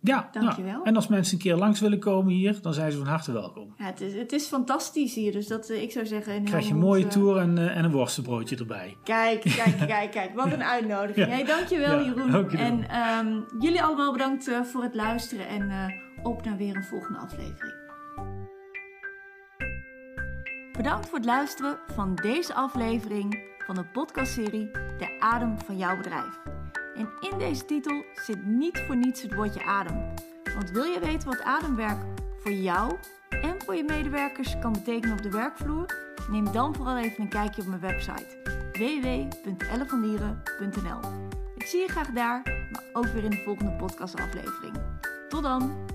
ja, 0.00 0.28
dankjewel. 0.32 0.72
Nou, 0.72 0.84
en 0.84 0.96
als 0.96 1.08
mensen 1.08 1.34
een 1.34 1.42
keer 1.42 1.56
langs 1.56 1.80
willen 1.80 1.98
komen 1.98 2.32
hier, 2.32 2.58
dan 2.62 2.74
zijn 2.74 2.92
ze 2.92 2.98
van 2.98 3.06
harte 3.06 3.32
welkom. 3.32 3.74
Ja, 3.78 3.84
het, 3.84 4.00
is, 4.00 4.14
het 4.14 4.32
is 4.32 4.46
fantastisch 4.46 5.14
hier, 5.14 5.32
dus 5.32 5.46
dat, 5.46 5.70
uh, 5.70 5.82
ik 5.82 5.92
zou 5.92 6.06
zeggen... 6.06 6.34
Een 6.34 6.44
Krijg 6.44 6.66
je 6.66 6.72
een 6.72 6.78
mooie 6.78 7.04
uh, 7.04 7.10
tour 7.10 7.36
en, 7.36 7.56
uh, 7.56 7.76
en 7.76 7.84
een 7.84 7.90
worstenbroodje 7.90 8.56
erbij. 8.56 8.96
Kijk, 9.04 9.40
kijk, 9.64 9.86
kijk, 9.86 10.10
kijk. 10.10 10.34
Wat 10.34 10.52
een 10.52 10.64
uitnodiging. 10.64 11.26
ja. 11.26 11.32
Hey, 11.32 11.44
dankjewel 11.44 11.98
ja, 11.98 12.04
Jeroen. 12.04 12.50
En 12.50 12.86
um, 13.26 13.44
jullie 13.58 13.82
allemaal 13.82 14.12
bedankt 14.12 14.50
voor 14.62 14.82
het 14.82 14.94
luisteren 14.94 15.48
en 15.48 15.92
op 16.22 16.44
naar 16.44 16.56
weer 16.56 16.76
een 16.76 16.84
volgende 16.84 17.18
aflevering. 17.18 17.74
Bedankt 20.76 21.08
voor 21.08 21.18
het 21.18 21.26
luisteren 21.26 21.78
van 21.94 22.14
deze 22.14 22.54
aflevering 22.54 23.38
van 23.66 23.74
de 23.74 23.84
podcastserie 23.84 24.70
De 24.70 25.16
Adem 25.20 25.58
van 25.58 25.76
jouw 25.76 25.96
bedrijf. 25.96 26.57
En 26.98 27.08
in 27.30 27.38
deze 27.38 27.64
titel 27.64 28.04
zit 28.14 28.46
niet 28.46 28.78
voor 28.78 28.96
niets 28.96 29.22
het 29.22 29.34
woordje 29.34 29.64
adem. 29.64 30.14
Want 30.54 30.70
wil 30.70 30.84
je 30.84 31.00
weten 31.00 31.28
wat 31.28 31.42
ademwerk 31.42 31.98
voor 32.38 32.52
jou 32.52 32.96
en 33.28 33.62
voor 33.64 33.74
je 33.74 33.84
medewerkers 33.84 34.58
kan 34.58 34.72
betekenen 34.72 35.16
op 35.16 35.22
de 35.22 35.30
werkvloer? 35.30 36.06
Neem 36.30 36.52
dan 36.52 36.74
vooral 36.74 36.98
even 36.98 37.22
een 37.22 37.28
kijkje 37.28 37.62
op 37.62 37.68
mijn 37.68 37.80
website 37.80 38.36
www.ellevandieren.nl. 38.72 41.00
Ik 41.56 41.66
zie 41.66 41.80
je 41.80 41.88
graag 41.88 42.10
daar, 42.10 42.42
maar 42.72 42.84
ook 42.92 43.06
weer 43.06 43.24
in 43.24 43.30
de 43.30 43.42
volgende 43.44 43.72
podcastaflevering. 43.72 44.76
Tot 45.28 45.42
dan! 45.42 45.86